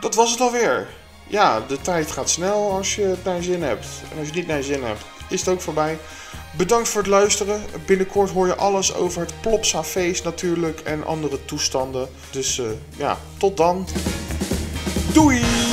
Dat 0.00 0.14
was 0.14 0.30
het 0.30 0.40
alweer. 0.40 0.88
Ja, 1.26 1.60
de 1.60 1.80
tijd 1.80 2.10
gaat 2.10 2.30
snel 2.30 2.70
als 2.70 2.94
je 2.94 3.02
het 3.02 3.24
naar 3.24 3.36
je 3.36 3.42
zin 3.42 3.62
hebt. 3.62 3.86
En 4.10 4.18
als 4.18 4.20
je 4.20 4.24
het 4.24 4.34
niet 4.34 4.46
naar 4.46 4.56
je 4.56 4.62
zin 4.62 4.84
hebt, 4.84 5.04
is 5.28 5.40
het 5.40 5.48
ook 5.48 5.60
voorbij. 5.60 5.98
Bedankt 6.56 6.88
voor 6.88 7.00
het 7.00 7.10
luisteren. 7.10 7.62
Binnenkort 7.86 8.30
hoor 8.30 8.46
je 8.46 8.56
alles 8.56 8.94
over 8.94 9.20
het 9.20 9.40
Plopsa 9.40 9.84
feest 9.84 10.24
natuurlijk 10.24 10.80
en 10.80 11.06
andere 11.06 11.44
toestanden. 11.44 12.08
Dus 12.30 12.58
uh, 12.58 12.66
ja, 12.96 13.18
tot 13.38 13.56
dan. 13.56 13.86
Doei! 15.12 15.67